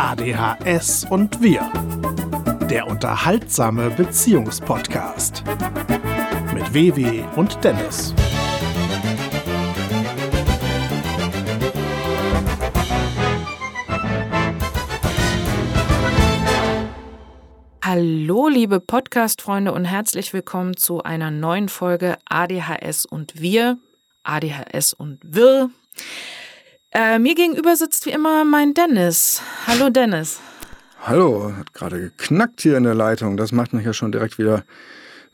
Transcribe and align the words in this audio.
ADHS 0.00 1.06
und 1.10 1.42
wir. 1.42 1.72
Der 2.70 2.86
unterhaltsame 2.86 3.90
Beziehungspodcast. 3.90 5.42
Mit 6.54 6.72
Wewe 6.72 7.28
und 7.34 7.64
Dennis. 7.64 8.14
Hallo, 17.82 18.46
liebe 18.46 18.78
Podcast-Freunde 18.78 19.72
und 19.72 19.84
herzlich 19.84 20.32
willkommen 20.32 20.76
zu 20.76 21.02
einer 21.02 21.32
neuen 21.32 21.68
Folge 21.68 22.18
ADHS 22.26 23.04
und 23.04 23.40
wir. 23.40 23.78
ADHS 24.22 24.92
und 24.92 25.18
wir. 25.24 25.70
Äh, 26.92 27.18
mir 27.18 27.34
gegenüber 27.34 27.76
sitzt 27.76 28.06
wie 28.06 28.10
immer 28.10 28.44
mein 28.44 28.72
Dennis. 28.74 29.42
Hallo, 29.66 29.90
Dennis. 29.90 30.40
Hallo, 31.02 31.52
hat 31.56 31.74
gerade 31.74 32.00
geknackt 32.00 32.62
hier 32.62 32.76
in 32.76 32.84
der 32.84 32.94
Leitung. 32.94 33.36
Das 33.36 33.52
macht 33.52 33.72
mich 33.72 33.84
ja 33.84 33.92
schon 33.92 34.10
direkt 34.10 34.38
wieder 34.38 34.64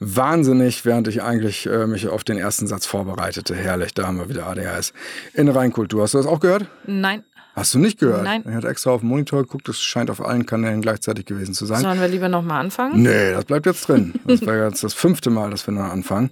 wahnsinnig, 0.01 0.85
während 0.85 1.09
ich 1.09 1.23
eigentlich 1.23 1.67
äh, 1.67 1.87
mich 1.87 2.09
auf 2.09 2.25
den 2.25 2.37
ersten 2.37 2.67
Satz 2.67 2.87
vorbereitete. 2.87 3.55
Herrlich, 3.55 3.95
da 3.95 4.07
haben 4.07 4.19
wir 4.19 4.29
wieder 4.29 4.47
ADHS 4.47 4.93
in 5.33 5.49
Reinkultur. 5.49 6.03
Hast 6.03 6.15
du 6.15 6.19
das 6.19 6.27
auch 6.27 6.41
gehört? 6.41 6.67
Nein. 6.87 7.23
Hast 7.55 7.73
du 7.73 7.79
nicht 7.79 8.01
gehört? 8.01 8.25
Nein. 8.25 8.43
Ich 8.49 8.53
hatte 8.53 8.67
extra 8.67 8.91
auf 8.91 9.01
den 9.01 9.09
Monitor 9.11 9.43
geguckt, 9.43 9.69
das 9.69 9.81
scheint 9.81 10.11
auf 10.11 10.21
allen 10.21 10.45
Kanälen 10.45 10.81
gleichzeitig 10.81 11.25
gewesen 11.25 11.55
zu 11.55 11.67
sein. 11.67 11.83
Sollen 11.83 12.01
wir 12.01 12.09
lieber 12.09 12.29
nochmal 12.29 12.61
anfangen? 12.61 13.03
Nee, 13.03 13.33
das 13.33 13.45
bleibt 13.45 13.67
jetzt 13.67 13.87
drin. 13.89 14.15
Das 14.27 14.41
wäre 14.41 14.67
jetzt 14.67 14.83
das 14.83 14.93
fünfte 14.93 15.31
Mal, 15.31 15.51
dass 15.51 15.65
wir 15.67 15.73
noch 15.73 15.85
anfangen. 15.85 16.31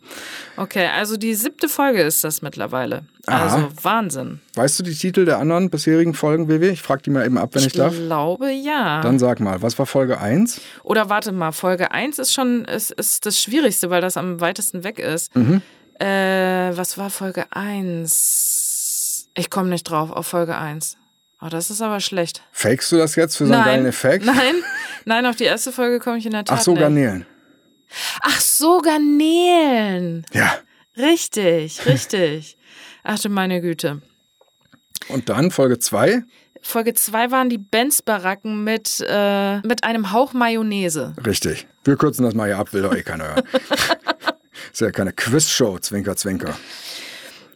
Okay, 0.57 0.89
also 0.97 1.17
die 1.17 1.35
siebte 1.35 1.69
Folge 1.69 2.03
ist 2.03 2.25
das 2.25 2.43
mittlerweile. 2.43 3.05
Aha. 3.27 3.45
Also 3.45 3.69
Wahnsinn. 3.83 4.41
Weißt 4.57 4.81
du 4.81 4.83
die 4.83 4.95
Titel 4.95 5.25
der 5.25 5.39
anderen 5.39 5.71
bisherigen 5.71 6.15
Folgen, 6.15 6.49
WW? 6.49 6.71
Ich 6.71 6.83
frage 6.83 7.03
die 7.03 7.11
mal 7.11 7.25
eben 7.25 7.39
ab, 7.39 7.51
wenn 7.55 7.63
ich, 7.63 7.73
darf. 7.73 7.93
Ich 7.93 8.01
glaube 8.01 8.51
ja. 8.51 9.01
Dann 9.03 9.21
sag 9.21 9.39
mal, 9.39 9.63
was 9.63 9.79
war 9.79 9.87
Folge 9.87 10.21
1? 10.21 10.61
Oder 10.83 11.09
warte 11.09 11.31
mal, 11.31 11.53
Folge 11.53 11.93
1 11.93 12.19
ist 12.19 12.33
schon 12.33 12.65
ist, 12.65 12.91
ist 12.91 13.27
das 13.27 13.41
Schwierigste, 13.41 13.91
weil 13.91 14.01
das 14.01 14.17
am 14.17 14.41
weitesten 14.41 14.83
weg 14.83 14.99
ist. 14.99 15.37
Mhm. 15.37 15.63
Äh, 16.01 16.77
was 16.77 16.99
war 16.99 17.11
Folge 17.11 17.45
1? 17.51 19.29
Ich 19.35 19.51
komme 19.51 19.69
nicht 19.69 19.85
drauf 19.85 20.11
auf 20.11 20.27
Folge 20.27 20.57
1. 20.57 20.97
Oh, 21.45 21.49
das 21.49 21.71
ist 21.71 21.83
aber 21.83 21.99
schlecht. 21.99 22.41
Fakest 22.53 22.93
du 22.93 22.99
das 22.99 23.17
jetzt 23.17 23.37
für 23.37 23.47
so 23.47 23.53
einen 23.53 23.65
geilen 23.65 23.87
Effekt? 23.87 24.25
Nein, 24.25 24.55
nein, 25.05 25.27
auf 25.27 25.35
die 25.35 25.45
erste 25.45 25.73
Folge 25.73 25.99
komme 25.99 26.19
ich 26.19 26.27
in 26.27 26.33
der 26.33 26.45
Tat 26.45 26.59
Ach 26.59 26.63
so, 26.63 26.71
nicht. 26.71 26.81
Garnelen. 26.81 27.27
Ach 28.23 28.41
so, 28.41 28.81
Garnelen. 28.81 30.25
Ja. 30.33 30.55
Richtig, 30.97 31.85
richtig. 31.87 32.57
Ach 33.03 33.19
du 33.19 33.29
meine 33.29 33.61
Güte. 33.61 34.03
Und 35.09 35.29
dann 35.29 35.51
Folge 35.51 35.81
2? 35.81 36.23
Folge 36.61 36.95
2 36.95 37.33
waren 37.33 37.49
die 37.51 37.59
Benz-Baracken 37.59 38.63
mit, 38.63 39.05
äh, 39.05 39.59
mit 39.67 39.83
einem 39.83 40.13
Hauch 40.13 40.33
Mayonnaise. 40.35 41.13
Richtig. 41.27 41.67
Wir 41.83 41.97
kürzen 41.97 42.25
das 42.25 42.35
mal 42.35 42.47
hier 42.47 42.59
ab, 42.59 42.73
will 42.73 42.83
doch 42.83 42.95
eh 42.95 43.03
keiner 43.03 43.25
hören. 43.25 43.43
ist 44.73 44.81
ja 44.81 44.93
keine 44.93 45.13
Quizshow, 45.13 45.81
Zwinker, 45.81 46.15
Zwinker. 46.15 46.55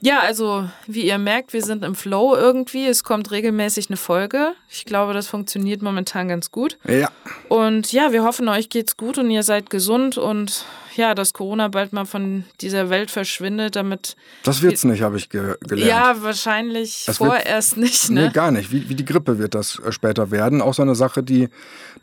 Ja, 0.06 0.20
also 0.20 0.68
wie 0.86 1.04
ihr 1.04 1.18
merkt, 1.18 1.52
wir 1.52 1.64
sind 1.64 1.84
im 1.84 1.96
Flow 1.96 2.36
irgendwie. 2.36 2.86
Es 2.86 3.02
kommt 3.02 3.32
regelmäßig 3.32 3.90
eine 3.90 3.96
Folge. 3.96 4.52
Ich 4.70 4.84
glaube, 4.84 5.14
das 5.14 5.26
funktioniert 5.26 5.82
momentan 5.82 6.28
ganz 6.28 6.52
gut. 6.52 6.78
Ja. 6.86 7.10
Und 7.48 7.90
ja, 7.92 8.12
wir 8.12 8.22
hoffen, 8.22 8.48
euch 8.48 8.68
geht's 8.68 8.96
gut 8.96 9.18
und 9.18 9.28
ihr 9.32 9.42
seid 9.42 9.68
gesund 9.68 10.16
und 10.16 10.64
ja, 10.96 11.14
dass 11.14 11.32
Corona 11.32 11.68
bald 11.68 11.92
mal 11.92 12.04
von 12.04 12.44
dieser 12.60 12.90
Welt 12.90 13.10
verschwindet, 13.10 13.76
damit. 13.76 14.16
Das 14.42 14.62
wird's 14.62 14.84
nicht, 14.84 15.02
habe 15.02 15.16
ich 15.16 15.28
ge 15.28 15.54
gelernt. 15.60 15.88
Ja, 15.90 16.22
wahrscheinlich 16.22 17.04
Das 17.06 17.20
wird- 17.20 17.30
vorerst 17.30 17.76
nicht, 17.76 18.10
ne? 18.10 18.26
Nee, 18.26 18.30
gar 18.30 18.50
nicht. 18.50 18.72
Wie, 18.72 18.88
wie 18.88 18.94
die 18.94 19.04
Grippe 19.04 19.38
wird 19.38 19.54
das 19.54 19.78
äh, 19.78 19.92
später 19.92 20.30
werden. 20.30 20.60
Auch 20.62 20.74
so 20.74 20.82
eine 20.82 20.94
Sache, 20.94 21.22
die 21.22 21.48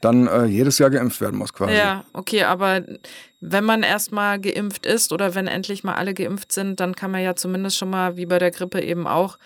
dann 0.01 0.27
äh, 0.27 0.45
jedes 0.45 0.77
Jahr 0.79 0.89
geimpft 0.89 1.21
werden 1.21 1.37
muss 1.37 1.53
quasi. 1.53 1.75
Ja, 1.75 2.03
okay, 2.13 2.43
aber 2.43 2.83
wenn 3.41 3.63
man 3.63 3.83
erstmal 3.83 4.39
geimpft 4.39 4.85
ist 4.85 5.11
oder 5.11 5.35
wenn 5.35 5.47
endlich 5.47 5.83
mal 5.83 5.95
alle 5.95 6.13
geimpft 6.13 6.51
sind, 6.51 6.79
dann 6.79 6.95
kann 6.95 7.11
man 7.11 7.21
ja 7.21 7.35
zumindest 7.35 7.77
schon 7.77 7.89
mal, 7.89 8.15
wie 8.17 8.25
bei 8.25 8.39
der 8.39 8.51
Grippe 8.51 8.81
eben 8.81 9.07
auch, 9.07 9.37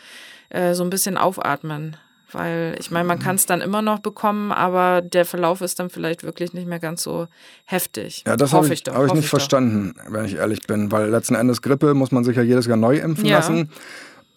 äh, 0.50 0.74
so 0.74 0.84
ein 0.84 0.90
bisschen 0.90 1.18
aufatmen. 1.18 1.98
Weil 2.32 2.76
ich 2.80 2.92
meine, 2.92 3.08
man 3.08 3.20
kann 3.20 3.36
es 3.36 3.46
dann 3.46 3.62
immer 3.62 3.82
noch 3.82 4.00
bekommen, 4.00 4.52
aber 4.52 5.02
der 5.02 5.24
Verlauf 5.26 5.62
ist 5.62 5.80
dann 5.80 5.90
vielleicht 5.90 6.24
wirklich 6.24 6.54
nicht 6.54 6.68
mehr 6.68 6.80
ganz 6.80 7.02
so 7.04 7.28
heftig. 7.66 8.24
Ja, 8.28 8.36
das 8.36 8.52
hoffe 8.52 8.66
habe 8.66 8.74
ich 8.74 8.80
ich, 8.80 8.84
doch. 8.84 8.96
hab 8.96 9.06
ich 9.08 9.14
nicht 9.14 9.30
verstanden, 9.30 9.94
wenn 10.10 10.26
ich 10.26 10.36
ehrlich 10.36 10.62
bin, 10.68 10.92
weil 10.92 11.10
letzten 11.10 11.36
Endes 11.36 11.62
Grippe 11.62 11.94
muss 11.94 12.12
man 12.12 12.26
sich 12.26 12.36
ja 12.36 12.44
jedes 12.44 12.66
Jahr 12.66 12.76
neu 12.78 12.98
impfen 12.98 13.26
Ja. 13.26 13.38
lassen. 13.38 13.70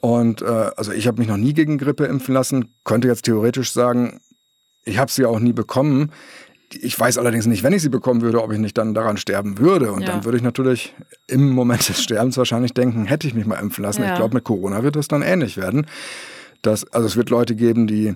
Und 0.01 0.41
äh, 0.41 0.47
also 0.77 0.93
ich 0.93 1.07
habe 1.09 1.19
mich 1.19 1.29
noch 1.29 1.37
nie 1.37 1.53
gegen 1.53 1.79
Grippe 1.79 2.07
impfen 2.07 2.33
lassen, 2.33 2.73
könnte 2.85 3.09
jetzt 3.09 3.23
theoretisch 3.25 3.73
sagen, 3.73 4.21
ich 4.85 4.99
habe 4.99 5.11
sie 5.11 5.27
auch 5.27 5.41
nie 5.41 5.53
bekommen. 5.53 6.13
Ich 6.81 6.99
weiß 6.99 7.19
allerdings 7.19 7.47
nicht, 7.47 7.65
wenn 7.65 7.73
ich 7.73 7.83
sie 7.83 7.89
bekommen 7.89 8.23
würde, 8.23 8.41
ob 8.43 8.53
ich 8.53 8.59
nicht 8.59 8.79
dann 8.79 8.95
daran 8.95 9.17
sterben 9.17 9.59
würde. 9.59 9.91
Und 9.93 10.03
Ja. 10.03 10.07
dann 10.13 10.25
würde 10.25 10.39
ich 10.39 10.45
natürlich 10.45 10.95
im 11.27 11.51
Moment 11.51 11.89
des 11.89 12.01
Sterbens 12.03 12.37
wahrscheinlich 12.39 12.73
denken, 12.73 13.07
hätte 13.07 13.27
ich 13.27 13.35
mich 13.35 13.45
mal 13.47 13.57
impfen 13.57 13.83
lassen. 13.83 14.03
Ja. 14.03 14.11
Ich 14.11 14.15
glaube, 14.15 14.35
mit 14.37 14.45
Corona 14.45 14.83
wird 14.85 14.95
es 14.97 15.09
dann 15.09 15.23
ähnlich 15.23 15.57
werden. 15.57 15.87
Das, 16.63 16.85
also 16.93 17.07
es 17.07 17.17
wird 17.17 17.31
Leute 17.31 17.55
geben, 17.55 17.87
die, 17.87 18.15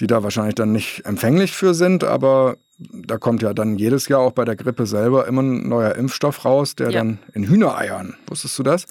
die 0.00 0.06
da 0.06 0.22
wahrscheinlich 0.22 0.54
dann 0.54 0.72
nicht 0.72 1.04
empfänglich 1.04 1.52
für 1.52 1.74
sind, 1.74 2.04
aber 2.04 2.56
da 2.78 3.18
kommt 3.18 3.42
ja 3.42 3.54
dann 3.54 3.76
jedes 3.76 4.08
Jahr 4.08 4.20
auch 4.20 4.32
bei 4.32 4.44
der 4.44 4.56
Grippe 4.56 4.86
selber 4.86 5.26
immer 5.26 5.42
ein 5.42 5.68
neuer 5.68 5.94
Impfstoff 5.94 6.44
raus, 6.44 6.74
der 6.74 6.90
Ja. 6.90 6.98
dann 7.00 7.18
in 7.32 7.44
Hühnereiern, 7.48 8.14
wusstest 8.26 8.58
du 8.58 8.62
das? 8.62 8.86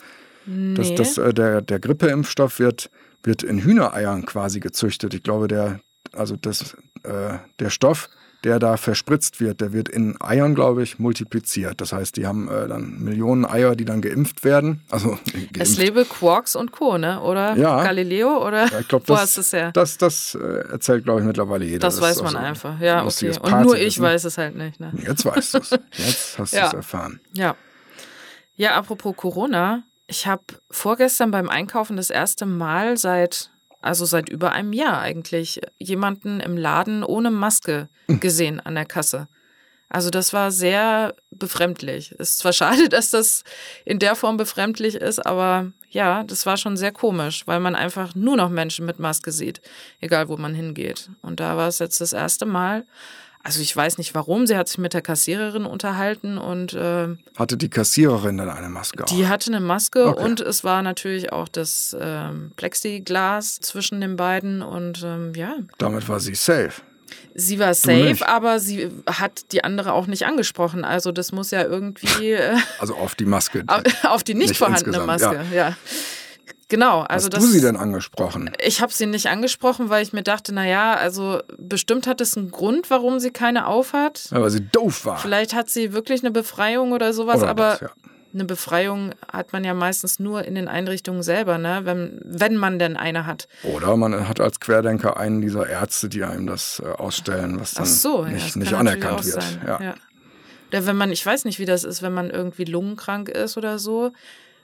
Nee. 0.46 0.74
Das, 0.76 0.94
das, 0.96 1.18
äh, 1.18 1.34
der, 1.34 1.62
der 1.62 1.80
Grippeimpfstoff 1.80 2.60
wird, 2.60 2.90
wird 3.24 3.44
in 3.44 3.60
Hühnereiern 3.60 4.26
quasi 4.26 4.60
gezüchtet. 4.60 5.14
Ich 5.14 5.24
glaube, 5.24 5.48
der, 5.48 5.80
also 6.14 6.36
das, 6.36 6.76
äh, 7.04 7.38
der 7.60 7.70
Stoff, 7.70 8.10
der 8.44 8.60
da 8.60 8.78
verspritzt 8.78 9.40
wird, 9.40 9.62
der 9.62 9.74
wird 9.74 9.90
in 9.90 10.16
Eiern, 10.22 10.56
glaube 10.56 10.84
ich, 10.84 11.00
multipliziert. 11.00 11.80
Das 11.82 11.94
heißt, 11.94 12.18
die 12.18 12.28
haben 12.28 12.50
äh, 12.50 12.68
dann 12.68 13.00
Millionen 13.00 13.46
Eier, 13.46 13.76
die 13.76 13.86
dann 13.86 14.02
geimpft 14.02 14.44
werden. 14.44 14.82
Also 14.90 15.18
es 15.26 15.54
geimpft. 15.54 15.78
lebe 15.78 16.06
Quarks 16.06 16.56
und 16.56 16.72
Co., 16.72 16.98
ne? 16.98 17.22
Oder 17.22 17.56
Ja. 17.56 17.84
Galileo? 17.84 18.46
Oder 18.46 18.68
Ja, 18.72 18.80
ich 18.80 18.88
glaube, 18.88 19.08
wo 19.08 19.14
das, 19.14 19.22
hast 19.24 19.38
du 19.38 19.42
es 19.42 19.54
her? 19.54 19.72
das, 19.74 19.98
das 19.98 20.36
äh, 20.36 20.72
erzählt, 20.72 21.04
glaube 21.06 21.22
ich, 21.22 21.26
mittlerweile 21.26 21.66
jeder. 21.66 21.80
Das, 21.80 22.02
weiß 22.02 22.16
ist 22.16 22.20
auch 22.20 22.24
man 22.26 22.34
so 22.34 22.38
einfach. 22.40 22.80
Ja, 22.80 23.06
okay. 23.06 23.30
Und 23.30 23.36
nur 23.36 23.76
ich 23.78 23.98
Partywissen. 24.00 24.04
weiß 24.04 24.24
es 24.26 24.38
halt 24.38 24.56
nicht, 24.56 24.80
ne? 24.80 24.92
Jetzt 25.06 25.26
weißt 25.26 25.54
du 25.54 25.58
es. 25.60 25.70
Jetzt 25.96 26.38
hast 26.40 26.54
du 26.54 26.58
Ja. 26.58 26.68
es 26.68 26.74
erfahren. 26.74 27.20
Ja. 27.34 27.56
Ja, 28.56 28.76
apropos 28.76 29.16
Corona. 29.16 29.84
Ich 30.06 30.28
habe 30.28 30.44
vorgestern 30.70 31.32
beim 31.32 31.50
Einkaufen 31.50 31.96
das 31.96 32.10
erste 32.10 32.46
Mal 32.46 32.98
seit, 32.98 33.52
also 33.84 34.06
seit 34.06 34.30
über 34.30 34.54
einem 34.54 34.74
Jahr 34.74 35.02
eigentlich, 35.02 35.62
jemanden 35.78 36.40
im 36.40 36.58
Laden 36.58 37.04
ohne 37.04 37.32
Maske 37.32 37.90
gesehen 38.08 38.60
an 38.60 38.76
der 38.76 38.86
Kasse. 38.86 39.28
Also 39.90 40.10
das 40.10 40.34
war 40.34 40.52
sehr 40.52 41.16
befremdlich. 41.30 42.14
Ist 42.14 42.40
zwar 42.40 42.54
schade, 42.54 42.90
dass 42.90 43.12
das 43.12 43.44
in 43.86 44.00
der 44.00 44.16
Form 44.16 44.38
befremdlich 44.38 44.96
ist, 44.96 45.24
aber 45.26 45.72
ja, 45.90 46.24
das 46.24 46.46
war 46.46 46.58
schon 46.58 46.78
sehr 46.78 46.92
komisch, 46.92 47.46
weil 47.46 47.60
man 47.60 47.76
einfach 47.76 48.16
nur 48.16 48.36
noch 48.36 48.50
Menschen 48.50 48.86
mit 48.86 49.00
Maske 49.00 49.32
sieht, 49.32 49.62
egal 50.02 50.30
wo 50.30 50.38
man 50.38 50.56
hingeht. 50.56 51.10
Und 51.22 51.40
da 51.40 51.58
war 51.58 51.68
es 51.68 51.80
jetzt 51.80 52.02
das 52.02 52.14
erste 52.14 52.46
Mal. 52.46 52.86
Also 53.46 53.60
ich 53.62 53.76
weiß 53.76 53.98
nicht 53.98 54.16
warum. 54.16 54.48
Sie 54.48 54.56
hat 54.56 54.70
sich 54.70 54.78
mit 54.78 54.94
der 54.94 55.02
Kassiererin 55.02 55.66
unterhalten 55.66 56.38
und 56.38 56.74
äh, 56.74 57.10
Hatte 57.38 57.58
die 57.58 57.70
Kassiererin 57.70 58.38
dann 58.38 58.50
eine 58.50 58.70
Maske 58.70 59.04
die 59.10 59.24
auf? 59.26 59.30
hatte 59.30 59.52
eine 59.52 59.60
Maske 59.60 60.06
Okay. 60.08 60.24
und 60.24 60.40
es 60.40 60.64
war 60.64 60.82
natürlich 60.82 61.34
auch 61.34 61.50
das 61.50 61.94
ähm, 62.00 62.52
Plexiglas 62.56 63.60
zwischen 63.60 64.00
den 64.00 64.16
beiden 64.16 64.62
und 64.62 65.04
ähm, 65.04 65.34
ja, 65.36 65.56
Damit 65.78 66.08
war 66.08 66.22
sie 66.22 66.36
safe. 66.36 66.72
sie 67.36 67.60
war 67.60 67.74
safe, 67.74 68.26
aber 68.26 68.60
sie 68.60 68.90
hat 69.08 69.52
die 69.52 69.64
andere 69.66 69.92
auch 69.92 70.08
nicht 70.08 70.26
angesprochen. 70.26 70.86
Also 70.86 71.12
das 71.12 71.32
muss 71.34 71.52
ja 71.52 71.64
irgendwie 71.64 72.32
äh, 72.32 72.56
Also 72.80 72.96
auf 72.96 73.14
die 73.16 73.26
Maske. 73.26 73.66
auf 74.04 74.24
die 74.24 74.36
nicht, 74.36 74.50
Nicht 74.50 74.58
vorhandene 74.58 75.00
Maske. 75.06 75.42
Ja. 75.54 75.76
Genau, 76.74 77.02
also 77.02 77.28
Hast 77.28 77.34
das. 77.36 77.44
du 77.44 77.50
sie 77.52 77.62
denn 77.62 77.76
angesprochen? 77.76 78.50
Ich 78.60 78.82
habe 78.82 78.92
sie 78.92 79.06
nicht 79.06 79.28
angesprochen, 79.28 79.92
weil 79.92 80.02
ich 80.02 80.12
mir 80.12 80.24
dachte, 80.24 80.56
na 80.56 80.66
ja, 80.66 80.96
also 80.96 81.40
bestimmt 81.60 82.08
hat 82.08 82.20
es 82.20 82.36
einen 82.36 82.50
Grund, 82.50 82.90
warum 82.90 83.20
sie 83.20 83.30
keine 83.30 83.68
aufhat. 83.68 84.30
Ja, 84.32 84.42
weil 84.42 84.50
sie 84.50 84.68
doof 84.72 85.06
war. 85.06 85.20
Vielleicht 85.20 85.54
hat 85.54 85.70
sie 85.70 85.94
wirklich 85.94 86.24
eine 86.24 86.32
Befreiung 86.32 86.92
oder 86.92 87.14
sowas, 87.14 87.42
Oder 87.42 87.50
aber 87.50 87.70
das, 87.70 87.82
ja. 87.82 87.90
eine 88.34 88.46
Befreiung 88.46 89.12
hat 89.32 89.54
man 89.54 89.64
ja 89.64 89.76
meistens 89.76 90.18
nur 90.18 90.46
in 90.46 90.56
den 90.56 90.68
Einrichtungen 90.68 91.22
selber, 91.22 91.60
ne? 91.60 91.82
Wenn, 91.84 92.20
wenn 92.24 92.58
man 92.58 92.80
denn 92.80 92.98
eine 92.98 93.28
hat. 93.28 93.48
Oder 93.62 93.96
man 93.96 94.28
hat 94.28 94.40
als 94.42 94.60
Querdenker 94.60 95.18
einen 95.18 95.42
dieser 95.42 95.70
Ärzte, 95.70 96.10
die 96.10 96.24
einem 96.24 96.48
das 96.48 96.82
äh, 96.84 96.88
ausstellen, 96.88 97.60
was 97.60 97.76
dann 97.76 97.86
so, 97.86 98.24
ja, 98.26 98.32
nicht, 98.32 98.48
das 98.48 98.56
nicht 98.56 98.74
anerkannt 98.74 99.24
wird. 99.28 99.60
Ja. 99.68 99.94
Oder 100.70 100.88
wenn 100.88 100.98
man, 100.98 101.12
ich 101.12 101.24
weiß 101.24 101.46
nicht, 101.46 101.60
wie 101.60 101.66
das 101.66 101.84
ist, 101.84 102.02
wenn 102.02 102.16
man 102.16 102.32
irgendwie 102.32 102.66
lungenkrank 102.66 103.30
ist 103.30 103.58
oder 103.58 103.78
so. 103.78 104.12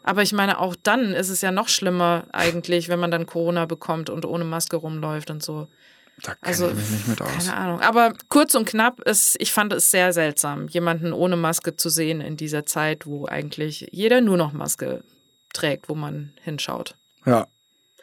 Aber 0.04 0.22
ich 0.22 0.34
meine, 0.34 0.60
auch 0.60 0.76
dann 0.82 1.14
ist 1.14 1.30
es 1.30 1.42
ja 1.42 1.52
noch 1.52 1.68
schlimmer 1.68 2.26
eigentlich, 2.32 2.90
wenn 2.90 3.00
man 3.00 3.12
dann 3.12 3.26
Corona 3.26 3.66
bekommt 3.66 4.10
und 4.10 4.26
ohne 4.26 4.46
Maske 4.46 4.78
rumläuft 4.78 5.30
und 5.30 5.44
so. 5.44 5.68
Da 6.24 6.36
kenne 6.36 6.48
Also, 6.48 6.68
ich 6.70 6.76
mich 6.76 6.90
nicht 6.90 7.08
mit 7.08 7.22
aus. 7.22 7.46
Keine 7.48 7.56
Ahnung. 7.58 7.80
Aber 7.82 8.14
kurz 8.28 8.56
und 8.56 8.68
knapp, 8.68 9.02
ist, 9.02 9.36
ich 9.40 9.52
fand 9.52 9.72
es 9.74 9.92
sehr 9.92 10.12
seltsam, 10.14 10.68
jemanden 10.68 11.14
ohne 11.14 11.36
Maske 11.38 11.76
zu 11.78 11.90
sehen 11.90 12.22
in 12.22 12.38
dieser 12.38 12.66
Zeit, 12.66 13.06
wo 13.06 13.26
eigentlich 13.26 13.88
jeder 13.92 14.22
nur 14.22 14.38
noch 14.38 14.52
Maske 14.52 15.04
trägt, 15.54 15.90
wo 15.90 15.96
man 15.96 16.34
hinschaut. 16.42 16.96
Ja. 17.26 17.48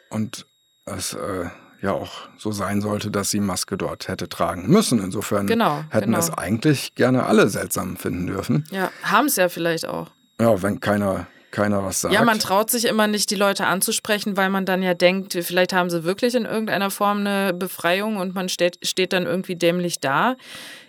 Und 0.09 0.47
es, 0.85 1.13
äh, 1.13 1.49
ja 1.81 1.91
auch 1.91 2.29
so 2.37 2.51
sein 2.51 2.81
sollte, 2.81 3.11
dass 3.11 3.29
sie 3.29 3.39
Maske 3.39 3.77
dort 3.77 4.07
hätte 4.07 4.29
tragen 4.29 4.67
müssen. 4.67 4.99
Insofern 5.03 5.47
Genau, 5.47 5.83
hätten 5.89 6.07
genau. 6.07 6.19
es 6.19 6.31
eigentlich 6.31 6.95
gerne 6.95 7.25
alle 7.25 7.49
seltsam 7.49 7.97
finden 7.97 8.27
dürfen. 8.27 8.63
Ja, 8.71 8.91
haben 9.03 9.27
es 9.27 9.35
ja 9.35 9.49
vielleicht 9.49 9.85
auch. 9.85 10.07
Ja, 10.39 10.61
wenn 10.61 10.79
keiner, 10.79 11.27
keiner 11.51 11.83
was 11.83 12.01
sagt. 12.01 12.13
Ja, 12.13 12.23
man 12.23 12.39
traut 12.39 12.69
sich 12.69 12.85
immer 12.85 13.07
nicht, 13.07 13.29
die 13.31 13.35
Leute 13.35 13.65
anzusprechen, 13.65 14.37
weil 14.37 14.49
man 14.49 14.65
dann 14.65 14.81
ja 14.83 14.93
denkt, 14.93 15.33
vielleicht 15.41 15.73
haben 15.73 15.89
sie 15.89 16.03
wirklich 16.03 16.35
in 16.35 16.45
irgendeiner 16.45 16.91
Form 16.91 17.19
eine 17.19 17.53
Befreiung 17.53 18.17
und 18.17 18.35
man 18.35 18.49
steht, 18.49 18.77
steht 18.85 19.13
dann 19.13 19.25
irgendwie 19.25 19.55
dämlich 19.55 19.99
da. 19.99 20.35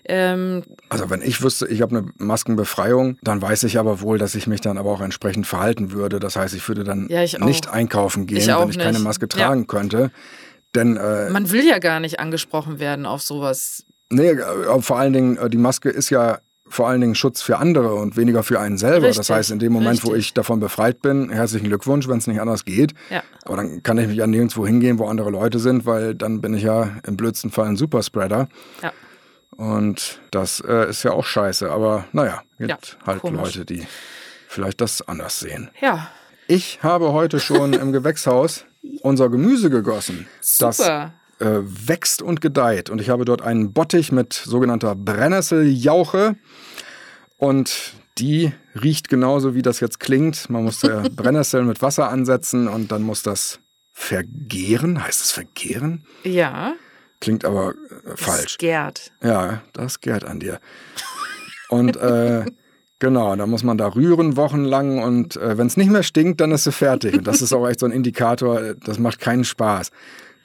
Ähm, 0.05 0.64
Also 0.88 1.10
wenn 1.10 1.22
ich 1.22 1.43
wüsste, 1.43 1.66
ich 1.69 1.82
habe 1.82 1.96
eine 1.96 2.08
Maskenbefreiung, 2.19 3.19
dann 3.22 3.40
weiß 3.43 3.62
ich 3.64 3.78
aber 3.78 4.00
wohl, 4.00 4.19
dass 4.19 4.34
ich 4.34 4.46
mich 4.46 4.60
dann 4.60 4.78
aber 4.78 4.90
auch 4.90 5.00
entsprechend 5.00 5.46
verhalten 5.46 5.93
würde. 5.93 6.19
Das 6.19 6.37
heißt, 6.37 6.55
ich 6.55 6.66
würde 6.69 6.84
dann 6.84 7.08
Ja, 7.11 7.22
ich 7.22 7.38
nicht 7.38 7.69
einkaufen 7.69 8.26
gehen, 8.26 8.38
Ich 8.38 8.49
wenn 8.49 8.70
ich 8.70 8.78
keine 8.78 8.93
nicht. 8.99 9.04
Maske 9.04 9.26
Ja. 9.34 9.46
tragen 9.46 9.66
könnte. 9.66 10.11
Denn 10.75 10.96
äh, 10.96 11.31
man 11.31 11.50
will 11.50 11.64
ja 11.66 11.78
gar 11.78 12.00
nicht 12.00 12.20
angesprochen 12.20 12.78
werden 12.78 13.06
auf 13.06 13.22
sowas. 13.22 13.84
nee, 14.11 14.31
äh, 14.31 14.81
vor 14.82 14.99
allen 14.99 15.12
Dingen, 15.12 15.37
äh, 15.38 15.49
die 15.49 15.56
Maske 15.58 15.88
ist 15.88 16.11
ja 16.11 16.38
vor 16.69 16.88
allen 16.88 17.00
Dingen 17.00 17.15
Schutz 17.15 17.43
für 17.43 17.59
andere 17.59 17.94
und 17.94 18.17
weniger 18.17 18.43
für 18.43 18.61
einen 18.61 18.79
selber. 18.79 19.06
das 19.09 19.19
Richtig, 19.19 19.35
heißt, 19.37 19.50
in 19.50 19.59
dem 19.59 19.73
Moment, 19.73 20.03
wo 20.05 20.09
richtig. 20.09 20.26
ich 20.26 20.35
davon 20.35 20.61
befreit 20.61 21.03
bin, 21.03 21.31
herzlichen 21.31 21.67
Glückwunsch, 21.69 22.09
wenn 22.09 22.19
es 22.19 22.26
nicht 22.26 22.41
anders 22.41 22.65
geht. 22.65 22.94
Ja. 23.11 23.23
Aber 23.44 23.56
dann 23.56 23.82
kann 23.82 23.99
ich 23.99 24.06
mich 24.09 24.17
ja 24.17 24.26
nirgendwo 24.26 24.67
hingehen, 24.67 24.99
wo 24.99 25.06
andere 25.06 25.31
Leute 25.31 25.59
sind, 25.59 25.87
weil 25.87 26.15
dann 26.15 26.41
bin 26.41 26.55
ich 26.55 26.62
ja 26.62 26.91
im 27.06 27.17
blödsten 27.17 27.50
Fall 27.50 27.67
ein 27.69 27.76
Superspreader. 27.76 28.49
Ja. 28.82 28.93
Und 29.56 30.20
das 30.31 30.61
äh, 30.61 30.88
ist 30.91 31.03
ja 31.03 31.12
auch 31.12 31.25
scheiße. 31.25 31.70
Aber 31.70 32.05
naja, 32.12 32.43
gibt 32.59 32.71
Ja, 32.71 33.06
halt 33.06 33.21
komisch. 33.23 33.41
Leute, 33.56 33.64
die 33.64 33.87
vielleicht 34.47 34.81
das 34.81 35.06
anders 35.06 35.41
sehen. 35.41 35.71
Ja, 35.81 36.09
Ich 36.47 36.79
habe 36.82 37.12
heute 37.12 37.41
schon 37.41 37.73
im 37.73 37.93
Gewächshaus 37.93 38.64
unser 39.03 39.29
Gemüse 39.29 39.69
gegossen. 39.69 40.26
Das 40.61 40.76
super. 40.79 41.12
Äh, 41.40 41.61
wächst 41.62 42.23
und 42.23 42.40
gedeiht. 42.40 42.90
Und 42.90 43.00
ich 43.00 43.11
habe 43.11 43.25
dort 43.25 43.43
einen 43.43 43.73
Bottich 43.73 44.12
mit 44.12 44.32
sogenannter 44.32 44.94
Brennnesseljauche. 44.94 46.37
Und 47.37 47.94
die 48.19 48.52
riecht 48.81 49.08
genauso, 49.08 49.55
wie 49.55 49.62
das 49.62 49.81
jetzt 49.81 50.00
klingt. 50.00 50.50
Man 50.50 50.64
muss 50.64 50.81
der 50.81 51.02
Brennnesseln 51.11 51.67
mit 51.67 51.82
Wasser 51.82 52.11
ansetzen 52.11 52.69
und 52.69 52.90
dann 52.93 53.02
muss 53.02 53.23
das 53.23 53.61
vergehren. 53.93 55.02
Heißt 55.02 55.20
es 55.20 55.31
vergehren? 55.31 56.05
Ja, 56.25 56.75
Klingt 57.20 57.44
aber 57.44 57.70
äh, 57.70 58.17
falsch. 58.17 58.58
Gerd. 58.58 59.12
Ja, 59.23 59.62
das 59.73 60.00
gärt 60.00 60.25
an 60.25 60.40
dir. 60.40 60.61
Und 61.69 61.96
äh, 61.96 62.44
genau, 62.99 63.35
da 63.35 63.46
muss 63.46 63.64
man 63.64 63.76
da 63.76 63.88
rühren 63.88 64.37
wochenlang 64.37 65.02
und 65.02 65.37
äh, 65.37 65.58
wenn 65.58 65.67
es 65.67 65.76
nicht 65.76 65.90
mehr 65.90 66.02
stinkt, 66.02 66.40
dann 66.40 66.52
ist 66.52 66.64
sie 66.64 66.73
fertig. 66.73 67.14
Und 67.14 67.26
das 67.26 67.43
ist 67.43 67.52
auch 67.52 67.67
echt 67.67 67.81
so 67.81 67.87
ein 67.87 67.93
Indikator, 67.93 68.61
äh, 68.61 68.75
das 68.85 68.99
macht 68.99 69.19
keinen 69.20 69.44
Spaß. 69.44 69.90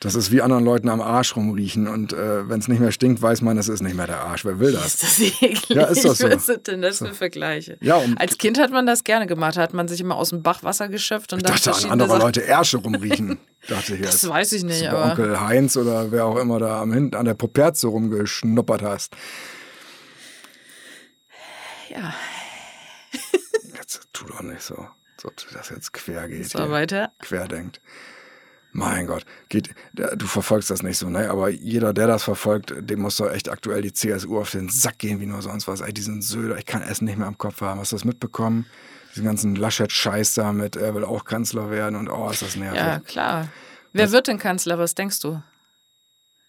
Das 0.04 0.16
ist 0.16 0.32
wie 0.32 0.42
anderen 0.42 0.64
Leuten 0.66 0.90
am 0.90 1.02
Arsch 1.02 1.36
rumriechen 1.36 1.88
und 1.88 2.14
äh, 2.14 2.48
wenn 2.50 2.60
es 2.60 2.68
nicht 2.68 2.80
mehr 2.80 2.92
stinkt, 2.92 3.22
weiß 3.22 3.42
man, 3.42 3.58
es 3.58 3.70
ist 3.70 3.82
nicht 3.82 3.96
mehr 3.96 4.06
der 4.06 4.20
Arsch. 4.22 4.44
Wer 4.46 4.60
will 4.60 4.74
das? 4.74 4.86
Ist 4.86 5.04
das 5.04 5.20
eklig? 5.20 5.70
Ja, 5.70 5.86
ist 5.86 6.04
das 6.06 6.18
so. 6.20 6.30
Was 6.30 6.46
sind 6.46 6.68
denn 6.68 6.82
das 6.82 6.98
für 7.00 7.14
Vergleiche? 7.14 7.78
Ja, 7.82 7.96
um- 7.96 8.18
Als 8.18 8.38
Kind 8.38 8.60
hat 8.60 8.72
man 8.72 8.86
das 8.86 9.04
gerne 9.04 9.28
gemacht, 9.28 9.58
hat 9.58 9.74
man 9.74 9.88
sich 9.88 10.02
immer 10.02 10.16
aus 10.18 10.30
dem 10.30 10.44
Bach 10.44 10.62
Wasser 10.64 10.90
geschöpft 10.90 11.32
und 11.34 11.40
Ich 11.40 11.44
dann 11.46 11.56
dachte 11.56 11.86
an 11.86 11.92
andere 11.92 12.10
Sachen- 12.10 12.22
Leute 12.22 12.42
Ärsche 12.42 12.78
rumriechen. 12.78 13.40
Dachte 13.70 13.96
ich 13.96 14.02
Das 14.02 14.22
jetzt. 14.22 14.30
weiß 14.30 14.52
ich 14.52 14.64
nicht, 14.66 14.86
aber 14.90 15.12
Onkel 15.12 15.40
Heinz 15.40 15.78
oder 15.78 16.12
wer 16.12 16.26
auch 16.26 16.36
immer 16.38 16.60
da 16.60 16.82
am 16.82 16.92
Hin 16.92 17.16
an 17.16 17.24
der 17.26 17.34
Poperze 17.34 17.88
rumgeschnuppert 17.88 18.82
hast. 18.82 19.16
ja, 21.90 22.14
Jetzt 23.78 24.02
tu 24.12 24.26
doch 24.26 24.42
nicht 24.42 24.62
so, 24.62 24.76
so 25.22 25.30
dass 25.30 25.46
das 25.54 25.70
jetzt 25.70 25.94
quer 25.94 26.28
geht. 26.28 26.50
so 26.50 26.70
weiter. 26.70 27.12
querdenkt. 27.20 27.80
Mein 28.76 29.06
Gott, 29.06 29.24
geht, 29.50 29.70
du 29.94 30.26
verfolgst 30.26 30.72
das 30.72 30.82
nicht 30.82 30.98
so, 30.98 31.08
ne? 31.08 31.30
Aber 31.30 31.50
jeder, 31.50 31.94
der 31.94 32.08
das 32.08 32.24
verfolgt, 32.24 32.74
dem 32.78 33.02
muss 33.02 33.18
doch 33.18 33.32
echt 33.32 33.50
aktuell 33.50 33.84
die 33.84 33.94
CSU 33.94 34.40
auf 34.40 34.50
den 34.50 34.68
Sack 34.68 34.98
gehen, 34.98 35.20
wie 35.20 35.28
nur 35.28 35.44
sonst 35.44 35.68
was. 35.68 35.82
Ey, 35.82 35.94
diesen 35.94 36.24
Söder, 36.24 36.58
ich 36.58 36.66
kann 36.66 36.82
Essen 36.82 37.06
nicht 37.06 37.20
mehr 37.20 37.28
am 37.28 37.38
Kopf 37.38 37.62
haben. 37.62 37.80
Hast 37.80 37.92
du 37.92 37.96
das 37.96 38.04
mitbekommen? 38.04 38.66
Diesen 39.12 39.26
ganzen 39.26 39.56
Laschet-Scheiß 39.56 40.34
da 40.34 40.52
mit, 40.52 40.76
er 40.76 40.96
will 40.96 41.06
auch 41.06 41.24
Kanzler 41.24 41.70
werden 41.70 41.96
und 41.96 42.10
oh, 42.10 42.32
ist 42.32 42.42
das 42.42 42.56
nervig. 42.56 42.80
Ja, 42.80 43.00
klar. 43.00 43.48
Wer 43.92 44.12
wird 44.12 44.28
denn 44.28 44.40
Kanzler? 44.40 44.80
Was 44.80 44.96
denkst 44.96 45.20
du? 45.20 45.40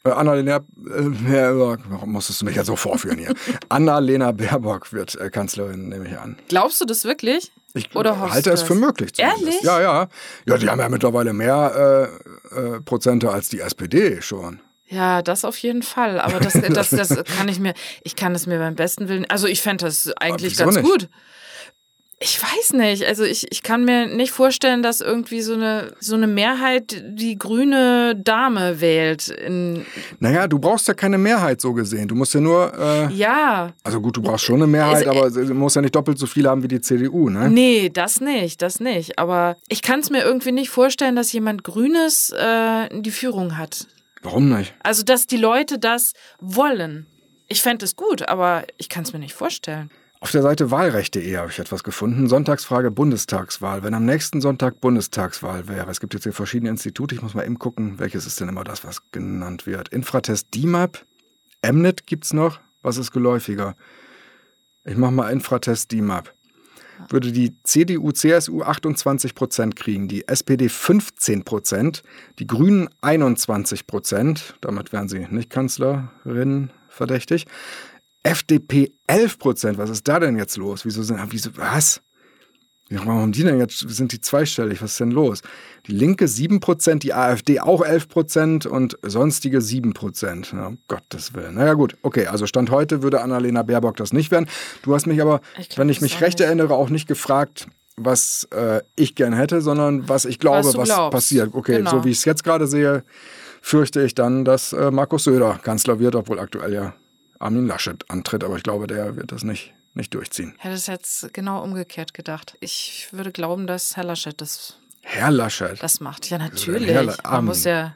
Äh, 0.05 0.11
Annalena 0.11 0.61
Baerbock, 0.77 1.81
warum 1.89 2.13
musstest 2.13 2.41
du 2.41 2.47
mich 2.47 2.57
jetzt 2.57 2.67
so 2.67 2.77
vorführen 2.77 3.19
hier? 3.19 3.35
Annalena 3.69 4.33
Baerbock 4.33 4.93
wird 4.93 5.15
äh, 5.17 5.29
Kanzlerin, 5.29 5.89
nehme 5.89 6.09
ich 6.09 6.19
an. 6.19 6.37
Glaubst 6.49 6.81
du 6.81 6.85
das 6.85 7.05
wirklich? 7.05 7.53
Ich 7.77 7.95
Oder 7.95 8.21
halte 8.21 8.51
es 8.51 8.63
für 8.63 8.77
möglich. 8.77 9.15
zumindest. 9.15 9.43
Ehrlich? 9.43 9.63
Ja, 9.63 9.81
ja. 9.81 10.09
Ja, 10.47 10.59
die 10.59 10.71
haben 10.71 10.79
ja 10.79 10.89
mittlerweile 10.89 11.33
mehr 11.33 12.11
äh, 12.55 12.57
äh, 12.77 12.81
Prozente 12.81 13.31
als 13.31 13.49
die 13.49 13.61
SPD 13.61 14.23
schon. 14.23 14.61
Ja, 14.87 15.23
das 15.23 15.45
auf 15.45 15.57
jeden 15.59 15.83
Fall. 15.83 16.21
Aber 16.21 16.39
das, 16.39 16.53
das, 16.73 16.91
das 16.91 17.25
kann 17.37 17.49
ich 17.49 17.59
mir, 17.59 17.75
ich 18.05 18.15
kann 18.15 18.35
es 18.35 18.47
mir 18.47 18.59
beim 18.59 18.77
besten 18.77 19.09
Willen, 19.09 19.29
also 19.29 19.49
ich 19.49 19.61
fände 19.61 19.87
das 19.87 20.09
eigentlich 20.19 20.57
ganz 20.57 20.77
nicht? 20.77 20.85
gut. 20.85 21.09
Ich 22.21 22.41
weiß 22.41 22.73
nicht. 22.75 23.05
Also 23.05 23.25
ich, 23.25 23.51
ich 23.51 23.63
kann 23.63 23.85
mir 23.85 24.07
nicht 24.07 24.31
vorstellen, 24.31 24.83
dass 24.83 25.01
irgendwie 25.01 25.41
so 25.43 25.55
eine, 25.55 25.93
so 26.01 26.15
eine 26.15 26.27
Mehrheit 26.27 27.03
die 27.07 27.37
grüne 27.37 28.15
Dame 28.17 28.81
wählt. 28.81 29.29
In, 29.29 29.85
Naja, 30.21 30.47
du 30.47 30.59
brauchst 30.59 30.89
ja 30.89 30.95
keine 30.95 31.19
Mehrheit 31.19 31.61
so 31.61 31.73
gesehen. 31.73 32.09
Du 32.09 32.15
musst 32.15 32.33
ja 32.33 32.41
nur, 32.41 32.73
äh, 32.79 33.13
ja, 33.13 33.73
also 33.83 34.01
gut, 34.01 34.17
du 34.17 34.23
brauchst 34.23 34.45
schon 34.45 34.57
eine 34.57 34.67
Mehrheit, 34.67 35.07
Also, 35.07 35.11
aber 35.11 35.31
sie 35.31 35.53
muss 35.53 35.75
ja 35.75 35.83
nicht 35.83 35.95
doppelt 35.95 36.19
so 36.19 36.27
viel 36.27 36.49
haben 36.49 36.63
wie 36.63 36.69
die 36.69 36.81
CDU, 36.81 37.29
ne? 37.29 37.51
nee, 37.51 37.91
das 37.93 38.21
nicht, 38.21 38.63
das 38.63 38.81
nicht. 38.81 39.19
Aber 39.19 39.57
ich 39.69 39.83
kann 39.83 40.01
es 40.01 40.09
mir 40.11 40.23
irgendwie 40.23 40.53
nicht 40.53 40.71
vorstellen, 40.71 41.17
dass 41.17 41.33
jemand 41.33 41.65
Grünes 41.65 42.31
äh, 42.31 42.89
die 43.01 43.11
Führung 43.11 43.59
hat. 43.59 43.87
Warum 44.23 44.49
nicht? 44.49 44.75
Also, 44.83 45.03
dass 45.03 45.27
die 45.27 45.37
Leute 45.37 45.79
das 45.79 46.13
wollen. 46.41 47.07
Ich 47.49 47.61
fände 47.61 47.85
es 47.85 47.97
gut, 47.97 48.27
aber 48.27 48.65
ich 48.79 48.89
kann 48.89 49.03
es 49.03 49.13
mir 49.13 49.19
nicht 49.19 49.35
vorstellen. 49.35 49.91
Auf 50.21 50.31
der 50.31 50.43
Seite 50.43 50.71
wahlrecht.de 50.71 51.37
habe 51.37 51.51
ich 51.51 51.59
etwas 51.59 51.85
gefunden. 51.85 52.29
Sonntagsfrage 52.29 52.91
Bundestagswahl. 52.91 53.83
Wenn 53.83 53.95
am 53.95 54.07
nächsten 54.07 54.41
Sonntag 54.41 54.81
Bundestagswahl 54.81 55.69
wäre, 55.69 55.91
es 55.91 56.01
gibt 56.01 56.15
jetzt 56.15 56.23
hier 56.23 56.33
verschiedene 56.33 56.71
Institute, 56.71 57.15
ich 57.15 57.21
muss 57.21 57.35
mal 57.35 57.45
eben 57.45 57.59
gucken, 57.59 57.99
welches 57.99 58.27
ist 58.27 58.41
denn 58.41 58.49
immer 58.49 58.65
das, 58.65 58.85
was 58.85 59.11
genannt 59.11 59.67
wird. 59.67 59.91
Infratest 59.91 60.55
DIMAP, 60.55 61.05
Mnet 61.63 62.07
gibt's 62.07 62.33
noch. 62.33 62.61
Was 62.83 62.97
ist 62.97 63.13
geläufiger? 63.13 63.77
Ich 64.85 64.97
mache 64.97 65.13
mal 65.13 65.31
Infratest 65.31 65.93
DIMAP. 65.93 66.35
Würde 67.09 67.33
die 67.33 67.57
CDU, 67.65 68.13
CSU 68.13 68.63
28 68.63 69.35
Prozent 69.35 69.77
kriegen, 69.77 70.09
die 70.09 70.29
SPD 70.29 70.69
15 70.69 71.45
Prozent, 71.45 72.03
die 72.39 72.47
Grünen 72.47 72.89
21 73.01 73.87
Prozent, 73.87 74.57
damit 74.61 74.93
wären 74.93 75.09
sie 75.09 75.27
nicht 75.31 75.51
Kanzlerin 75.51 76.71
verdächtig, 76.89 77.47
FDP 78.25 78.93
11 79.07 79.39
Prozent. 79.39 79.79
Was 79.79 79.91
ist 79.91 80.09
da 80.09 80.19
denn 80.19 80.37
jetzt 80.37 80.57
los? 80.57 80.85
Wieso 80.85 81.03
sind, 81.05 81.21
wieso, 81.31 81.51
was? 81.57 82.01
Warum 82.91 83.09
haben 83.23 83.33
die 83.33 83.43
denn 83.45 83.59
jetzt, 83.59 83.79
sind 83.89 84.13
die 84.13 84.21
zweistellig? 84.21 84.83
Was 84.83 84.93
ist 84.93 85.01
denn 85.01 85.11
los? 85.11 85.41
Die 85.87 85.93
Linke 85.93 86.29
7 86.29 86.61
Prozent, 86.61 87.03
die 87.03 87.15
AfD 87.15 87.61
auch 87.61 87.83
11 87.85 88.09
Prozent 88.09 88.67
und 88.67 88.99
sonstige 89.03 89.61
7 89.63 89.95
Prozent. 89.95 90.53
Ja, 90.53 90.67
um 90.67 90.79
Gottes 90.87 91.33
Willen. 91.35 91.55
Naja, 91.55 91.75
gut. 91.75 91.97
Okay, 92.03 92.27
also 92.27 92.47
Stand 92.47 92.71
heute 92.71 93.03
würde 93.03 93.23
Annalena 93.23 93.63
Baerbock 93.63 93.97
das 93.97 94.13
nicht 94.13 94.31
werden. 94.31 94.47
Du 94.83 94.95
hast 94.95 95.07
mich 95.07 95.21
aber, 95.23 95.41
Ich 95.59 95.71
glaub 95.71 95.79
wenn 95.79 95.89
ich 95.89 96.01
mich 96.03 96.21
recht 96.21 96.39
nicht. 96.39 96.47
erinnere, 96.47 96.75
auch 96.75 96.91
nicht 96.91 97.09
gefragt, 97.09 97.67
was 97.97 98.47
äh, 98.55 98.83
ich 98.97 99.15
gern 99.15 99.33
hätte, 99.33 99.61
sondern 99.63 100.09
was 100.09 100.25
ich 100.25 100.39
glaube, 100.39 100.67
Was 100.69 100.77
was, 100.77 100.89
passiert. 101.11 101.51
Okay, 101.55 101.79
Genau. 101.79 101.91
so 101.91 102.05
wie 102.05 102.11
ich 102.11 102.19
es 102.19 102.25
jetzt 102.27 102.45
gerade 102.45 102.67
sehe, 102.67 103.03
fürchte 103.63 104.03
ich 104.03 104.15
dann, 104.15 104.45
dass 104.45 104.73
äh, 104.73 104.91
Markus 104.91 105.25
Söder 105.25 105.59
Kanzler 105.63 105.99
wird, 106.01 106.15
obwohl 106.17 106.39
aktuell 106.39 106.73
ja 106.73 106.95
Armin 107.45 107.67
Laschet 107.67 108.05
antritt, 108.11 108.43
aber 108.45 108.57
ich 108.57 108.63
glaube, 108.63 108.87
der 108.87 109.17
wird 109.17 109.31
das 109.33 109.45
nicht, 109.45 109.75
nicht 109.95 110.15
durchziehen. 110.15 110.55
Ich 110.59 110.65
hätte 110.65 110.75
es 110.75 110.87
jetzt 110.87 111.33
genau 111.35 111.63
umgekehrt 111.63 112.15
gedacht. 112.15 112.57
Ich 112.61 113.09
würde 113.13 113.33
glauben, 113.33 113.67
dass 113.67 113.97
Herr 113.97 114.05
Laschet 114.05 114.41
das, 114.41 114.79
Herr 115.03 115.31
Laschet. 115.31 115.83
das 115.83 116.01
macht. 116.01 116.29
Ja, 116.31 116.39
natürlich. 116.39 116.89
Herr 116.91 117.03
La- 117.05 117.13
Man 117.23 117.27
Armin? 117.33 117.45
muss 117.47 117.65
ja. 117.65 117.95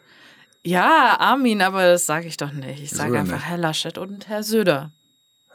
Ja, 0.65 1.17
Armin, 1.19 1.63
aber 1.63 1.87
das 1.87 2.05
sage 2.07 2.27
ich 2.27 2.37
doch 2.37 2.53
nicht. 2.53 2.83
Ich 2.83 2.91
sage 2.91 3.19
einfach 3.19 3.37
nicht? 3.37 3.47
Herr 3.47 3.59
Laschet 3.59 3.97
und 3.97 4.29
Herr 4.29 4.43
Söder. 4.43 4.91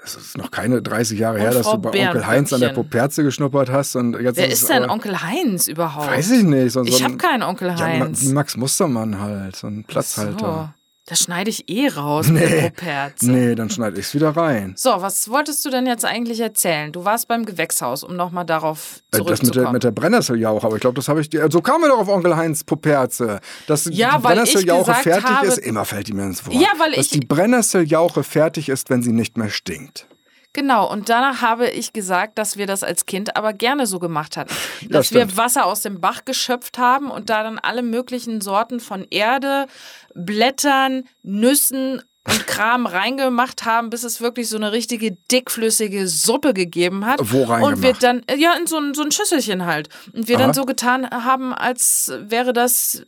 Es 0.05 0.15
ist 0.15 0.37
noch 0.37 0.51
keine 0.51 0.81
30 0.81 1.17
Jahre 1.19 1.39
her, 1.39 1.49
Und 1.49 1.55
dass 1.55 1.65
Frau 1.67 1.77
du 1.77 1.89
bei 1.91 2.07
Onkel 2.07 2.27
Heinz 2.27 2.51
an 2.51 2.59
der. 2.59 2.69
Poperze 2.69 3.23
geschnuppert 3.23 3.69
hast 3.69 3.95
und 3.95 4.19
jetzt 4.19 4.35
Wer 4.35 4.49
ist 4.49 4.67
denn 4.67 4.89
Onkel 4.89 5.21
Heinz 5.21 5.67
überhaupt? 5.69 6.07
Weiß 6.07 6.29
ich 6.31 6.43
nicht. 6.43 6.73
So, 6.73 6.83
so 6.83 6.89
Ich 6.89 6.97
ein- 6.97 7.03
habe 7.05 7.17
keinen 7.17 7.43
Onkel 7.43 7.69
Ja, 7.69 7.77
Heinz. 7.79 8.21
wie 8.21 8.33
Max 8.33 8.57
Mustermann 8.57 9.19
halt, 9.21 9.55
so 9.55 9.67
ein 9.67 9.85
Platzhalter. 9.85 10.73
Das 11.05 11.19
schneide 11.19 11.49
ich 11.49 11.69
eh 11.69 11.89
raus 11.89 12.29
mit 12.29 12.43
der 12.49 12.69
Properze. 12.69 13.29
Nee, 13.29 13.55
dann 13.55 13.69
schneide 13.69 13.99
ich 13.99 14.05
es 14.05 14.13
wieder 14.15 14.29
rein. 14.37 14.73
So, 14.77 14.89
was 15.01 15.27
wolltest 15.29 15.65
du 15.65 15.69
denn 15.69 15.85
jetzt 15.85 16.05
eigentlich 16.05 16.39
erzählen? 16.39 16.93
Du 16.93 17.03
warst 17.03 17.27
beim 17.27 17.45
Gewächshaus, 17.45 18.03
um 18.05 18.15
nochmal 18.15 18.45
darauf 18.45 19.01
Äh, 19.11 19.17
Das 19.17 19.19
mit 19.19 19.27
der, 19.29 19.35
zurückzukommen. 19.37 19.73
mit 19.73 19.83
der 19.83 19.91
Brennnesseljauche, 19.91 20.65
aber 20.65 20.75
ich 20.77 20.81
glaube, 20.81 20.95
das 20.95 21.09
habe 21.09 21.19
ich 21.19 21.29
dir. 21.29 21.45
So 21.51 21.61
kamen 21.61 21.83
wir 21.83 21.89
doch 21.89 21.99
auf 21.99 22.07
Onkel 22.07 22.37
Heinz 22.37 22.63
Poperze. 22.63 23.41
Dass 23.67 23.83
Ja, 23.91 24.15
die 24.17 24.23
Brennnesseljauche 24.23 24.93
fertig 24.93 25.25
habe- 25.29 25.47
ist, 25.47 25.57
immer 25.57 25.83
fällt 25.83 26.07
die 26.07 26.13
mir 26.13 26.23
ins 26.23 26.45
Wort. 26.45 26.55
Ja, 26.55 26.69
weil 26.77 26.91
Dass 26.93 27.07
ich- 27.07 27.11
die 27.11 27.19
Brennnesseljauche 27.25 28.23
fertig 28.23 28.69
ist, 28.69 28.89
wenn 28.89 29.03
sie 29.03 29.11
nicht 29.11 29.35
mehr 29.37 29.49
stinkt. 29.49 30.07
Genau, 30.53 30.89
und 30.89 31.09
danach 31.09 31.41
habe 31.41 31.67
ich 31.67 31.93
gesagt, 31.93 32.37
dass 32.37 32.57
wir 32.57 32.67
das 32.67 32.83
als 32.83 33.07
Kind 33.07 33.35
aber 33.35 33.53
gerne 33.53 33.87
so 33.87 33.97
gemacht 33.97 34.37
hatten. 34.37 34.53
Dass 34.89 35.07
stimmt. 35.07 35.31
wir 35.31 35.37
Wasser 35.37 35.65
aus 35.65 35.81
dem 35.81 35.99
Bach 35.99 36.25
geschöpft 36.25 36.77
haben 36.77 37.09
und 37.09 37.29
da 37.29 37.41
dann 37.43 37.57
alle 37.57 37.81
möglichen 37.81 38.39
Sorten 38.39 38.79
von 38.79 39.07
Erde, 39.09 39.65
Blättern, 40.13 41.05
Nüssen 41.23 42.03
und 42.25 42.47
Kram 42.47 42.85
reingemacht 42.85 43.65
haben, 43.65 43.89
bis 43.89 44.03
es 44.03 44.21
wirklich 44.21 44.47
so 44.47 44.57
eine 44.57 44.71
richtige 44.71 45.11
dickflüssige 45.31 46.07
Suppe 46.07 46.53
gegeben 46.53 47.05
hat. 47.05 47.19
Wo 47.23 47.39
Und 47.39 47.47
wir 47.47 47.49
reingemacht? 47.49 48.03
dann, 48.03 48.21
ja, 48.37 48.53
in 48.53 48.67
so 48.67 48.77
ein, 48.77 48.93
so 48.93 49.01
ein 49.01 49.11
Schüsselchen 49.11 49.65
halt. 49.65 49.89
Und 50.13 50.27
wir 50.27 50.37
Aha. 50.37 50.43
dann 50.43 50.53
so 50.53 50.65
getan 50.65 51.09
haben, 51.09 51.51
als 51.53 52.13
wäre 52.19 52.53
das 52.53 53.03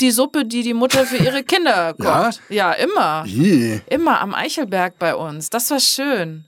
die 0.00 0.10
Suppe, 0.10 0.44
die 0.44 0.62
die 0.62 0.74
Mutter 0.74 1.06
für 1.06 1.16
ihre 1.16 1.42
Kinder 1.42 1.94
Ja? 1.98 2.24
kocht. 2.24 2.40
Ja, 2.48 2.72
immer. 2.72 3.24
Ih, 3.26 3.80
Immer 3.88 4.20
am 4.20 4.34
Eichelberg 4.34 4.98
bei 4.98 5.14
uns. 5.14 5.50
Das 5.50 5.70
war 5.70 5.80
schön. 5.80 6.44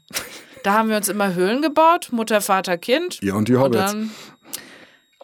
Da 0.65 0.73
haben 0.75 0.89
wir 0.91 0.97
uns 0.97 1.09
immer 1.09 1.35
Höhlen 1.35 1.63
gebaut, 1.63 2.09
Mutter, 2.11 2.41
Vater, 2.41 2.77
Kind. 2.79 3.19
Ihr 3.23 3.35
und 3.35 3.49
die 3.49 3.55
Und 3.55 3.63
Hobbits. 3.63 3.93
dann, 3.93 4.11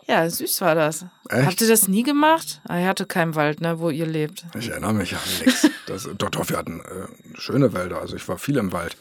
ja, 0.06 0.28
süß 0.28 0.60
war 0.60 0.74
das. 0.74 1.06
Echt? 1.28 1.46
Habt 1.46 1.60
ihr 1.62 1.68
das 1.68 1.88
nie 1.88 2.02
gemacht? 2.02 2.60
Ah, 2.68 2.78
ihr 2.78 2.86
hatte 2.86 3.06
keinen 3.06 3.34
Wald, 3.34 3.60
ne, 3.60 3.78
wo 3.80 3.90
ihr 3.90 4.06
lebt. 4.06 4.44
Ich 4.58 4.68
erinnere 4.68 4.92
mich 4.94 5.14
an 5.14 5.20
nichts. 5.44 5.68
Doch, 6.18 6.30
doch, 6.30 6.48
wir 6.48 6.56
hatten 6.56 6.80
äh, 6.80 7.38
schöne 7.38 7.72
Wälder. 7.72 8.00
Also 8.00 8.16
ich 8.16 8.26
war 8.28 8.38
viel 8.38 8.56
im 8.58 8.72
Wald. 8.72 8.96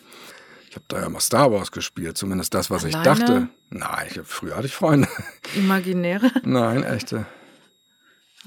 Ich 0.70 0.76
habe 0.76 0.86
da 0.88 1.02
ja 1.02 1.10
mal 1.10 1.20
Star 1.20 1.52
Wars 1.52 1.72
gespielt, 1.72 2.18
zumindest 2.18 2.54
das, 2.56 2.72
was 2.72 2.84
ich 2.84 2.96
Alleine? 2.96 3.20
dachte. 3.20 3.48
Nein, 3.70 4.08
ich, 4.10 4.20
früher 4.24 4.56
hatte 4.56 4.66
ich 4.66 4.74
Freunde. 4.74 5.08
Imaginäre? 5.56 6.32
Nein, 6.44 6.84
echte. 6.84 7.26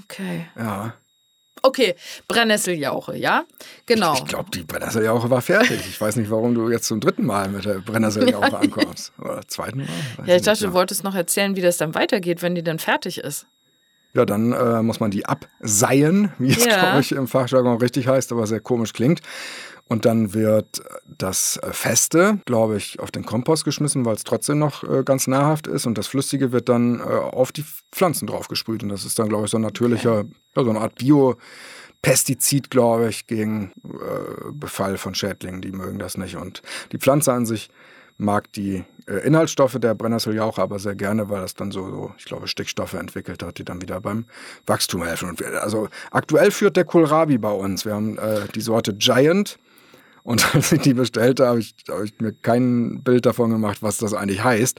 Okay. 0.04 0.46
Ja. 0.56 0.94
Okay, 1.62 1.94
Brennnesseljauche, 2.28 3.16
ja? 3.16 3.44
Genau. 3.86 4.14
Ich 4.14 4.24
glaube, 4.26 4.50
die 4.50 4.62
Brennnesseljauche 4.62 5.30
war 5.30 5.40
fertig. 5.40 5.80
Ich 5.88 6.00
weiß 6.00 6.16
nicht, 6.16 6.30
warum 6.30 6.54
du 6.54 6.70
jetzt 6.70 6.86
zum 6.86 7.00
dritten 7.00 7.24
Mal 7.26 7.48
mit 7.48 7.64
der 7.64 7.78
Brennnesseljauche 7.80 8.56
ankommst. 8.56 9.12
Oder 9.18 9.40
zweiten 9.48 9.78
Mal? 9.78 9.88
Weiß 10.18 10.26
ja, 10.28 10.36
ich 10.36 10.42
dachte, 10.42 10.66
du 10.66 10.72
wolltest 10.74 11.02
noch 11.02 11.14
erzählen, 11.14 11.56
wie 11.56 11.62
das 11.62 11.76
dann 11.78 11.94
weitergeht, 11.94 12.42
wenn 12.42 12.54
die 12.54 12.62
dann 12.62 12.78
fertig 12.78 13.18
ist. 13.18 13.46
Ja, 14.14 14.24
dann 14.24 14.52
äh, 14.52 14.82
muss 14.82 15.00
man 15.00 15.10
die 15.10 15.26
abseien, 15.26 16.32
wie 16.38 16.52
es, 16.52 16.64
Ja. 16.64 16.80
glaube 16.80 17.00
ich, 17.00 17.12
im 17.12 17.26
Fachjargon 17.26 17.78
richtig 17.78 18.06
heißt, 18.06 18.32
aber 18.32 18.46
sehr 18.46 18.60
komisch 18.60 18.92
klingt. 18.92 19.20
Und 19.88 20.04
dann 20.04 20.34
wird 20.34 20.82
das 21.06 21.58
äh, 21.58 21.72
Feste, 21.72 22.40
glaube 22.44 22.76
ich, 22.76 22.98
auf 22.98 23.12
den 23.12 23.24
Kompost 23.24 23.64
geschmissen, 23.64 24.04
weil 24.04 24.16
es 24.16 24.24
trotzdem 24.24 24.58
noch 24.58 24.82
äh, 24.82 25.04
ganz 25.04 25.28
nahrhaft 25.28 25.68
ist. 25.68 25.86
Und 25.86 25.96
das 25.96 26.08
Flüssige 26.08 26.50
wird 26.50 26.68
dann 26.68 26.98
äh, 26.98 27.02
auf 27.02 27.52
die 27.52 27.64
Pflanzen 27.92 28.26
draufgesprüht. 28.26 28.82
Und 28.82 28.88
das 28.88 29.04
ist 29.04 29.18
dann, 29.18 29.28
glaube 29.28 29.44
ich, 29.44 29.50
so 29.50 29.58
ein 29.58 29.62
natürlicher, 29.62 30.24
ja, 30.56 30.64
so 30.64 30.70
eine 30.70 30.80
Art 30.80 30.96
Biopestizid, 30.96 32.70
glaube 32.70 33.08
ich, 33.08 33.28
gegen 33.28 33.72
äh, 33.84 34.50
Befall 34.52 34.98
von 34.98 35.14
Schädlingen. 35.14 35.62
Die 35.62 35.72
mögen 35.72 36.00
das 36.00 36.16
nicht. 36.16 36.36
Und 36.36 36.62
die 36.90 36.98
Pflanze 36.98 37.32
an 37.32 37.46
sich 37.46 37.70
mag 38.18 38.52
die 38.52 38.84
äh, 39.06 39.18
Inhaltsstoffe 39.26 39.78
der 39.78 39.94
Brennnesseljauche 39.94 40.60
aber 40.60 40.80
sehr 40.80 40.96
gerne, 40.96 41.28
weil 41.28 41.42
das 41.42 41.54
dann 41.54 41.70
so, 41.70 41.88
so, 41.90 42.14
ich 42.18 42.24
glaube, 42.24 42.48
Stickstoffe 42.48 42.94
entwickelt 42.94 43.42
hat, 43.42 43.58
die 43.58 43.64
dann 43.64 43.80
wieder 43.82 44.00
beim 44.00 44.24
Wachstum 44.66 45.04
helfen. 45.04 45.28
Und 45.28 45.38
wir, 45.38 45.62
also 45.62 45.88
aktuell 46.10 46.50
führt 46.50 46.76
der 46.76 46.84
Kohlrabi 46.84 47.38
bei 47.38 47.52
uns. 47.52 47.84
Wir 47.84 47.94
haben 47.94 48.18
äh, 48.18 48.48
die 48.54 48.60
Sorte 48.60 48.94
Giant. 48.94 49.58
Und 50.26 50.54
als 50.56 50.72
ich 50.72 50.80
die 50.80 50.92
bestellte, 50.92 51.46
habe 51.46 51.60
ich, 51.60 51.74
hab 51.88 52.02
ich 52.02 52.18
mir 52.18 52.32
kein 52.32 53.00
Bild 53.02 53.26
davon 53.26 53.50
gemacht, 53.50 53.78
was 53.80 53.98
das 53.98 54.12
eigentlich 54.12 54.42
heißt. 54.42 54.78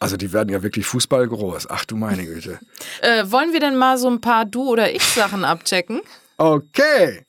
Also 0.00 0.16
die 0.16 0.32
werden 0.32 0.48
ja 0.48 0.62
wirklich 0.64 0.84
fußballgroß. 0.86 1.68
Ach 1.70 1.84
du 1.84 1.96
meine 1.96 2.26
Güte. 2.26 2.58
Äh, 3.02 3.30
wollen 3.30 3.52
wir 3.52 3.60
denn 3.60 3.76
mal 3.76 3.96
so 3.96 4.08
ein 4.10 4.20
paar 4.20 4.44
Du- 4.44 4.68
oder 4.68 4.92
Ich-Sachen 4.92 5.44
abchecken? 5.44 6.00
Okay. 6.36 7.24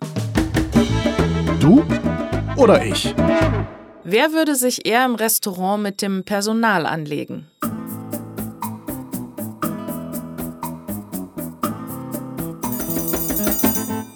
Du 1.59 1.85
oder 2.57 2.83
ich? 2.83 3.13
Wer 4.03 4.33
würde 4.33 4.55
sich 4.55 4.85
eher 4.85 5.05
im 5.05 5.15
Restaurant 5.15 5.83
mit 5.83 6.01
dem 6.01 6.23
Personal 6.23 6.85
anlegen? 6.85 7.47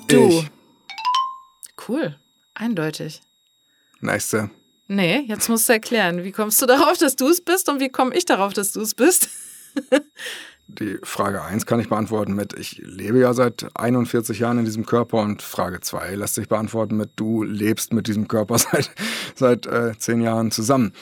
Du. 0.07 0.27
Ich. 0.27 0.51
Cool. 1.87 2.17
Eindeutig. 2.55 3.21
Nächste. 4.01 4.49
Nee, 4.87 5.21
jetzt 5.27 5.49
musst 5.49 5.67
du 5.67 5.73
erklären. 5.73 6.23
Wie 6.23 6.31
kommst 6.31 6.61
du 6.61 6.65
darauf, 6.65 6.97
dass 6.97 7.15
du 7.15 7.27
es 7.27 7.41
bist 7.41 7.69
und 7.69 7.79
wie 7.79 7.89
komme 7.89 8.15
ich 8.15 8.25
darauf, 8.25 8.53
dass 8.53 8.71
du 8.71 8.81
es 8.81 8.93
bist? 8.93 9.29
Die 10.67 10.97
Frage 11.03 11.43
1 11.43 11.67
kann 11.67 11.79
ich 11.79 11.89
beantworten 11.89 12.33
mit, 12.33 12.57
ich 12.57 12.79
lebe 12.79 13.19
ja 13.19 13.33
seit 13.33 13.67
41 13.75 14.39
Jahren 14.39 14.57
in 14.57 14.65
diesem 14.65 14.85
Körper 14.85 15.19
und 15.19 15.43
Frage 15.43 15.79
2 15.79 16.15
lässt 16.15 16.35
sich 16.35 16.47
beantworten 16.47 16.97
mit, 16.97 17.11
du 17.17 17.43
lebst 17.43 17.93
mit 17.93 18.07
diesem 18.07 18.27
Körper 18.27 18.57
seit, 18.71 18.89
seit 19.35 19.67
äh, 19.67 19.95
10 19.95 20.21
Jahren 20.21 20.49
zusammen. 20.49 20.93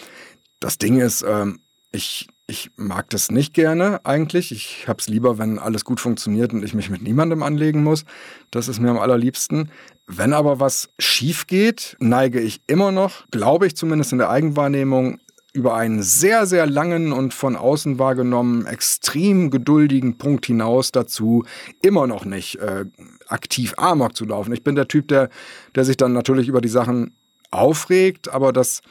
Das 0.59 0.77
Ding 0.77 0.99
ist, 0.99 1.23
ähm, 1.25 1.61
ich, 1.93 2.27
ich 2.47 2.71
mag 2.75 3.09
das 3.09 3.31
nicht 3.31 3.53
gerne 3.53 4.05
eigentlich. 4.05 4.51
Ich 4.51 4.85
hab's 4.87 5.07
lieber, 5.07 5.37
wenn 5.37 5.59
alles 5.59 5.85
gut 5.85 5.99
funktioniert 5.99 6.53
und 6.53 6.63
ich 6.63 6.73
mich 6.73 6.89
mit 6.89 7.01
niemandem 7.01 7.41
anlegen 7.41 7.83
muss. 7.83 8.03
Das 8.51 8.67
ist 8.67 8.79
mir 8.79 8.89
am 8.89 8.99
allerliebsten. 8.99 9.71
Wenn 10.07 10.33
aber 10.33 10.59
was 10.59 10.89
schief 10.99 11.47
geht, 11.47 11.95
neige 11.99 12.41
ich 12.41 12.61
immer 12.67 12.91
noch, 12.91 13.25
glaube 13.31 13.67
ich 13.67 13.75
zumindest 13.75 14.11
in 14.11 14.17
der 14.17 14.29
Eigenwahrnehmung, 14.29 15.19
über 15.53 15.75
einen 15.75 16.01
sehr, 16.01 16.47
sehr 16.47 16.65
langen 16.65 17.13
und 17.13 17.33
von 17.33 17.55
außen 17.55 17.99
wahrgenommen 17.99 18.65
extrem 18.65 19.51
geduldigen 19.51 20.17
Punkt 20.17 20.47
hinaus 20.47 20.91
dazu, 20.91 21.45
immer 21.81 22.07
noch 22.07 22.25
nicht 22.25 22.55
äh, 22.55 22.85
aktiv 23.27 23.75
Amok 23.77 24.15
zu 24.15 24.25
laufen. 24.25 24.51
Ich 24.51 24.63
bin 24.63 24.75
der 24.75 24.87
Typ, 24.87 25.07
der, 25.09 25.29
der 25.75 25.85
sich 25.85 25.95
dann 25.95 26.11
natürlich 26.11 26.47
über 26.47 26.59
die 26.59 26.69
Sachen 26.69 27.15
aufregt, 27.51 28.33
aber 28.33 28.51
das 28.51 28.81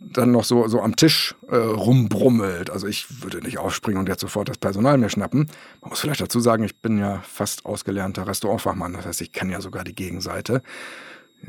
dann 0.00 0.32
noch 0.32 0.44
so, 0.44 0.66
so 0.68 0.80
am 0.80 0.96
Tisch 0.96 1.34
äh, 1.48 1.56
rumbrummelt. 1.56 2.70
Also 2.70 2.86
ich 2.86 3.22
würde 3.22 3.38
nicht 3.38 3.58
aufspringen 3.58 4.00
und 4.00 4.08
jetzt 4.08 4.20
sofort 4.20 4.48
das 4.48 4.58
Personal 4.58 4.98
mir 4.98 5.10
schnappen. 5.10 5.50
Man 5.80 5.90
muss 5.90 6.00
vielleicht 6.00 6.20
dazu 6.20 6.40
sagen, 6.40 6.64
ich 6.64 6.76
bin 6.76 6.98
ja 6.98 7.20
fast 7.22 7.66
ausgelernter 7.66 8.26
Restaurantfachmann. 8.26 8.94
Das 8.94 9.06
heißt, 9.06 9.20
ich 9.20 9.32
kenne 9.32 9.52
ja 9.52 9.60
sogar 9.60 9.84
die 9.84 9.94
Gegenseite. 9.94 10.62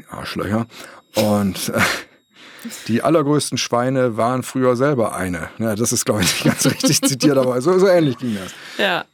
Arschlöcher. 0.10 0.67
Und 1.15 1.70
äh, 1.70 1.79
die 2.88 3.01
allergrößten 3.01 3.58
Schweine 3.58 4.17
waren 4.17 4.43
früher 4.43 4.75
selber 4.75 5.15
eine. 5.15 5.50
Ja, 5.58 5.75
das 5.75 5.91
ist, 5.91 6.05
glaube 6.05 6.22
ich, 6.22 6.31
nicht 6.31 6.43
ganz 6.43 6.65
richtig 6.65 7.01
zitiert, 7.01 7.38
aber 7.38 7.62
so, 7.62 7.77
so 7.79 7.88
ähnlich 7.88 8.17
ging 8.17 8.36
das. 8.36 8.53
Ja. 8.77 9.05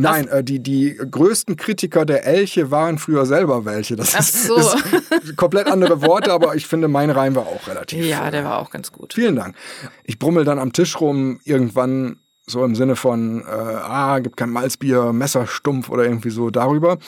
Nein, 0.00 0.28
äh, 0.28 0.44
die, 0.44 0.60
die 0.60 0.96
größten 0.96 1.56
Kritiker 1.56 2.06
der 2.06 2.24
Elche 2.24 2.70
waren 2.70 2.98
früher 2.98 3.26
selber 3.26 3.64
welche. 3.64 3.96
Das 3.96 4.14
Ach 4.14 4.20
ist, 4.20 4.44
so. 4.44 4.56
ist 4.56 5.36
komplett 5.36 5.66
andere 5.66 6.02
Worte, 6.02 6.32
aber 6.32 6.54
ich 6.54 6.66
finde, 6.66 6.86
mein 6.86 7.10
Reim 7.10 7.34
war 7.34 7.46
auch 7.46 7.66
relativ. 7.66 8.06
Ja, 8.06 8.30
der 8.30 8.44
war 8.44 8.58
auch 8.58 8.70
ganz 8.70 8.92
gut. 8.92 9.14
Vielen 9.14 9.34
Dank. 9.34 9.56
Ich 10.04 10.20
brummel 10.20 10.44
dann 10.44 10.60
am 10.60 10.72
Tisch 10.72 11.00
rum, 11.00 11.40
irgendwann 11.44 12.20
so 12.46 12.64
im 12.64 12.74
Sinne 12.74 12.96
von, 12.96 13.42
äh, 13.42 13.50
ah, 13.50 14.20
gibt 14.20 14.36
kein 14.36 14.50
Malzbier, 14.50 15.12
Messerstumpf 15.12 15.90
oder 15.90 16.04
irgendwie 16.04 16.30
so 16.30 16.50
darüber. 16.50 16.98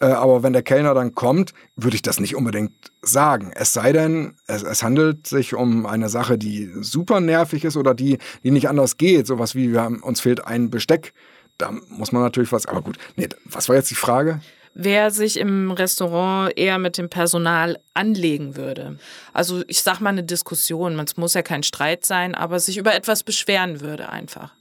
Äh, 0.00 0.06
aber 0.06 0.42
wenn 0.42 0.52
der 0.52 0.62
Kellner 0.62 0.94
dann 0.94 1.14
kommt, 1.14 1.52
würde 1.76 1.94
ich 1.94 2.02
das 2.02 2.20
nicht 2.20 2.34
unbedingt 2.34 2.90
sagen. 3.02 3.52
Es 3.54 3.72
sei 3.72 3.92
denn, 3.92 4.36
es, 4.46 4.62
es 4.62 4.82
handelt 4.82 5.26
sich 5.26 5.54
um 5.54 5.86
eine 5.86 6.08
Sache, 6.08 6.38
die 6.38 6.70
super 6.80 7.20
nervig 7.20 7.64
ist 7.64 7.76
oder 7.76 7.94
die, 7.94 8.18
die 8.42 8.50
nicht 8.50 8.68
anders 8.68 8.96
geht. 8.96 9.26
Sowas 9.26 9.54
wie, 9.54 9.72
wir 9.72 9.82
haben, 9.82 10.02
uns 10.02 10.20
fehlt 10.20 10.46
ein 10.46 10.70
Besteck. 10.70 11.12
Da 11.60 11.72
muss 11.88 12.12
man 12.12 12.22
natürlich 12.22 12.52
was, 12.52 12.66
aber 12.66 12.82
gut. 12.82 12.96
Nee, 13.16 13.28
was 13.44 13.68
war 13.68 13.76
jetzt 13.76 13.90
die 13.90 13.94
Frage? 13.96 14.40
Wer 14.72 15.10
sich 15.10 15.36
im 15.38 15.72
Restaurant 15.72 16.56
eher 16.56 16.78
mit 16.78 16.96
dem 16.96 17.10
Personal 17.10 17.78
anlegen 17.92 18.56
würde. 18.56 18.98
Also 19.32 19.62
ich 19.66 19.82
sag 19.82 20.00
mal 20.00 20.10
eine 20.10 20.22
Diskussion, 20.22 20.98
es 21.00 21.16
muss 21.16 21.34
ja 21.34 21.42
kein 21.42 21.64
Streit 21.64 22.04
sein, 22.04 22.34
aber 22.36 22.60
sich 22.60 22.76
über 22.78 22.94
etwas 22.94 23.24
beschweren 23.24 23.80
würde 23.80 24.08
einfach. 24.10 24.54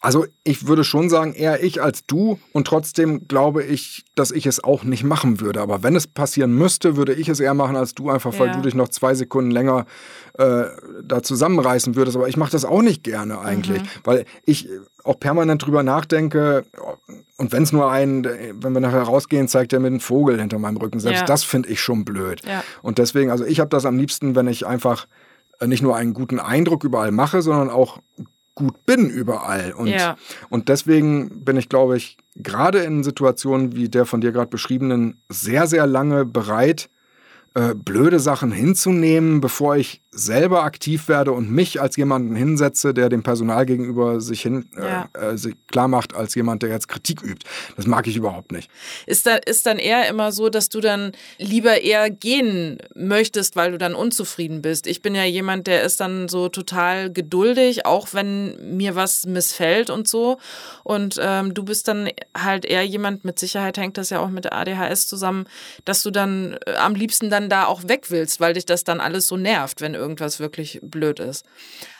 Also 0.00 0.26
ich 0.44 0.66
würde 0.66 0.84
schon 0.84 1.08
sagen, 1.08 1.32
eher 1.32 1.62
ich 1.64 1.82
als 1.82 2.04
du 2.06 2.38
und 2.52 2.66
trotzdem 2.66 3.26
glaube 3.28 3.64
ich, 3.64 4.04
dass 4.14 4.30
ich 4.30 4.46
es 4.46 4.62
auch 4.62 4.84
nicht 4.84 5.04
machen 5.04 5.40
würde. 5.40 5.60
Aber 5.60 5.82
wenn 5.82 5.96
es 5.96 6.06
passieren 6.06 6.52
müsste, 6.52 6.96
würde 6.96 7.14
ich 7.14 7.28
es 7.28 7.40
eher 7.40 7.54
machen 7.54 7.76
als 7.76 7.94
du, 7.94 8.10
einfach 8.10 8.38
weil 8.38 8.48
Ja. 8.48 8.56
du 8.56 8.62
dich 8.62 8.74
noch 8.74 8.88
zwei 8.88 9.14
Sekunden 9.14 9.50
länger 9.50 9.86
äh, 10.38 10.64
da 11.02 11.22
zusammenreißen 11.22 11.96
würdest. 11.96 12.16
Aber 12.16 12.28
ich 12.28 12.36
mache 12.36 12.52
das 12.52 12.64
auch 12.64 12.82
nicht 12.82 13.04
gerne 13.04 13.40
eigentlich, 13.40 13.82
weil 14.04 14.26
ich 14.44 14.68
auch 15.06 15.18
permanent 15.20 15.64
drüber 15.64 15.82
nachdenke. 15.82 16.64
Und 17.36 17.52
wenn 17.52 17.62
es 17.62 17.72
nur 17.72 17.90
ein, 17.90 18.24
wenn 18.24 18.72
wir 18.72 18.80
nachher 18.80 19.02
rausgehen, 19.02 19.48
zeigt 19.48 19.72
er 19.72 19.80
mir 19.80 19.90
den 19.90 20.00
Vogel 20.00 20.40
hinter 20.40 20.58
meinem 20.58 20.76
Rücken. 20.78 21.00
Selbst 21.00 21.20
Ja. 21.20 21.26
das 21.26 21.44
finde 21.44 21.68
ich 21.68 21.80
schon 21.80 22.04
blöd. 22.04 22.42
Ja. 22.46 22.62
Und 22.82 22.98
deswegen, 22.98 23.30
also 23.30 23.44
ich 23.44 23.60
habe 23.60 23.70
das 23.70 23.84
am 23.86 23.96
liebsten, 23.98 24.34
wenn 24.34 24.48
ich 24.48 24.66
einfach 24.66 25.06
äh, 25.60 25.66
nicht 25.66 25.82
nur 25.82 25.96
einen 25.96 26.12
guten 26.14 26.38
Eindruck 26.40 26.84
überall 26.84 27.12
mache, 27.12 27.40
sondern 27.42 27.70
auch 27.70 27.98
gut 28.54 28.84
bin 28.86 29.08
überall. 29.10 29.72
Und, 29.72 29.86
Ja. 29.88 30.16
und 30.48 30.68
deswegen 30.68 31.44
bin 31.44 31.56
ich, 31.56 31.68
glaube 31.68 31.96
ich, 31.96 32.16
gerade 32.36 32.78
in 32.80 33.04
Situationen 33.04 33.76
wie 33.76 33.88
der 33.88 34.06
von 34.06 34.20
dir 34.20 34.32
gerade 34.32 34.48
beschriebenen, 34.48 35.20
sehr, 35.28 35.66
sehr 35.66 35.86
lange 35.86 36.24
bereit, 36.24 36.88
äh, 37.54 37.74
blöde 37.74 38.18
Sachen 38.18 38.52
hinzunehmen, 38.52 39.40
bevor 39.40 39.76
ich 39.76 40.02
selber 40.16 40.62
aktiv 40.62 41.08
werde 41.08 41.32
und 41.32 41.50
mich 41.50 41.78
als 41.80 41.96
jemanden 41.96 42.34
hinsetze, 42.34 42.94
der 42.94 43.10
dem 43.10 43.22
Personal 43.22 43.66
gegenüber 43.66 44.18
sich 44.20 44.40
hin 44.40 44.66
Ja. 44.74 45.08
äh, 45.14 45.32
äh, 45.32 45.36
sich 45.36 45.54
klar 45.66 45.88
macht 45.88 46.14
als 46.16 46.34
jemand, 46.34 46.62
der 46.62 46.70
jetzt 46.70 46.88
Kritik 46.88 47.22
übt. 47.22 47.46
Das 47.76 47.86
mag 47.86 48.06
ich 48.06 48.16
überhaupt 48.16 48.50
nicht. 48.50 48.70
Ist, 49.04 49.26
da, 49.26 49.36
ist 49.36 49.66
dann 49.66 49.78
eher 49.78 50.08
immer 50.08 50.32
so, 50.32 50.48
dass 50.48 50.70
du 50.70 50.80
dann 50.80 51.12
lieber 51.38 51.82
eher 51.82 52.08
gehen 52.08 52.78
möchtest, 52.94 53.56
weil 53.56 53.72
du 53.72 53.78
dann 53.78 53.94
unzufrieden 53.94 54.62
bist. 54.62 54.86
Ich 54.86 55.02
bin 55.02 55.14
ja 55.14 55.24
jemand, 55.24 55.66
der 55.66 55.82
ist 55.82 56.00
dann 56.00 56.28
so 56.28 56.48
total 56.48 57.12
geduldig, 57.12 57.84
auch 57.84 58.08
wenn 58.12 58.76
mir 58.78 58.94
was 58.94 59.26
missfällt 59.26 59.90
und 59.90 60.08
so. 60.08 60.38
Und 60.82 61.20
ähm, 61.20 61.52
du 61.52 61.62
bist 61.62 61.88
dann 61.88 62.08
halt 62.36 62.64
eher 62.64 62.84
jemand, 62.86 63.26
mit 63.26 63.38
Sicherheit 63.38 63.76
hängt 63.76 63.98
das 63.98 64.08
ja 64.08 64.20
auch 64.20 64.30
mit 64.30 64.44
der 64.44 64.54
ADHS 64.54 65.08
zusammen, 65.08 65.44
dass 65.84 66.02
du 66.02 66.10
dann 66.10 66.56
äh, 66.64 66.74
am 66.76 66.94
liebsten 66.94 67.28
dann 67.28 67.50
da 67.50 67.66
auch 67.66 67.86
weg 67.86 68.06
willst, 68.08 68.40
weil 68.40 68.54
dich 68.54 68.64
das 68.64 68.82
dann 68.82 69.00
alles 69.00 69.26
so 69.26 69.36
nervt, 69.36 69.82
wenn 69.82 69.92
irgendwas 69.92 70.05
wirklich 70.40 70.80
blöd 70.82 71.20
ist. 71.20 71.44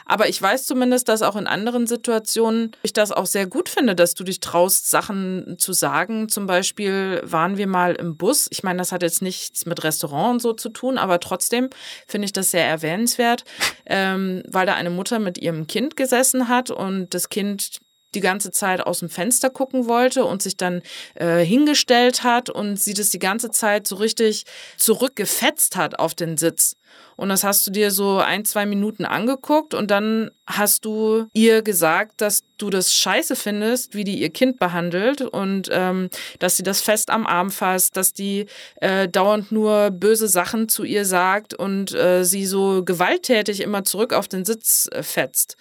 Aber 0.04 0.28
ich 0.28 0.40
weiß 0.40 0.66
zumindest, 0.66 1.08
dass 1.08 1.22
auch 1.22 1.34
in 1.34 1.48
anderen 1.48 1.88
Situationen 1.88 2.70
ich 2.82 2.92
das 2.92 3.10
auch 3.10 3.26
sehr 3.26 3.46
gut 3.46 3.68
finde, 3.68 3.96
dass 3.96 4.14
du 4.14 4.22
dich 4.22 4.38
traust, 4.38 4.88
Sachen 4.88 5.56
zu 5.58 5.72
sagen. 5.72 6.28
Zum 6.28 6.46
Beispiel 6.46 7.20
waren 7.24 7.56
wir 7.56 7.66
mal 7.66 7.94
im 7.94 8.16
Bus. 8.16 8.46
Ich 8.50 8.62
meine, 8.62 8.78
das 8.78 8.92
hat 8.92 9.02
jetzt 9.02 9.20
nichts 9.20 9.66
mit 9.66 9.82
Restaurant 9.82 10.34
und 10.34 10.42
so 10.42 10.52
zu 10.52 10.68
tun, 10.68 10.96
aber 10.96 11.18
trotzdem 11.18 11.70
finde 12.06 12.26
ich 12.26 12.32
das 12.32 12.52
sehr 12.52 12.66
erwähnenswert, 12.66 13.44
ähm, 13.84 14.42
weil 14.48 14.66
da 14.66 14.74
eine 14.74 14.90
Mutter 14.90 15.18
mit 15.18 15.38
ihrem 15.38 15.66
Kind 15.66 15.96
gesessen 15.96 16.48
hat 16.48 16.70
und 16.70 17.12
das 17.12 17.28
Kind 17.28 17.80
die 18.16 18.20
ganze 18.20 18.50
Zeit 18.50 18.80
aus 18.80 19.00
dem 19.00 19.08
Fenster 19.08 19.50
gucken 19.50 19.86
wollte 19.86 20.24
und 20.24 20.42
sich 20.42 20.56
dann 20.56 20.82
äh, 21.14 21.44
hingestellt 21.44 22.24
hat 22.24 22.50
und 22.50 22.80
sie 22.80 22.94
das 22.94 23.10
die 23.10 23.18
ganze 23.18 23.50
Zeit 23.50 23.86
so 23.86 23.96
richtig 23.96 24.44
zurückgefetzt 24.76 25.76
hat 25.76 25.98
auf 25.98 26.14
den 26.14 26.36
Sitz. 26.36 26.76
Und 27.16 27.30
das 27.30 27.44
hast 27.44 27.66
du 27.66 27.70
dir 27.70 27.90
so 27.90 28.18
ein, 28.18 28.44
zwei 28.44 28.66
Minuten 28.66 29.04
angeguckt 29.04 29.74
und 29.74 29.90
dann 29.90 30.30
hast 30.46 30.84
du 30.84 31.26
ihr 31.32 31.62
gesagt, 31.62 32.20
dass 32.20 32.42
du 32.58 32.70
das 32.70 32.94
scheiße 32.94 33.36
findest, 33.36 33.94
wie 33.94 34.04
die 34.04 34.20
ihr 34.20 34.30
Kind 34.30 34.58
behandelt 34.58 35.22
und 35.22 35.68
ähm, 35.72 36.10
dass 36.38 36.56
sie 36.56 36.62
das 36.62 36.82
fest 36.82 37.10
am 37.10 37.26
Arm 37.26 37.50
fasst, 37.50 37.96
dass 37.96 38.12
die 38.12 38.46
äh, 38.80 39.08
dauernd 39.08 39.50
nur 39.50 39.90
böse 39.90 40.28
Sachen 40.28 40.68
zu 40.68 40.84
ihr 40.84 41.04
sagt 41.04 41.54
und 41.54 41.94
äh, 41.94 42.24
sie 42.24 42.46
so 42.46 42.84
gewalttätig 42.84 43.60
immer 43.60 43.84
zurück 43.84 44.12
auf 44.12 44.28
den 44.28 44.44
Sitz 44.44 44.88
äh, 44.92 45.02
fetzt. 45.02 45.56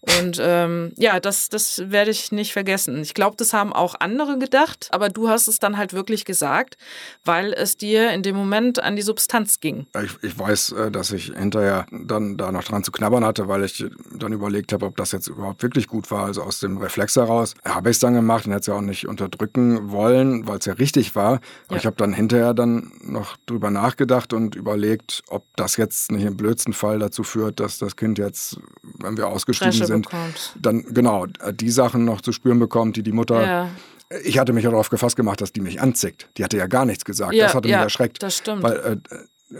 Und 0.00 0.38
ähm, 0.40 0.92
ja, 0.96 1.20
das, 1.20 1.50
das 1.50 1.90
werde 1.90 2.10
ich 2.10 2.32
nicht 2.32 2.52
vergessen. 2.54 3.02
Ich 3.02 3.12
glaube, 3.12 3.36
das 3.36 3.52
haben 3.52 3.72
auch 3.74 3.94
andere 4.00 4.38
gedacht, 4.38 4.88
aber 4.92 5.10
du 5.10 5.28
hast 5.28 5.46
es 5.46 5.58
dann 5.58 5.76
halt 5.76 5.92
wirklich 5.92 6.24
gesagt, 6.24 6.78
weil 7.22 7.52
es 7.52 7.76
dir 7.76 8.10
in 8.10 8.22
dem 8.22 8.34
Moment 8.34 8.82
an 8.82 8.96
die 8.96 9.02
Substanz 9.02 9.60
ging. 9.60 9.86
Ich, 10.02 10.12
ich 10.22 10.38
weiß, 10.38 10.72
äh, 10.72 10.90
dass 10.90 11.12
ich 11.12 11.32
hinterher 11.36 11.84
dann 11.90 12.38
da 12.38 12.50
noch 12.50 12.64
dran 12.64 12.82
zu 12.82 12.92
knabbern 12.92 13.24
hatte, 13.26 13.46
weil 13.48 13.62
ich 13.64 13.84
dann 14.14 14.32
überlegt 14.32 14.72
habe, 14.72 14.86
ob 14.86 14.96
das 14.96 15.12
jetzt 15.12 15.26
überhaupt 15.28 15.62
wirklich 15.62 15.86
gut 15.86 16.10
war. 16.10 16.24
Also 16.24 16.42
aus 16.42 16.60
dem 16.60 16.78
Reflex 16.78 17.16
heraus 17.16 17.54
habe 17.64 17.90
ich 17.90 17.96
es 17.96 18.00
dann 18.00 18.14
gemacht 18.14 18.46
und 18.46 18.52
hätte 18.52 18.60
es 18.60 18.66
ja 18.68 18.74
auch 18.74 18.80
nicht 18.80 19.06
unterdrücken 19.06 19.90
wollen, 19.90 20.48
weil 20.48 20.58
es 20.58 20.64
ja 20.64 20.72
richtig 20.72 21.14
war. 21.14 21.40
Aber 21.66 21.72
Ja. 21.72 21.76
ich 21.76 21.84
habe 21.86 21.96
dann 21.96 22.14
hinterher 22.14 22.54
dann 22.54 22.90
noch 23.02 23.36
drüber 23.44 23.70
nachgedacht 23.70 24.32
und 24.32 24.54
überlegt, 24.54 25.22
ob 25.28 25.44
das 25.56 25.76
jetzt 25.76 26.10
nicht 26.10 26.24
im 26.24 26.36
blödsten 26.38 26.72
Fall 26.72 26.98
dazu 26.98 27.22
führt, 27.22 27.60
dass 27.60 27.76
das 27.76 27.96
Kind 27.96 28.18
jetzt, 28.18 28.58
wenn 29.02 29.16
wir 29.16 29.28
ausgestiegen 29.28 29.72
Dresche 29.72 29.86
sind, 29.86 30.10
bekommt. 30.10 30.56
dann 30.60 30.84
genau 30.92 31.26
die 31.26 31.70
Sachen 31.70 32.04
noch 32.04 32.20
zu 32.20 32.32
spüren 32.32 32.58
bekommt, 32.58 32.96
die 32.96 33.02
die 33.02 33.12
Mutter. 33.12 33.46
Ja. 33.46 33.68
Ich 34.24 34.38
hatte 34.38 34.52
mich 34.52 34.64
ja 34.64 34.70
darauf 34.70 34.90
gefasst 34.90 35.16
gemacht, 35.16 35.40
dass 35.40 35.52
die 35.52 35.60
mich 35.60 35.80
anzickt. 35.80 36.28
Die 36.36 36.44
hatte 36.44 36.56
ja 36.56 36.66
gar 36.66 36.84
nichts 36.84 37.04
gesagt. 37.04 37.32
Ja, 37.32 37.44
das 37.44 37.54
hatte 37.54 37.68
mich 37.68 37.76
erschreckt. 37.76 38.22
das 38.22 38.38
stimmt. 38.38 38.62
Weil 38.62 38.76
äh, 38.76 39.16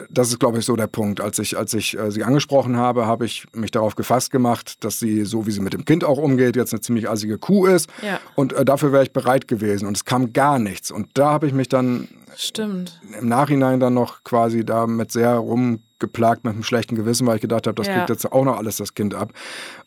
das 0.08 0.28
ist, 0.28 0.38
glaube 0.38 0.58
ich, 0.58 0.64
so 0.64 0.76
der 0.76 0.86
Punkt. 0.86 1.20
Als 1.20 1.38
ich, 1.38 1.56
als 1.56 1.74
ich 1.74 1.98
äh, 1.98 2.10
sie 2.10 2.22
angesprochen 2.22 2.76
habe, 2.76 3.06
habe 3.06 3.26
ich 3.26 3.46
mich 3.52 3.70
darauf 3.70 3.96
gefasst 3.96 4.30
gemacht, 4.30 4.84
dass 4.84 5.00
sie, 5.00 5.24
so 5.24 5.46
wie 5.46 5.50
sie 5.50 5.60
mit 5.60 5.72
dem 5.72 5.84
Kind 5.84 6.04
auch 6.04 6.18
umgeht, 6.18 6.56
jetzt 6.56 6.72
eine 6.72 6.80
ziemlich 6.80 7.08
assige 7.08 7.38
Kuh 7.38 7.66
ist. 7.66 7.88
Ja. 8.02 8.20
Und 8.34 8.52
äh, 8.52 8.64
dafür 8.64 8.92
wäre 8.92 9.02
ich 9.02 9.12
bereit 9.12 9.48
gewesen. 9.48 9.86
Und 9.86 9.96
es 9.96 10.04
kam 10.04 10.32
gar 10.32 10.58
nichts. 10.58 10.90
Und 10.90 11.10
da 11.14 11.30
habe 11.30 11.46
ich 11.46 11.52
mich 11.52 11.68
dann 11.68 12.08
Stimmt. 12.36 13.00
im 13.18 13.28
Nachhinein 13.28 13.80
dann 13.80 13.94
noch 13.94 14.22
quasi 14.22 14.64
damit 14.64 15.10
sehr 15.12 15.42
rumgeplagt 16.00 16.44
mit 16.44 16.54
einem 16.54 16.62
schlechten 16.62 16.96
Gewissen, 16.96 17.26
weil 17.26 17.36
ich 17.36 17.42
gedacht 17.42 17.66
habe, 17.66 17.74
das 17.74 17.86
Ja. 17.86 17.94
kriegt 17.94 18.10
jetzt 18.10 18.32
auch 18.32 18.44
noch 18.44 18.56
alles 18.56 18.76
das 18.76 18.94
Kind 18.94 19.14
ab. 19.14 19.32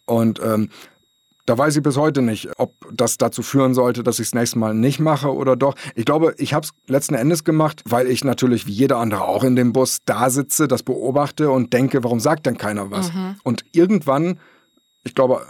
Und 0.05 0.39
ähm, 0.43 0.69
da 1.45 1.57
weiß 1.57 1.75
ich 1.75 1.83
bis 1.83 1.97
heute 1.97 2.21
nicht, 2.21 2.49
ob 2.57 2.73
das 2.93 3.17
dazu 3.17 3.41
führen 3.41 3.73
sollte, 3.73 4.01
dass 4.01 4.19
ich 4.19 4.27
es 4.27 4.33
nächstes 4.35 4.55
Mal 4.55 4.73
nicht 4.73 5.01
mache 5.01 5.33
oder 5.33 5.57
doch. 5.57 5.75
Ich 5.93 6.05
glaube, 6.05 6.33
ich 6.37 6.53
habe 6.53 6.65
es 6.65 6.71
letzten 6.87 7.15
Endes 7.15 7.43
gemacht, 7.43 7.81
weil 7.85 8.07
ich 8.07 8.23
natürlich 8.23 8.65
wie 8.65 8.71
jeder 8.71 8.97
andere 8.97 9.23
auch 9.25 9.43
in 9.43 9.57
dem 9.57 9.73
Bus 9.73 9.99
da 10.05 10.29
sitze, 10.29 10.69
das 10.69 10.83
beobachte 10.83 11.51
und 11.51 11.73
denke, 11.73 12.01
warum 12.03 12.21
sagt 12.21 12.45
denn 12.45 12.57
keiner 12.57 12.91
was? 12.91 13.11
Und 13.43 13.65
irgendwann, 13.73 14.39
ich 15.03 15.15
glaube, 15.15 15.41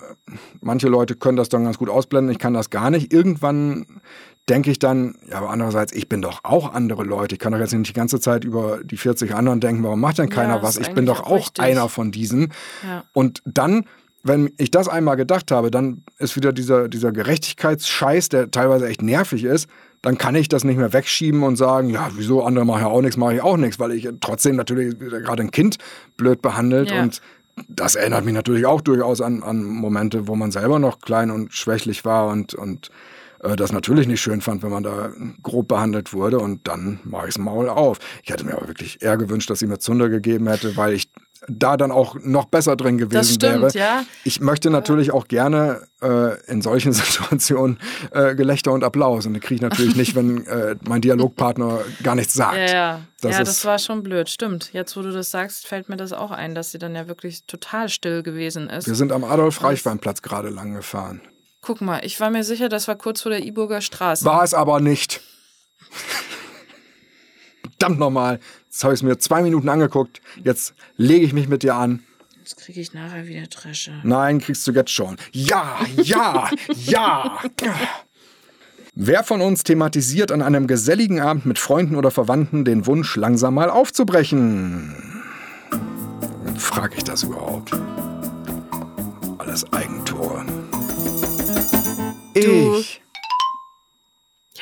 manche 0.61 0.87
Leute 0.87 1.15
können 1.15 1.37
das 1.37 1.49
dann 1.49 1.63
ganz 1.63 1.77
gut 1.77 1.89
ausblenden, 1.89 2.31
ich 2.31 2.39
kann 2.39 2.55
das 2.55 2.71
gar 2.71 2.89
nicht. 2.89 3.13
Irgendwann 3.13 4.01
denke 4.49 4.71
ich 4.71 4.79
dann, 4.79 5.15
ja, 5.29 5.37
aber 5.37 5.49
andererseits, 5.49 5.93
ich 5.93 6.09
bin 6.09 6.21
doch 6.21 6.41
auch 6.43 6.73
andere 6.73 7.03
Leute. 7.03 7.35
Ich 7.35 7.39
kann 7.39 7.53
doch 7.53 7.59
jetzt 7.59 7.73
nicht 7.73 7.89
die 7.89 7.93
ganze 7.93 8.19
Zeit 8.19 8.43
über 8.43 8.79
die 8.83 8.97
40 8.97 9.33
anderen 9.35 9.59
denken, 9.59 9.83
warum 9.83 10.01
macht 10.01 10.17
denn 10.17 10.29
keiner 10.29 10.55
das 10.59 10.63
was? 10.63 10.77
Ich 10.77 10.93
bin 10.93 11.05
doch 11.05 11.21
auch 11.21 11.31
auch 11.31 11.37
richtig. 11.37 11.63
einer 11.63 11.87
von 11.87 12.11
diesen. 12.11 12.51
Ja. 12.85 13.03
Und 13.13 13.41
dann, 13.45 13.85
wenn 14.23 14.51
ich 14.57 14.69
das 14.71 14.89
einmal 14.89 15.15
gedacht 15.15 15.51
habe, 15.51 15.71
dann 15.71 16.03
ist 16.17 16.35
wieder 16.35 16.51
dieser, 16.51 16.89
dieser 16.89 17.11
Gerechtigkeitsscheiß, 17.11 18.29
der 18.29 18.51
teilweise 18.51 18.87
echt 18.87 19.01
nervig 19.01 19.45
ist. 19.45 19.69
Dann 20.01 20.17
kann 20.17 20.35
ich 20.35 20.49
das 20.49 20.65
nicht 20.65 20.75
mehr 20.77 20.91
wegschieben 20.91 21.43
und 21.43 21.55
sagen, 21.55 21.89
ja, 21.89 22.09
wieso 22.15 22.43
andere 22.43 22.65
machen 22.65 22.81
ja 22.81 22.87
auch 22.87 23.01
nichts, 23.01 23.15
mache 23.15 23.35
ich 23.35 23.41
auch 23.41 23.55
nichts, 23.55 23.79
weil 23.79 23.93
ich 23.93 24.09
trotzdem 24.19 24.57
natürlich 24.57 24.99
gerade 24.99 25.41
ein 25.41 25.51
Kind 25.51 25.77
blöd 26.17 26.41
behandelt 26.41 26.91
Ja. 26.91 27.01
und 27.01 27.21
das 27.69 27.95
erinnert 27.95 28.25
mich 28.25 28.33
natürlich 28.33 28.65
auch 28.65 28.81
durchaus 28.81 29.21
an, 29.21 29.43
an 29.43 29.63
Momente, 29.63 30.27
wo 30.27 30.35
man 30.35 30.51
selber 30.51 30.79
noch 30.79 30.99
klein 30.99 31.29
und 31.31 31.53
schwächlich 31.53 32.03
war 32.03 32.27
und, 32.27 32.55
und 32.55 32.89
äh, 33.43 33.55
das 33.55 33.71
natürlich 33.71 34.07
nicht 34.07 34.21
schön 34.21 34.41
fand, 34.41 34.63
wenn 34.63 34.71
man 34.71 34.83
da 34.83 35.11
grob 35.41 35.67
behandelt 35.67 36.13
wurde. 36.13 36.39
Und 36.39 36.67
dann 36.67 36.99
mache 37.03 37.27
ich 37.27 37.35
das 37.35 37.43
Maul 37.43 37.69
auf. 37.69 37.99
Ich 38.23 38.31
hätte 38.31 38.45
mir 38.45 38.55
aber 38.55 38.67
wirklich 38.67 39.01
eher 39.01 39.17
gewünscht, 39.17 39.49
dass 39.49 39.59
sie 39.59 39.67
mir 39.67 39.79
Zunder 39.79 40.09
gegeben 40.09 40.47
hätte, 40.47 40.75
weil 40.77 40.93
ich 40.93 41.09
da 41.49 41.75
dann 41.75 41.91
auch 41.91 42.15
noch 42.21 42.45
besser 42.45 42.77
drin 42.77 42.97
gewesen 42.97 43.17
Das 43.17 43.33
stimmt, 43.33 43.61
wäre. 43.61 43.77
ja. 43.77 44.03
Ich 44.23 44.39
möchte 44.39 44.69
natürlich 44.69 45.11
auch 45.11 45.27
gerne 45.27 45.81
äh, 46.01 46.41
in 46.49 46.61
solchen 46.61 46.93
Situationen 46.93 47.79
äh, 48.11 48.33
Gelächter 48.35 48.71
und 48.71 48.83
Applaus. 48.83 49.25
Und 49.25 49.33
die 49.33 49.39
kriege 49.41 49.55
ich 49.55 49.61
natürlich 49.61 49.95
nicht, 49.95 50.15
wenn 50.15 50.45
äh, 50.47 50.75
mein 50.87 51.01
Dialogpartner 51.01 51.79
gar 52.01 52.15
nichts 52.15 52.33
sagt. 52.33 52.55
Ja, 52.55 52.73
ja. 52.73 53.01
Das 53.21 53.31
ja, 53.33 53.43
das 53.43 53.65
war 53.65 53.79
schon 53.79 54.03
blöd. 54.03 54.29
Stimmt. 54.29 54.71
Jetzt, 54.73 54.95
wo 54.95 55.01
du 55.01 55.11
das 55.11 55.31
sagst, 55.31 55.67
fällt 55.67 55.89
mir 55.89 55.97
das 55.97 56.13
auch 56.13 56.31
ein, 56.31 56.55
dass 56.55 56.71
sie 56.71 56.77
dann 56.77 56.95
ja 56.95 57.07
wirklich 57.07 57.45
total 57.45 57.89
still 57.89 58.23
gewesen 58.23 58.69
ist. 58.69 58.87
Wir 58.87 58.95
sind 58.95 59.11
am 59.11 59.23
Adolf-Reichwein-Platz 59.23 60.21
gerade 60.21 60.49
lang 60.49 60.73
gefahren. 60.73 61.21
Guck 61.63 61.79
mal, 61.79 62.05
ich 62.05 62.19
war 62.19 62.29
mir 62.29 62.43
sicher, 62.43 62.67
das 62.67 62.89
war 62.89 62.97
kurz 62.97 63.21
vor 63.21 63.31
der 63.31 63.45
Iburger 63.45 63.79
Straße. 63.79 64.25
War 64.25 64.43
es 64.43 64.53
aber 64.53 64.81
nicht. 64.81 65.21
Verdammt 67.61 67.99
nochmal. 67.99 68.41
Jetzt 68.65 68.83
habe 68.83 68.93
ich 68.93 68.99
es 68.99 69.03
mir 69.03 69.17
zwei 69.17 69.41
Minuten 69.41 69.69
angeguckt. 69.69 70.21
Jetzt 70.43 70.73
lege 70.97 71.25
ich 71.25 71.31
mich 71.31 71.47
mit 71.47 71.63
dir 71.63 71.75
an. 71.75 72.03
Jetzt 72.39 72.57
kriege 72.57 72.81
ich 72.81 72.93
nachher 72.93 73.27
wieder 73.27 73.47
Dresche. 73.47 73.93
Nein, 74.03 74.39
kriegst 74.39 74.67
du 74.67 74.73
jetzt 74.73 74.91
schon. 74.91 75.15
Ja, 75.31 75.79
ja, 75.95 76.51
ja. 76.75 77.39
Wer 78.93 79.23
von 79.23 79.39
uns 79.39 79.63
thematisiert 79.63 80.33
an 80.33 80.41
einem 80.41 80.67
geselligen 80.67 81.21
Abend 81.21 81.45
mit 81.45 81.59
Freunden 81.59 81.95
oder 81.95 82.11
Verwandten 82.11 82.65
den 82.65 82.85
Wunsch, 82.85 83.15
langsam 83.15 83.53
mal 83.53 83.69
aufzubrechen? 83.69 85.23
Frag 86.57 86.97
ich 86.97 87.05
das 87.05 87.23
überhaupt? 87.23 87.71
Alles 89.37 89.71
Eigentor. 89.71 90.45
Du. 92.33 92.75
Ich. 92.79 93.01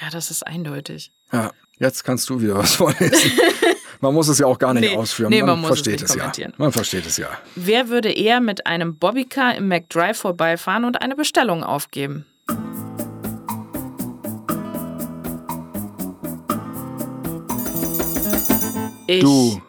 Ja, 0.01 0.09
das 0.09 0.31
ist 0.31 0.45
eindeutig. 0.45 1.11
Ja, 1.31 1.51
jetzt 1.79 2.03
kannst 2.03 2.29
du 2.29 2.41
wieder 2.41 2.57
was 2.57 2.75
vorlesen. 2.75 3.31
Man 4.01 4.15
muss 4.15 4.27
es 4.29 4.39
ja 4.39 4.47
auch 4.47 4.57
gar 4.57 4.73
nicht 4.73 4.89
Nee, 4.89 4.97
ausführen. 4.97 5.29
nee, 5.29 5.41
man, 5.41 5.49
man 5.51 5.59
muss 5.61 5.69
es 5.69 5.77
versteht 5.85 6.01
nicht 6.01 6.09
es, 6.09 6.15
ja. 6.15 6.21
kommentieren. 6.21 6.53
Man 6.57 6.71
versteht 6.71 7.05
es 7.05 7.17
ja. 7.17 7.29
Wer 7.53 7.87
würde 7.89 8.11
eher 8.11 8.41
mit 8.41 8.65
einem 8.65 8.97
Bobbycar 8.97 9.53
im 9.53 9.67
McDrive 9.67 10.17
vorbeifahren 10.17 10.85
und 10.85 11.03
eine 11.03 11.15
Bestellung 11.15 11.63
aufgeben? 11.63 12.25
Ich. 19.07 19.21
Du. 19.21 19.61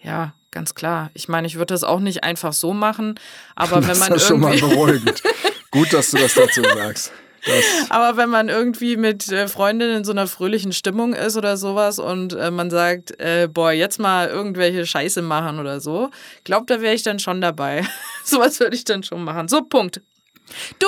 Ja, 0.00 0.34
ganz 0.50 0.74
klar. 0.74 1.10
Ich 1.14 1.28
meine, 1.28 1.46
ich 1.46 1.54
würde 1.56 1.74
das 1.74 1.84
auch 1.84 2.00
nicht 2.00 2.24
einfach 2.24 2.52
so 2.52 2.72
machen, 2.72 3.20
aber 3.54 3.76
wenn 3.82 3.88
das 3.88 4.00
man 4.00 4.12
ist 4.14 4.26
schon 4.26 4.40
mal 4.40 4.58
beruhigend. 4.58 5.22
Gut, 5.70 5.92
dass 5.92 6.10
du 6.10 6.18
das 6.18 6.34
dazu 6.34 6.62
sagst. 6.62 7.12
Das, 7.44 7.64
aber 7.90 8.16
wenn 8.16 8.28
man 8.28 8.48
irgendwie 8.48 8.96
mit 8.96 9.30
äh, 9.30 9.48
Freundinnen 9.48 9.98
in 9.98 10.04
so 10.04 10.12
einer 10.12 10.26
fröhlichen 10.26 10.72
Stimmung 10.72 11.14
ist 11.14 11.36
oder 11.36 11.56
sowas 11.56 11.98
und 11.98 12.32
äh, 12.32 12.50
man 12.50 12.70
sagt, 12.70 13.18
äh, 13.20 13.48
boah, 13.52 13.72
jetzt 13.72 13.98
mal 13.98 14.28
irgendwelche 14.28 14.86
Scheiße 14.86 15.22
machen 15.22 15.58
oder 15.58 15.80
so, 15.80 16.10
glaub, 16.44 16.66
da 16.66 16.80
wäre 16.80 16.94
ich 16.94 17.02
dann 17.02 17.18
schon 17.18 17.40
dabei. 17.40 17.86
Sowas 18.24 18.60
würde 18.60 18.76
ich 18.76 18.84
dann 18.84 19.02
schon 19.02 19.24
machen. 19.24 19.48
So, 19.48 19.62
Punkt. 19.62 20.02
Du, 20.78 20.86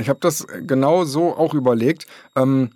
ich 0.00 0.08
habe 0.08 0.20
das 0.20 0.46
genau 0.62 1.04
so 1.04 1.36
auch 1.36 1.54
überlegt. 1.54 2.06
Ähm, 2.36 2.70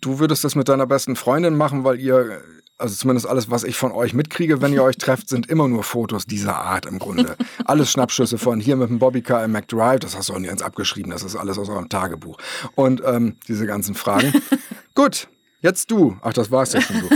du 0.00 0.18
würdest 0.18 0.44
das 0.44 0.54
mit 0.54 0.68
deiner 0.68 0.86
besten 0.86 1.16
Freundin 1.16 1.56
machen, 1.56 1.84
weil 1.84 2.00
ihr 2.00 2.42
also 2.78 2.94
zumindest 2.94 3.26
alles, 3.26 3.50
was 3.50 3.64
ich 3.64 3.76
von 3.76 3.90
euch 3.92 4.14
mitkriege, 4.14 4.62
wenn 4.62 4.72
ihr 4.72 4.84
euch 4.84 4.96
trefft, 4.96 5.28
sind 5.28 5.50
immer 5.50 5.66
nur 5.66 5.82
Fotos 5.82 6.26
dieser 6.26 6.56
Art 6.56 6.86
im 6.86 6.98
Grunde. 7.00 7.36
Alles 7.64 7.90
Schnappschüsse 7.90 8.38
von 8.38 8.60
hier 8.60 8.76
mit 8.76 8.88
dem 8.88 9.00
Bobbycar 9.00 9.44
im 9.44 9.52
McDrive, 9.52 9.98
das 10.00 10.16
hast 10.16 10.28
du 10.28 10.34
auch 10.34 10.38
nirgends 10.38 10.62
abgeschrieben, 10.62 11.10
das 11.10 11.24
ist 11.24 11.34
alles 11.34 11.58
aus 11.58 11.68
eurem 11.68 11.88
Tagebuch. 11.88 12.38
Und 12.76 13.02
ähm, 13.04 13.36
diese 13.48 13.66
ganzen 13.66 13.94
Fragen. 13.96 14.32
Gut, 14.94 15.28
jetzt 15.60 15.90
du. 15.90 16.16
Ach, 16.22 16.32
das 16.32 16.50
war's 16.50 16.72
ja 16.72 16.80
schon 16.80 17.00
du. 17.00 17.08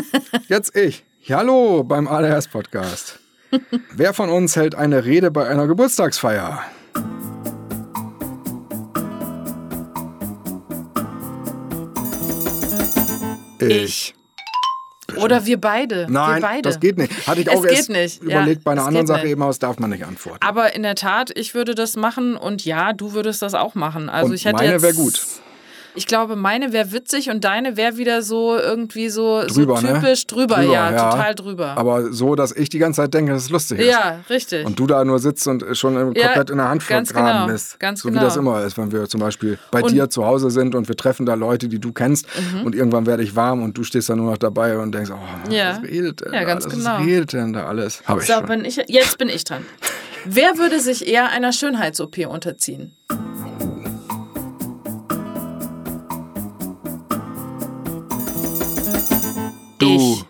Jetzt 0.48 0.76
ich. 0.76 1.04
Hallo 1.30 1.84
beim 1.84 2.08
ADHS-Podcast. 2.08 3.20
Wer 3.94 4.14
von 4.14 4.30
uns 4.30 4.56
hält 4.56 4.74
eine 4.74 5.04
Rede 5.04 5.30
bei 5.30 5.46
einer 5.46 5.68
Geburtstagsfeier? 5.68 6.62
Ich. 13.60 14.14
Oder 15.16 15.46
wir 15.46 15.60
beide. 15.60 16.06
Nein, 16.08 16.36
wir 16.36 16.40
beide. 16.40 16.62
das 16.62 16.80
geht 16.80 16.98
nicht. 16.98 17.26
Hatte 17.26 17.40
ich 17.40 17.48
Es 17.48 17.54
auch 17.56 17.62
geht 17.62 17.72
erst 17.72 17.90
nicht, 17.90 18.22
ja, 18.22 18.40
überlegt, 18.40 18.64
bei 18.64 18.72
einer 18.72 18.82
es 18.82 18.86
anderen 18.88 19.06
Sache 19.06 19.22
nicht. 19.22 19.32
eben, 19.32 19.42
aber 19.42 19.50
das 19.50 19.58
darf 19.58 19.78
man 19.78 19.90
nicht 19.90 20.04
antworten. 20.04 20.38
Aber 20.40 20.74
in 20.74 20.82
der 20.82 20.94
Tat, 20.94 21.30
ich 21.36 21.54
würde 21.54 21.74
das 21.74 21.96
machen 21.96 22.36
und 22.36 22.64
ja, 22.64 22.92
du 22.92 23.12
würdest 23.12 23.42
das 23.42 23.54
auch 23.54 23.74
machen. 23.74 24.08
Also 24.08 24.28
Und 24.28 24.34
ich 24.34 24.44
hätte 24.44 24.56
meine 24.56 24.82
wäre 24.82 24.94
gut. 24.94 25.20
Ich 25.94 26.06
glaube, 26.06 26.36
meine 26.36 26.72
wäre 26.72 26.90
witzig 26.92 27.28
und 27.28 27.44
deine 27.44 27.76
wäre 27.76 27.98
wieder 27.98 28.22
so 28.22 28.56
irgendwie 28.56 29.10
so, 29.10 29.42
Drüber, 29.46 29.76
so 29.76 29.86
ne? 29.86 29.94
typisch 30.00 30.26
drüber, 30.26 30.56
Drüber, 30.56 30.72
ja, 30.72 30.90
ja. 30.90 31.10
total 31.10 31.34
drüber. 31.34 31.76
Aber 31.76 32.12
so, 32.12 32.34
dass 32.34 32.50
ich 32.56 32.70
die 32.70 32.78
ganze 32.78 33.02
Zeit 33.02 33.12
denke, 33.12 33.32
dass 33.32 33.42
es 33.44 33.50
lustig 33.50 33.80
ist. 33.80 33.86
ja, 33.90 34.20
richtig. 34.30 34.64
Und 34.64 34.78
du 34.78 34.86
da 34.86 35.04
nur 35.04 35.18
sitzt 35.18 35.46
und 35.46 35.64
schon 35.76 35.94
Ja, 35.94 36.04
komplett 36.28 36.48
in 36.50 36.56
der 36.56 36.68
Hand 36.70 36.86
ganz 36.88 37.12
genau, 37.12 37.46
bist. 37.46 37.78
ganz 37.78 38.00
so 38.00 38.08
wie 38.08 38.12
genau. 38.12 38.24
das 38.24 38.36
immer 38.38 38.62
ist, 38.64 38.78
wenn 38.78 38.90
wir 38.90 39.06
zum 39.08 39.20
Beispiel 39.20 39.58
bei 39.70 39.82
Und- 39.82 39.92
dir 39.92 40.08
zu 40.08 40.24
Hause 40.24 40.50
sind 40.50 40.74
und 40.74 40.88
wir 40.88 40.96
treffen 40.96 41.26
da 41.26 41.34
Leute, 41.34 41.68
die 41.68 41.78
du 41.78 41.92
kennst 41.92 42.26
Mhm. 42.54 42.62
und 42.64 42.74
irgendwann 42.74 43.04
werde 43.06 43.22
ich 43.22 43.36
warm 43.36 43.62
und 43.62 43.76
du 43.76 43.84
stehst 43.84 44.08
da 44.08 44.16
nur 44.16 44.30
noch 44.30 44.38
dabei 44.38 44.78
und 44.78 44.92
denkst, 44.94 45.10
oh, 45.12 45.50
Ja. 45.52 45.72
was 45.76 45.82
redet 45.90 46.22
denn 46.24 46.32
Ja, 46.32 46.40
da 46.40 46.44
ganz 46.46 46.64
alles? 46.64 46.78
genau. 46.78 46.98
Was 47.00 47.06
redet 47.06 47.32
denn 47.34 47.52
da 47.52 47.66
alles? 47.66 48.02
Hab 48.06 48.18
ich 48.20 48.26
so, 48.26 48.32
schon. 48.32 48.46
bin 48.46 48.64
ich, 48.64 48.76
jetzt 48.88 49.18
bin 49.18 49.28
ich 49.28 49.44
dran. 49.44 49.66
Wer 50.24 50.56
würde 50.56 50.80
sich 50.80 51.06
eher 51.06 51.28
einer 51.30 51.52
Schönheits-OP 51.52 52.26
unterziehen? 52.26 52.94
Du. 59.82 59.96
Ich. 59.96 60.24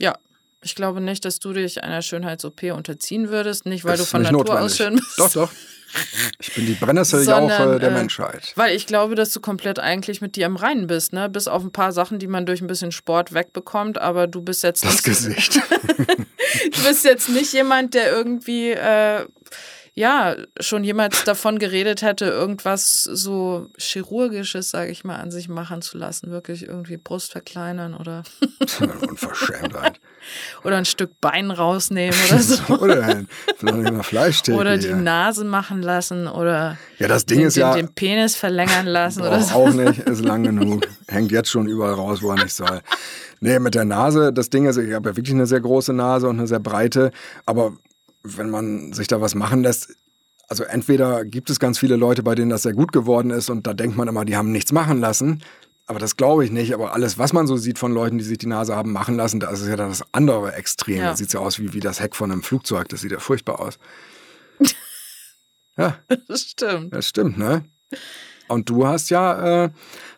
Ja. 0.00 0.16
Ich 0.62 0.74
glaube 0.74 1.00
nicht, 1.00 1.24
dass 1.24 1.38
du 1.38 1.52
dich 1.52 1.82
einer 1.84 2.02
Schönheits-OP 2.02 2.64
unterziehen 2.74 3.28
würdest. 3.28 3.66
Nicht, 3.66 3.84
weil 3.84 3.92
Das 3.96 4.00
du 4.00 4.06
von 4.06 4.22
Natur 4.22 4.60
aus 4.60 4.76
schön 4.76 4.94
notwendig. 4.94 5.04
bist. 5.16 5.18
Doch, 5.18 5.32
doch. 5.32 5.52
Ich 6.40 6.52
bin 6.54 6.66
die 6.66 6.74
Brennnesseljauche 6.74 7.56
Sondern, 7.56 7.80
der 7.80 7.90
äh, 7.90 7.94
Menschheit. 7.94 8.52
Weil 8.56 8.74
ich 8.76 8.86
glaube, 8.86 9.14
dass 9.14 9.32
du 9.32 9.40
komplett 9.40 9.78
eigentlich 9.78 10.20
mit 10.20 10.36
dir 10.36 10.44
im 10.46 10.56
Reinen 10.56 10.88
bist, 10.88 11.12
ne? 11.12 11.28
Bis 11.30 11.46
auf 11.48 11.62
ein 11.62 11.70
paar 11.72 11.92
Sachen, 11.92 12.18
die 12.18 12.26
man 12.26 12.44
durch 12.44 12.60
ein 12.60 12.66
bisschen 12.66 12.92
Sport 12.92 13.32
wegbekommt, 13.32 13.96
aber 13.98 14.26
du 14.26 14.42
bist 14.42 14.62
jetzt 14.62 14.84
Das 14.84 14.92
nicht, 14.94 15.04
Gesicht. 15.04 15.54
du 16.74 16.82
bist 16.84 17.04
jetzt 17.04 17.28
nicht 17.28 17.52
jemand, 17.52 17.94
der 17.94 18.10
irgendwie 18.10 18.72
äh, 18.72 19.26
ja 19.98 20.36
schon 20.60 20.84
jemals 20.84 21.24
davon 21.24 21.58
geredet 21.58 22.02
hätte, 22.02 22.26
irgendwas 22.26 23.02
so 23.02 23.68
chirurgisches, 23.78 24.70
sage 24.70 24.90
ich 24.92 25.04
mal, 25.04 25.16
an 25.16 25.30
sich 25.30 25.48
machen 25.48 25.80
zu 25.80 25.96
lassen, 25.96 26.30
wirklich 26.30 26.64
irgendwie 26.68 26.98
Brust 26.98 27.32
verkleinern 27.32 27.94
oder 27.94 28.22
Unverschämtheit. 29.08 29.98
oder 30.64 30.76
ein 30.76 30.84
Stück 30.84 31.20
Bein 31.20 31.50
rausnehmen 31.50 32.14
oder 32.28 32.38
so. 32.42 32.62
Oder 32.78 33.02
ein- 33.04 33.28
vielleicht 33.56 33.86
eine 33.86 34.02
Fleischtheke. 34.02 34.58
Oder 34.58 34.76
die 34.78 34.88
hier. 34.88 34.96
Nase 34.96 35.44
machen 35.44 35.82
lassen 35.82 36.26
oder 36.26 36.76
Ja, 36.98 37.08
das 37.08 37.24
Ding 37.26 37.38
den, 37.38 37.46
ist 37.48 37.56
ja. 37.56 37.74
den, 37.74 37.86
den 37.86 37.94
Penis 37.94 38.36
verlängern 38.36 38.86
lassen 38.86 39.22
oder 39.22 39.40
so. 39.40 39.54
auch 39.54 39.70
nicht, 39.72 40.00
ist 40.00 40.24
lang 40.24 40.42
genug. 40.42 40.86
Hängt 41.08 41.32
jetzt 41.32 41.48
schon 41.48 41.66
überall 41.68 41.94
raus, 41.94 42.20
wo 42.22 42.30
er 42.30 42.42
nicht 42.42 42.54
soll. 42.54 42.80
Nee, 43.40 43.58
mit 43.58 43.74
der 43.74 43.84
Nase, 43.84 44.32
das 44.32 44.50
Ding 44.50 44.66
ist, 44.66 44.76
ich 44.76 44.92
habe 44.94 45.10
ja 45.10 45.16
wirklich 45.16 45.34
eine 45.34 45.46
sehr 45.46 45.60
große 45.60 45.92
Nase 45.92 46.28
und 46.28 46.38
eine 46.38 46.46
sehr 46.48 46.58
breite, 46.60 47.12
aber 47.44 47.72
wenn 48.36 48.50
man 48.50 48.92
sich 48.92 49.08
da 49.08 49.20
was 49.20 49.34
machen 49.34 49.62
lässt, 49.62 49.94
also 50.48 50.64
entweder 50.64 51.24
gibt 51.24 51.50
es 51.50 51.58
ganz 51.58 51.78
viele 51.78 51.96
Leute, 51.96 52.22
bei 52.22 52.34
denen 52.34 52.50
das 52.50 52.62
sehr 52.62 52.72
gut 52.72 52.92
geworden 52.92 53.30
ist 53.30 53.50
und 53.50 53.66
da 53.66 53.74
denkt 53.74 53.96
man 53.96 54.08
immer, 54.08 54.24
die 54.24 54.36
haben 54.36 54.52
nichts 54.52 54.72
machen 54.72 55.00
lassen. 55.00 55.42
Aber 55.88 55.98
das 56.00 56.16
glaube 56.16 56.44
ich 56.44 56.50
nicht. 56.50 56.74
Aber 56.74 56.92
alles, 56.94 57.16
was 57.18 57.32
man 57.32 57.46
so 57.46 57.56
sieht 57.56 57.78
von 57.78 57.92
Leuten, 57.92 58.18
die 58.18 58.24
sich 58.24 58.38
die 58.38 58.48
Nase 58.48 58.74
haben 58.74 58.92
machen 58.92 59.16
lassen, 59.16 59.38
da 59.38 59.50
ist 59.50 59.60
es 59.60 59.68
ja 59.68 59.76
dann 59.76 59.88
das 59.90 60.02
andere 60.12 60.52
Extrem. 60.54 60.96
Ja. 60.96 61.10
Da 61.10 61.16
sieht 61.16 61.32
ja 61.32 61.40
aus 61.40 61.60
wie, 61.60 61.72
wie 61.74 61.80
das 61.80 62.00
Heck 62.00 62.16
von 62.16 62.32
einem 62.32 62.42
Flugzeug. 62.42 62.88
Das 62.88 63.00
sieht 63.00 63.12
ja 63.12 63.20
furchtbar 63.20 63.60
aus. 63.60 63.78
ja, 65.76 65.98
Das 66.26 66.42
stimmt. 66.42 66.92
das 66.92 67.08
stimmt, 67.08 67.38
ne? 67.38 67.64
Und 68.48 68.68
du 68.70 68.86
hast 68.86 69.10
ja, 69.10 69.64
äh, 69.64 69.70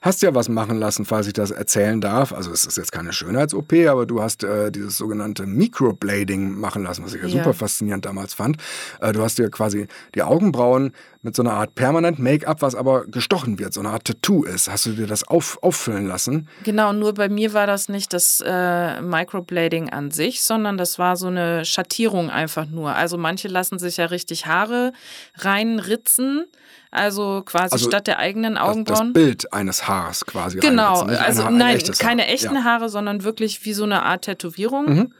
hast 0.03 0.23
ja 0.23 0.35
was 0.35 0.49
machen 0.49 0.79
lassen, 0.79 1.05
falls 1.05 1.27
ich 1.27 1.33
das 1.33 1.51
erzählen 1.51 2.01
darf. 2.01 2.33
Also 2.33 2.51
es 2.53 2.65
ist 2.65 2.77
jetzt 2.77 2.93
keine 2.93 3.13
Schönheits-OP, 3.13 3.73
aber 3.89 4.07
du 4.07 4.23
hast 4.23 4.45
äh, 4.45 4.71
dieses 4.71 4.97
sogenannte 4.97 5.47
Microblading 5.47 6.53
machen 6.59 6.83
lassen, 6.83 7.05
was 7.05 7.15
ich 7.15 7.23
ja, 7.23 7.29
Ja. 7.29 7.39
super 7.39 7.55
faszinierend 7.55 8.05
damals 8.05 8.35
fand. 8.35 8.57
Äh, 9.01 9.13
du 9.13 9.23
hast 9.23 9.39
dir 9.39 9.51
quasi 9.51 9.87
die 10.15 10.23
Augenbrauen 10.23 10.93
mit 11.23 11.35
so 11.35 11.43
einer 11.43 11.55
Art 11.55 11.75
permanent 11.75 12.19
Make-up, 12.21 12.63
was 12.63 12.75
aber 12.77 13.05
gestochen 13.07 13.59
wird, 13.59 13.73
so 13.75 13.81
eine 13.81 13.89
Art 13.91 14.05
Tattoo 14.05 14.45
ist. 14.45 14.71
Hast 14.71 14.87
du 14.87 14.93
dir 14.93 15.07
das 15.09 15.25
auf, 15.27 15.59
auffüllen 15.63 16.07
lassen? 16.07 16.49
Genau, 16.65 16.93
nur 16.93 17.13
bei 17.15 17.29
mir 17.29 17.53
war 17.55 17.67
das 17.67 17.89
nicht 17.89 18.13
das 18.13 18.41
äh, 18.47 19.01
Microblading 19.03 19.91
an 19.91 20.11
sich, 20.13 20.43
sondern 20.43 20.79
das 20.79 20.99
war 20.99 21.17
so 21.17 21.27
eine 21.27 21.65
Schattierung 21.65 22.31
einfach 22.31 22.67
nur. 22.67 22.95
Also 22.95 23.19
manche 23.19 23.49
lassen 23.49 23.79
sich 23.81 23.97
ja 23.97 24.07
richtig 24.07 24.47
Haare 24.47 24.93
reinritzen, 25.37 26.45
also 26.91 27.43
quasi 27.45 27.73
Also 27.75 27.89
statt 27.89 28.07
der 28.07 28.19
eigenen 28.19 28.55
Das, 28.55 28.63
das 28.65 28.71
Augenbrauen. 28.71 29.13
Bild 29.13 29.53
eines 29.53 29.87
Haares 29.89 30.25
quasi. 30.25 30.59
Genau, 30.59 31.03
also 31.03 31.43
Haar- 31.43 31.49
ein 31.51 31.57
nein, 31.57 31.79
keine 31.99 32.23
Haar. 32.23 32.31
echten 32.31 32.55
Ja. 32.55 32.61
Mhm. 32.61 32.65
Haare, 32.65 32.89
sondern 32.89 33.25
wirklich 33.25 33.65
wie 33.65 33.73
so 33.75 33.85
eine 33.85 34.03
Art 34.05 34.23
Tätowierung. 34.23 35.13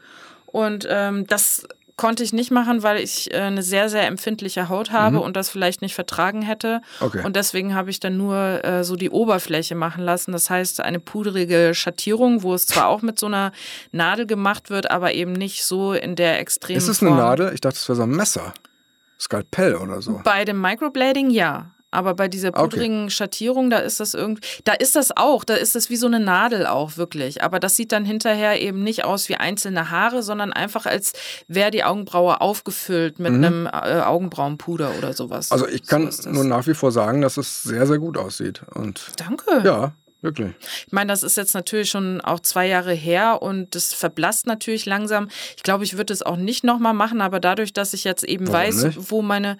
Und 0.45 0.87
ähm, 0.89 1.27
das 1.27 1.67
konnte 1.95 2.23
ich 2.23 2.31
nicht 2.31 2.49
machen, 2.49 2.81
weil 2.81 2.97
ich 3.01 3.29
äh, 3.33 3.37
eine 3.39 3.61
sehr, 3.61 3.89
sehr 3.89 4.07
empfindliche 4.07 4.69
Haut 4.69 4.91
habe 4.93 5.19
und 5.19 5.35
das 5.35 5.49
vielleicht 5.49 5.81
nicht 5.81 5.93
vertragen 5.95 6.41
hätte. 6.41 6.81
Mhm. 7.01 7.05
Okay. 7.07 7.21
Und 7.25 7.35
deswegen 7.35 7.75
habe 7.75 7.89
ich 7.89 7.99
dann 7.99 8.15
nur 8.15 8.63
äh, 8.63 8.83
so 8.85 8.95
die 8.95 9.09
Oberfläche 9.09 9.75
machen 9.75 10.03
lassen. 10.05 10.31
Das 10.31 10.49
heißt, 10.49 10.79
eine 10.79 11.01
pudrige 11.01 11.73
Schattierung, 11.75 12.41
wo 12.41 12.53
es 12.53 12.65
zwar 12.67 12.87
auch 12.87 13.01
mit 13.01 13.19
so 13.19 13.25
einer 13.25 13.51
Nadel 13.91 14.25
gemacht 14.25 14.69
wird, 14.69 14.89
aber 14.89 15.13
eben 15.13 15.33
nicht 15.33 15.65
so 15.65 15.91
in 15.91 16.15
der 16.15 16.39
extremen 16.39 16.77
Ist 16.77 16.87
es 16.87 17.01
eine 17.01 17.09
Form. 17.09 17.19
Nadel? 17.19 17.51
Ich 17.53 17.59
dachte, 17.59 17.75
es 17.77 17.89
wäre 17.89 17.97
so 17.97 18.03
ein 18.03 18.11
Messer. 18.11 18.53
Skalpell 19.19 19.75
oder 19.75 20.01
so. 20.01 20.21
Bei 20.23 20.45
dem 20.45 20.59
Microblading 20.61 21.29
ja. 21.29 21.71
Aber 21.91 22.13
bei 22.13 22.27
dieser 22.27 22.49
Okay. 22.49 22.61
pudrigen 22.61 23.09
Schattierung, 23.09 23.71
da 23.71 23.79
ist 23.79 23.99
das 23.99 24.13
irgendwie, 24.13 24.43
da 24.63 24.73
ist 24.73 24.95
das 24.95 25.09
auch, 25.17 25.43
da 25.43 25.55
ist 25.55 25.73
das 25.73 25.89
wie 25.89 25.95
so 25.95 26.05
eine 26.05 26.19
Nadel 26.19 26.67
auch 26.67 26.97
wirklich. 26.97 27.43
Aber 27.43 27.59
das 27.59 27.75
sieht 27.75 27.91
dann 27.91 28.05
hinterher 28.05 28.61
eben 28.61 28.83
nicht 28.83 29.05
aus 29.05 29.27
wie 29.27 29.37
einzelne 29.37 29.89
Haare, 29.89 30.21
sondern 30.21 30.53
einfach 30.53 30.85
als 30.85 31.13
wäre 31.47 31.71
die 31.71 31.83
Augenbraue 31.83 32.41
aufgefüllt 32.41 33.17
mit 33.17 33.33
einem 33.33 33.65
äh, 33.65 33.69
Augenbrauenpuder 34.01 34.91
oder 34.99 35.13
sowas. 35.13 35.49
Mhm. 35.49 35.53
Also 35.53 35.67
ich 35.67 35.83
kann 35.87 36.11
so 36.11 36.29
nur 36.29 36.43
nach 36.43 36.67
wie 36.67 36.75
vor 36.75 36.91
sagen, 36.91 37.21
dass 37.21 37.37
es 37.37 37.63
sehr, 37.63 37.87
sehr 37.87 37.97
gut 37.97 38.17
aussieht. 38.17 38.61
Und 38.75 39.07
Danke. 39.17 39.61
ja, 39.65 39.91
wirklich. 40.21 40.51
Ich 40.87 40.91
meine, 40.91 41.11
das 41.11 41.23
ist 41.23 41.37
jetzt 41.37 41.53
natürlich 41.53 41.89
schon 41.89 42.21
auch 42.21 42.39
zwei 42.39 42.67
Jahre 42.67 42.93
her 42.93 43.41
und 43.41 43.75
das 43.75 43.93
verblasst 43.93 44.47
natürlich 44.47 44.85
langsam. 44.85 45.29
Ich 45.55 45.63
glaube, 45.63 45.83
ich 45.83 45.97
würde 45.97 46.13
es 46.13 46.21
auch 46.21 46.37
nicht 46.37 46.63
nochmal 46.63 46.93
machen, 46.93 47.21
aber 47.21 47.39
dadurch, 47.39 47.73
dass 47.73 47.93
ich 47.93 48.03
jetzt 48.03 48.23
eben 48.23 48.47
Warum 48.47 48.59
weiß, 48.59 48.83
nicht? 48.83 49.11
wo 49.11 49.21
meine. 49.21 49.57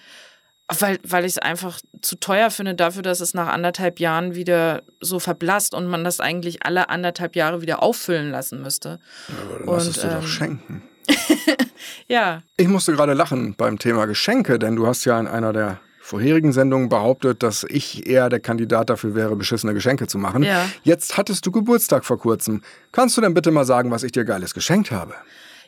Weil, 0.77 0.99
weil 1.01 1.25
ich 1.25 1.31
es 1.31 1.37
einfach 1.39 1.79
zu 2.03 2.15
teuer 2.15 2.51
finde 2.51 2.75
dafür, 2.75 3.01
dass 3.01 3.21
es 3.21 3.33
nach 3.33 3.47
anderthalb 3.47 3.99
Jahren 3.99 4.35
wieder 4.35 4.83
so 5.01 5.17
verblasst 5.17 5.73
und 5.73 5.87
man 5.87 6.03
das 6.03 6.19
eigentlich 6.19 6.63
alle 6.63 6.89
anderthalb 6.89 7.35
Jahre 7.35 7.63
wieder 7.63 7.81
auffüllen 7.81 8.29
lassen 8.29 8.61
müsste. 8.61 8.99
Aber 9.29 9.57
dann 9.57 9.67
lass 9.67 9.87
Und, 9.87 9.97
es 9.97 10.01
dir 10.03 10.09
doch 10.09 10.21
ähm, 10.21 10.27
schenken. 10.27 10.83
Ja, 12.07 12.43
Ich 12.57 12.67
musste 12.67 12.93
gerade 12.93 13.13
lachen 13.13 13.55
beim 13.55 13.79
Thema 13.79 14.05
Geschenke, 14.05 14.59
denn 14.59 14.75
du 14.75 14.85
hast 14.85 15.05
ja 15.05 15.19
in 15.19 15.27
einer 15.27 15.53
der 15.53 15.79
vorherigen 16.09 16.51
Sendungen 16.53 16.89
behauptet, 16.89 17.43
dass 17.43 17.63
ich 17.69 18.07
eher 18.07 18.29
der 18.29 18.39
Kandidat 18.39 18.89
dafür 18.89 19.13
wäre, 19.13 19.35
beschissene 19.35 19.75
Geschenke 19.75 20.07
zu 20.07 20.17
machen. 20.17 20.41
Ja. 20.41 20.65
Jetzt 20.81 21.17
hattest 21.17 21.45
du 21.45 21.51
Geburtstag 21.51 22.03
vor 22.03 22.17
kurzem. 22.17 22.63
Kannst 22.91 23.15
du 23.15 23.21
denn 23.21 23.35
bitte 23.35 23.51
mal 23.51 23.63
sagen, 23.65 23.91
was 23.91 24.01
ich 24.01 24.11
dir 24.11 24.25
geiles 24.25 24.53
geschenkt 24.53 24.91
habe? 24.91 25.13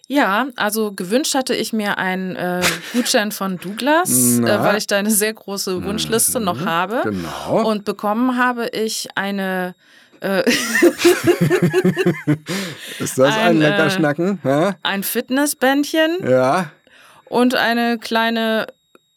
ja, 0.08 0.48
also 0.58 0.92
gewünscht 0.92 1.36
hatte 1.36 1.54
ich 1.56 1.72
mir 1.72 1.98
einen 1.98 2.36
äh, 2.36 2.62
Gutschein 2.92 3.32
von 3.32 3.60
Douglas, 3.60 4.10
äh, 4.40 4.60
weil 4.60 4.78
ich 4.78 4.88
da 4.88 4.98
eine 4.98 5.12
sehr 5.12 5.34
große 5.34 5.86
Wunschliste 5.86 6.42
noch 6.42 6.66
habe. 6.66 7.02
Genau. 7.04 7.70
Und 7.70 7.86
bekommen 7.86 8.38
habe 8.38 8.68
ich 8.74 9.08
eine 9.16 9.74
äh, 10.20 10.42
Ist 13.00 13.18
das 13.18 13.36
ein, 13.36 13.58
ein, 13.58 13.62
äh, 13.62 13.70
Leckerschnacken? 13.70 14.40
Hä? 14.44 14.72
ein 14.84 15.04
Fitnessbändchen 15.04 16.18
Ja. 16.28 16.72
und 17.26 17.56
eine 17.56 17.98
kleine 17.98 18.68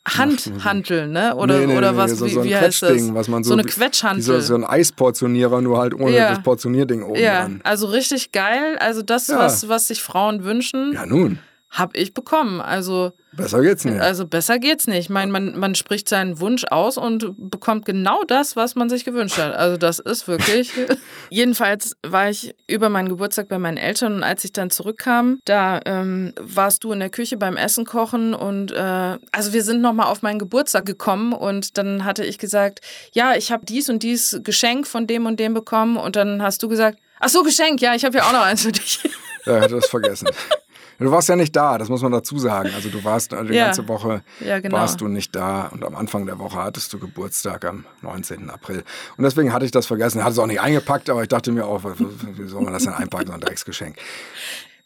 Handhantel, 0.07 1.09
ne? 1.09 1.35
Oder, 1.35 1.59
Nee, 1.61 1.67
nee, 1.67 1.77
oder 1.79 1.93
nee, 1.93 1.99
was, 1.99 2.11
so, 2.19 2.27
wie, 2.27 2.31
so 2.31 2.40
ein 2.40 2.47
wie 2.47 2.57
heißt 2.57 2.83
das? 2.83 3.14
Was 3.14 3.29
man 3.29 3.43
so, 3.43 3.49
so 3.49 3.55
eine 3.55 3.64
Quetschhantel. 3.64 4.23
So, 4.23 4.38
so 4.40 4.55
ein 4.55 4.64
Eisportionierer, 4.64 5.61
nur 5.62 5.79
halt 5.79 5.95
ohne 5.95 6.14
Ja. 6.14 6.31
das 6.31 6.43
Portionierding 6.43 7.03
oben 7.03 7.19
ja, 7.21 7.43
dran. 7.43 7.61
also 7.64 7.87
richtig 7.87 8.33
geil. 8.33 8.77
Also 8.79 9.03
das, 9.03 9.29
Ja. 9.29 9.38
was, 9.38 9.69
was 9.69 9.88
sich 9.88 10.03
Frauen 10.03 10.45
wünschen, 10.45 10.93
Ja, 10.93 11.07
nun. 11.07 11.38
habe 11.71 11.97
ich 11.97 12.12
bekommen. 12.14 12.61
Also 12.61 13.12
Besser 13.37 13.62
geht's 13.62 13.85
nicht. 13.85 14.01
Also 14.01 14.27
besser 14.27 14.59
geht's 14.59 14.87
nicht. 14.87 14.99
Ich 14.99 15.11
meine, 15.11 15.33
man, 15.33 15.59
man 15.59 15.75
spricht 15.75 16.09
seinen 16.09 16.40
Wunsch 16.40 16.64
aus 16.64 16.97
und 16.97 17.35
bekommt 17.51 17.85
genau 17.85 18.23
das, 18.25 18.57
was 18.57 18.75
man 18.75 18.88
sich 18.88 19.05
gewünscht 19.05 19.38
hat. 19.38 19.55
Also 19.55 19.77
das 19.77 19.99
ist 19.99 20.29
wirklich. 20.29 20.73
Jedenfalls 21.31 21.97
war 22.07 22.31
ich 22.31 22.55
über 22.66 22.88
meinen 22.88 23.09
Geburtstag 23.09 23.49
bei 23.49 23.59
meinen 23.59 23.77
Eltern 23.77 24.14
und 24.16 24.23
als 24.23 24.44
ich 24.44 24.53
dann 24.53 24.70
zurückkam, 24.70 25.40
da 25.44 25.81
ähm, 25.85 26.33
warst 26.40 26.85
du 26.85 26.92
in 26.92 27.01
der 27.01 27.11
Küche 27.11 27.37
beim 27.37 27.57
Essen 27.57 27.85
kochen 27.85 28.35
und 28.35 28.73
äh, 28.73 29.18
also 29.33 29.53
wir 29.53 29.62
sind 29.62 29.81
nochmal 29.81 30.07
auf 30.07 30.23
meinen 30.23 30.38
Geburtstag 30.38 30.87
gekommen 30.87 31.33
und 31.33 31.77
dann 31.79 32.05
hatte 32.05 32.25
ich 32.25 32.38
gesagt, 32.38 32.81
ja, 33.12 33.35
ich 33.35 33.51
habe 33.51 33.66
dies 33.66 33.88
und 33.88 34.03
dies 34.03 34.40
Geschenk 34.44 34.87
von 34.87 35.07
dem 35.07 35.27
und 35.27 35.40
dem 35.40 35.55
bekommen 35.55 35.97
und 35.97 36.16
dann 36.16 36.42
hast 36.42 36.62
du 36.62 36.68
gesagt, 36.68 36.99
ach 37.20 37.29
so, 37.29 37.42
Geschenk, 37.42 37.81
ja, 37.81 37.94
ich 37.94 38.05
habe 38.05 38.18
ja 38.18 38.25
auch 38.25 38.33
noch 38.33 38.44
eins 38.44 38.62
für 38.62 38.73
dich. 38.73 39.01
Ja, 39.47 39.61
hätte 39.61 39.75
das 39.77 39.87
vergessen. 39.87 40.29
Du 41.05 41.11
warst 41.11 41.29
ja 41.29 41.37
nicht 41.37 41.55
da, 41.55 41.77
das 41.77 41.88
muss 41.90 42.01
man 42.01 42.12
dazu 42.12 42.38
sagen. 42.38 42.71
Also 42.75 42.88
du 42.88 43.05
warst 43.05 43.33
die 43.33 43.37
Ja. 43.55 43.67
ganze 43.67 43.87
Woche 43.88 44.23
Ja, 44.40 44.59
genau. 44.61 44.79
warst 44.79 45.01
du 45.03 45.09
nicht 45.09 45.37
da 45.37 45.67
und 45.67 45.85
am 45.85 45.95
Anfang 45.95 46.25
der 46.25 46.38
Woche 46.38 46.57
hattest 46.57 46.93
du 46.95 46.99
Geburtstag 46.99 47.67
am 47.67 47.85
19. 48.01 48.49
April. 48.49 48.85
Und 49.19 49.25
deswegen 49.25 49.53
hatte 49.53 49.67
ich 49.67 49.71
das 49.71 49.85
vergessen. 49.87 50.23
Hatte 50.23 50.33
es 50.33 50.38
auch 50.38 50.47
nicht 50.47 50.61
eingepackt, 50.62 51.11
aber 51.11 51.21
ich 51.23 51.29
dachte 51.29 51.53
mir 51.53 51.67
auch, 51.67 51.83
wie 51.85 52.49
soll 52.49 52.62
man 52.62 52.73
das 52.73 52.85
denn 52.85 52.95
einpacken, 52.95 53.27
so 53.27 53.33
ein 53.35 53.40
Drecksgeschenk. 53.40 53.97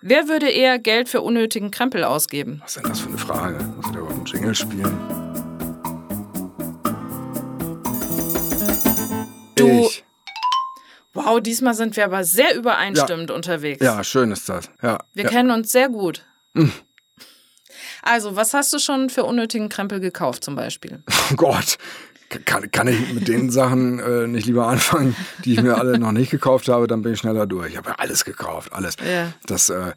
Wer 0.00 0.26
würde 0.28 0.48
eher 0.50 0.78
Geld 0.80 1.08
für 1.08 1.20
unnötigen 1.22 1.70
Krempel 1.70 2.02
ausgeben? 2.04 2.60
Was 2.62 2.76
ist 2.76 2.82
denn 2.82 2.90
das 2.90 3.00
für 3.00 3.08
eine 3.10 3.18
Frage? 3.18 3.64
Muss 3.76 3.86
ich 3.86 3.92
da 3.92 3.98
überhaupt 3.98 4.16
einen 4.16 4.26
Jingle 4.26 4.54
spielen? 4.54 4.98
Du- 9.56 9.66
Ich. 9.68 10.04
Wow, 11.18 11.40
diesmal 11.40 11.74
sind 11.74 11.96
wir 11.96 12.04
aber 12.04 12.22
sehr 12.22 12.54
übereinstimmend 12.54 13.32
unterwegs. 13.32 13.84
Ja, 13.84 14.04
schön 14.04 14.30
ist 14.30 14.48
das. 14.48 14.70
Ja. 14.82 14.98
Wir 15.14 15.24
ja. 15.24 15.30
kennen 15.30 15.50
uns 15.50 15.72
sehr 15.72 15.88
gut. 15.88 16.24
Also, 18.02 18.36
was 18.36 18.54
hast 18.54 18.72
du 18.72 18.78
schon 18.78 19.10
für 19.10 19.24
unnötigen 19.24 19.68
Krempel 19.68 19.98
gekauft 19.98 20.44
zum 20.44 20.54
Beispiel? 20.54 21.02
Oh 21.30 21.34
Gott. 21.36 21.76
Kann, 22.44 22.70
kann 22.70 22.88
ich 22.88 23.12
mit 23.12 23.26
den 23.26 23.50
Sachen 23.50 23.98
äh, 23.98 24.26
nicht 24.26 24.46
lieber 24.46 24.66
anfangen, 24.66 25.16
die 25.44 25.54
ich 25.54 25.62
mir 25.62 25.76
alle 25.76 25.98
noch 25.98 26.12
nicht 26.12 26.30
gekauft 26.30 26.68
habe, 26.68 26.86
dann 26.86 27.02
bin 27.02 27.14
ich 27.14 27.18
schneller 27.18 27.46
durch. 27.46 27.70
Ich 27.70 27.76
habe 27.76 27.90
ja 27.90 27.94
alles 27.96 28.24
gekauft, 28.24 28.72
alles. 28.72 28.96
Ja. 29.02 29.32
Das 29.46 29.70
äh, 29.70 29.92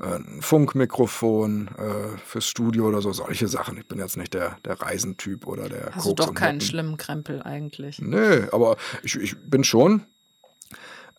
äh, 0.00 0.16
ein 0.16 0.42
Funkmikrofon 0.42 1.68
äh, 1.76 2.18
fürs 2.24 2.46
Studio 2.46 2.88
oder 2.88 3.02
so, 3.02 3.12
solche 3.12 3.48
Sachen. 3.48 3.78
Ich 3.78 3.86
bin 3.86 3.98
jetzt 3.98 4.16
nicht 4.16 4.34
der, 4.34 4.56
der 4.64 4.80
Reisentyp 4.80 5.46
oder 5.46 5.68
der 5.68 5.90
Hast 5.94 6.06
du 6.06 6.10
Koks 6.10 6.14
doch 6.16 6.28
und 6.28 6.34
keinen 6.34 6.60
schlimmen 6.60 6.96
Krempel 6.96 7.42
eigentlich. 7.42 8.00
Nee, 8.00 8.48
aber 8.52 8.76
ich, 9.02 9.16
ich 9.16 9.36
bin 9.38 9.64
schon 9.64 10.06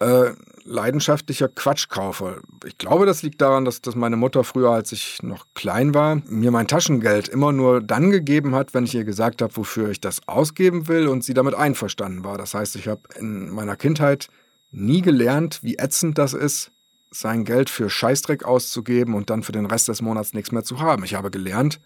äh, 0.01 0.33
leidenschaftlicher 0.63 1.47
Quatschkaufer. 1.47 2.37
Ich 2.65 2.77
glaube, 2.77 3.05
das 3.05 3.23
liegt 3.23 3.41
daran, 3.41 3.65
dass, 3.65 3.81
dass 3.81 3.95
meine 3.95 4.17
Mutter 4.17 4.43
früher, 4.43 4.71
als 4.71 4.91
ich 4.91 5.21
noch 5.21 5.45
klein 5.53 5.93
war, 5.93 6.21
mir 6.27 6.51
mein 6.51 6.67
Taschengeld 6.67 7.27
immer 7.27 7.51
nur 7.51 7.81
dann 7.81 8.09
gegeben 8.09 8.55
hat, 8.55 8.73
wenn 8.73 8.83
ich 8.83 8.95
ihr 8.95 9.03
gesagt 9.03 9.41
habe, 9.41 9.55
wofür 9.55 9.89
ich 9.89 10.01
das 10.01 10.27
ausgeben 10.27 10.87
will 10.87 11.07
und 11.07 11.23
sie 11.23 11.33
damit 11.33 11.53
einverstanden 11.53 12.23
war. 12.23 12.37
Das 12.37 12.53
heißt, 12.53 12.75
ich 12.75 12.87
habe 12.87 13.01
in 13.17 13.51
meiner 13.51 13.75
Kindheit 13.75 14.27
nie 14.71 15.01
gelernt, 15.01 15.59
wie 15.61 15.77
ätzend 15.77 16.17
das 16.17 16.33
ist, 16.33 16.71
sein 17.11 17.43
Geld 17.43 17.69
für 17.69 17.89
Scheißdreck 17.89 18.43
auszugeben 18.43 19.13
und 19.13 19.29
dann 19.29 19.43
für 19.43 19.51
den 19.51 19.65
Rest 19.65 19.87
des 19.87 20.01
Monats 20.01 20.33
nichts 20.33 20.51
mehr 20.51 20.63
zu 20.63 20.79
haben. 20.79 21.03
Ich 21.03 21.13
habe 21.13 21.29
gelernt, 21.29 21.79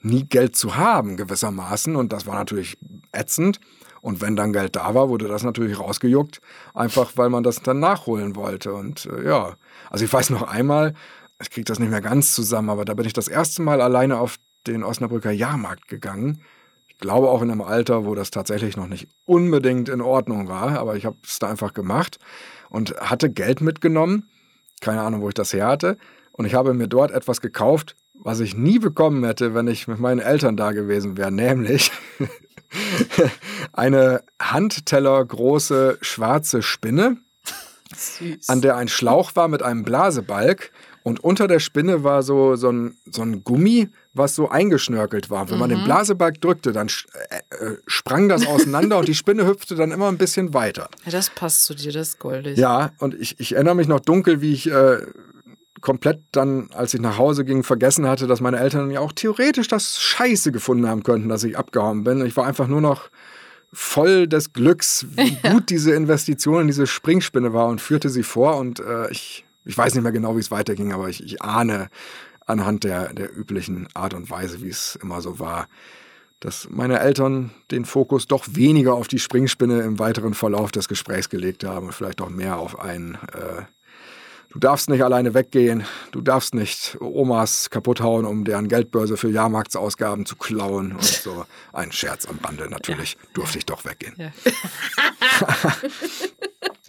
nie 0.00 0.24
Geld 0.24 0.56
zu 0.56 0.76
haben, 0.76 1.16
gewissermaßen. 1.16 1.96
Und 1.96 2.12
das 2.12 2.26
war 2.26 2.34
natürlich 2.34 2.76
ätzend. 3.12 3.60
Und 4.02 4.20
wenn 4.20 4.34
dann 4.34 4.52
Geld 4.52 4.74
da 4.74 4.94
war, 4.94 5.08
wurde 5.08 5.28
das 5.28 5.44
natürlich 5.44 5.78
rausgejuckt, 5.78 6.40
einfach 6.74 7.12
weil 7.14 7.30
man 7.30 7.44
das 7.44 7.62
dann 7.62 7.78
nachholen 7.78 8.34
wollte. 8.34 8.74
Und 8.74 9.06
äh, 9.06 9.24
ja, 9.24 9.54
also 9.90 10.04
ich 10.04 10.12
weiß 10.12 10.30
noch 10.30 10.42
einmal, 10.42 10.92
ich 11.40 11.50
kriege 11.50 11.64
das 11.64 11.78
nicht 11.78 11.90
mehr 11.90 12.00
ganz 12.00 12.34
zusammen, 12.34 12.68
aber 12.68 12.84
da 12.84 12.94
bin 12.94 13.06
ich 13.06 13.12
das 13.12 13.28
erste 13.28 13.62
Mal 13.62 13.80
alleine 13.80 14.18
auf 14.18 14.36
den 14.66 14.82
Osnabrücker 14.82 15.30
Jahrmarkt 15.30 15.86
gegangen. 15.86 16.42
Ich 16.88 16.98
glaube 16.98 17.30
auch 17.30 17.42
in 17.42 17.50
einem 17.50 17.62
Alter, 17.62 18.04
wo 18.04 18.16
das 18.16 18.32
tatsächlich 18.32 18.76
noch 18.76 18.88
nicht 18.88 19.08
unbedingt 19.24 19.88
in 19.88 20.00
Ordnung 20.00 20.48
war, 20.48 20.78
aber 20.78 20.96
ich 20.96 21.06
habe 21.06 21.16
es 21.24 21.38
da 21.38 21.48
einfach 21.48 21.72
gemacht 21.72 22.18
und 22.70 22.96
hatte 23.00 23.30
Geld 23.30 23.60
mitgenommen. 23.60 24.28
Keine 24.80 25.02
Ahnung, 25.02 25.22
wo 25.22 25.28
ich 25.28 25.34
das 25.34 25.52
her 25.52 25.68
hatte. 25.68 25.96
Und 26.32 26.44
ich 26.44 26.54
habe 26.54 26.74
mir 26.74 26.88
dort 26.88 27.12
etwas 27.12 27.40
gekauft, 27.40 27.94
was 28.24 28.40
ich 28.40 28.56
nie 28.56 28.78
bekommen 28.78 29.24
hätte, 29.24 29.54
wenn 29.54 29.66
ich 29.66 29.88
mit 29.88 29.98
meinen 29.98 30.20
Eltern 30.20 30.56
da 30.56 30.72
gewesen 30.72 31.16
wäre, 31.16 31.32
nämlich 31.32 31.90
eine 33.72 34.22
handtellergroße 34.40 35.98
schwarze 36.00 36.62
Spinne, 36.62 37.18
Süß. 37.94 38.48
an 38.48 38.62
der 38.62 38.76
ein 38.76 38.88
Schlauch 38.88 39.34
war 39.34 39.48
mit 39.48 39.62
einem 39.62 39.82
Blasebalg 39.82 40.70
und 41.02 41.22
unter 41.22 41.48
der 41.48 41.58
Spinne 41.58 42.04
war 42.04 42.22
so, 42.22 42.54
so, 42.54 42.70
ein, 42.70 42.96
so 43.10 43.22
ein 43.22 43.42
Gummi, 43.42 43.88
was 44.14 44.36
so 44.36 44.48
eingeschnörkelt 44.48 45.30
war. 45.30 45.50
Wenn 45.50 45.58
man 45.58 45.68
den 45.68 45.82
Blasebalg 45.82 46.40
drückte, 46.40 46.72
dann 46.72 46.88
äh, 46.88 47.38
äh, 47.56 47.76
sprang 47.86 48.28
das 48.28 48.46
auseinander 48.46 48.98
und 48.98 49.08
die 49.08 49.14
Spinne 49.14 49.46
hüpfte 49.46 49.74
dann 49.74 49.90
immer 49.90 50.08
ein 50.08 50.18
bisschen 50.18 50.54
weiter. 50.54 50.88
ja, 51.04 51.10
das 51.10 51.30
passt 51.30 51.64
zu 51.64 51.74
dir, 51.74 51.92
das 51.92 52.10
ist 52.10 52.18
goldig. 52.20 52.56
Ja, 52.56 52.92
und 52.98 53.14
ich, 53.14 53.40
ich 53.40 53.54
erinnere 53.54 53.74
mich 53.74 53.88
noch 53.88 54.00
dunkel, 54.00 54.40
wie 54.40 54.52
ich 54.52 54.70
äh, 54.70 54.98
komplett 55.82 56.22
dann, 56.32 56.70
als 56.72 56.94
ich 56.94 57.00
nach 57.00 57.18
Hause 57.18 57.44
ging, 57.44 57.62
vergessen 57.62 58.06
hatte, 58.06 58.26
dass 58.26 58.40
meine 58.40 58.58
Eltern 58.58 58.90
ja 58.90 59.00
auch 59.00 59.12
theoretisch 59.12 59.68
das 59.68 60.00
Scheiße 60.00 60.52
gefunden 60.52 60.88
haben 60.88 61.02
könnten, 61.02 61.28
dass 61.28 61.44
ich 61.44 61.58
abgehauen 61.58 62.04
bin. 62.04 62.24
Ich 62.24 62.36
war 62.36 62.46
einfach 62.46 62.68
nur 62.68 62.80
noch 62.80 63.10
voll 63.72 64.26
des 64.28 64.52
Glücks, 64.52 65.06
wie 65.10 65.36
gut 65.50 65.70
diese 65.70 65.92
Investition 65.92 66.62
in 66.62 66.66
diese 66.68 66.86
Springspinne 66.86 67.52
war 67.52 67.66
und 67.66 67.80
führte 67.80 68.08
sie 68.08 68.22
vor. 68.22 68.56
Und 68.56 68.80
äh, 68.80 69.10
ich, 69.10 69.44
ich 69.64 69.76
weiß 69.76 69.94
nicht 69.94 70.02
mehr 70.02 70.12
genau, 70.12 70.36
wie 70.36 70.40
es 70.40 70.50
weiterging, 70.50 70.92
aber 70.92 71.08
ich, 71.08 71.22
ich 71.22 71.42
ahne 71.42 71.88
anhand 72.46 72.84
der, 72.84 73.12
der 73.12 73.36
üblichen 73.36 73.88
Art 73.94 74.14
und 74.14 74.30
Weise, 74.30 74.62
wie 74.62 74.68
es 74.68 74.98
immer 75.02 75.20
so 75.20 75.38
war, 75.38 75.68
dass 76.40 76.68
meine 76.70 76.98
Eltern 76.98 77.52
den 77.70 77.84
Fokus 77.84 78.26
doch 78.26 78.46
weniger 78.50 78.94
auf 78.94 79.08
die 79.08 79.20
Springspinne 79.20 79.82
im 79.82 79.98
weiteren 79.98 80.34
Verlauf 80.34 80.72
des 80.72 80.88
Gesprächs 80.88 81.28
gelegt 81.28 81.64
haben 81.64 81.86
und 81.86 81.92
vielleicht 81.92 82.20
auch 82.20 82.30
mehr 82.30 82.58
auf 82.58 82.78
einen, 82.80 83.14
äh, 83.32 83.62
du 84.52 84.58
darfst 84.58 84.88
nicht 84.88 85.02
alleine 85.02 85.34
weggehen, 85.34 85.84
du 86.12 86.20
darfst 86.20 86.54
nicht 86.54 86.96
Omas 87.00 87.70
kaputt 87.70 88.00
hauen, 88.00 88.24
um 88.24 88.44
deren 88.44 88.68
Geldbörse 88.68 89.16
für 89.16 89.30
Jahrmarktsausgaben 89.30 90.26
zu 90.26 90.36
klauen 90.36 90.92
und 90.92 91.04
so. 91.04 91.44
Ein 91.72 91.90
Scherz 91.92 92.26
am 92.26 92.38
Rande, 92.44 92.68
natürlich 92.70 93.16
durfte 93.34 93.58
ich 93.58 93.66
doch 93.66 93.84
weggehen. 93.84 94.14
Ja. 94.18 94.30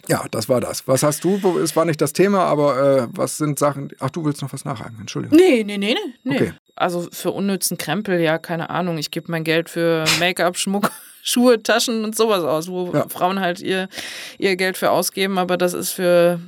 Ja, 0.06 0.26
das 0.30 0.50
war 0.50 0.60
das. 0.60 0.86
Was 0.86 1.02
hast 1.02 1.24
du? 1.24 1.58
Es 1.60 1.74
war 1.76 1.86
nicht 1.86 1.98
das 1.98 2.12
Thema, 2.12 2.40
aber 2.44 2.78
äh, 3.04 3.08
was 3.12 3.38
sind 3.38 3.58
Sachen? 3.58 3.88
Ach, 4.00 4.10
du 4.10 4.22
willst 4.24 4.42
noch 4.42 4.52
was 4.52 4.66
nachhaken, 4.66 4.98
Entschuldigung. 5.00 5.38
Nee, 5.38 5.64
nee, 5.64 5.78
nee, 5.78 5.94
nee. 5.94 6.30
nee. 6.30 6.36
Okay. 6.36 6.52
Also 6.76 7.08
für 7.10 7.30
unnützen 7.30 7.78
Krempel, 7.78 8.20
ja, 8.20 8.36
keine 8.36 8.68
Ahnung. 8.68 8.98
Ich 8.98 9.10
gebe 9.10 9.30
mein 9.30 9.44
Geld 9.44 9.70
für 9.70 10.04
Make-up, 10.20 10.58
Schmuck, 10.58 10.90
Schuhe, 11.22 11.62
Taschen 11.62 12.04
und 12.04 12.14
sowas 12.14 12.44
aus, 12.44 12.68
wo 12.68 12.92
Ja. 12.92 13.08
Frauen 13.08 13.40
halt 13.40 13.60
ihr, 13.60 13.88
ihr 14.36 14.56
Geld 14.56 14.76
für 14.76 14.90
ausgeben, 14.90 15.38
aber 15.38 15.56
das 15.56 15.72
ist 15.72 15.92
für 15.92 16.38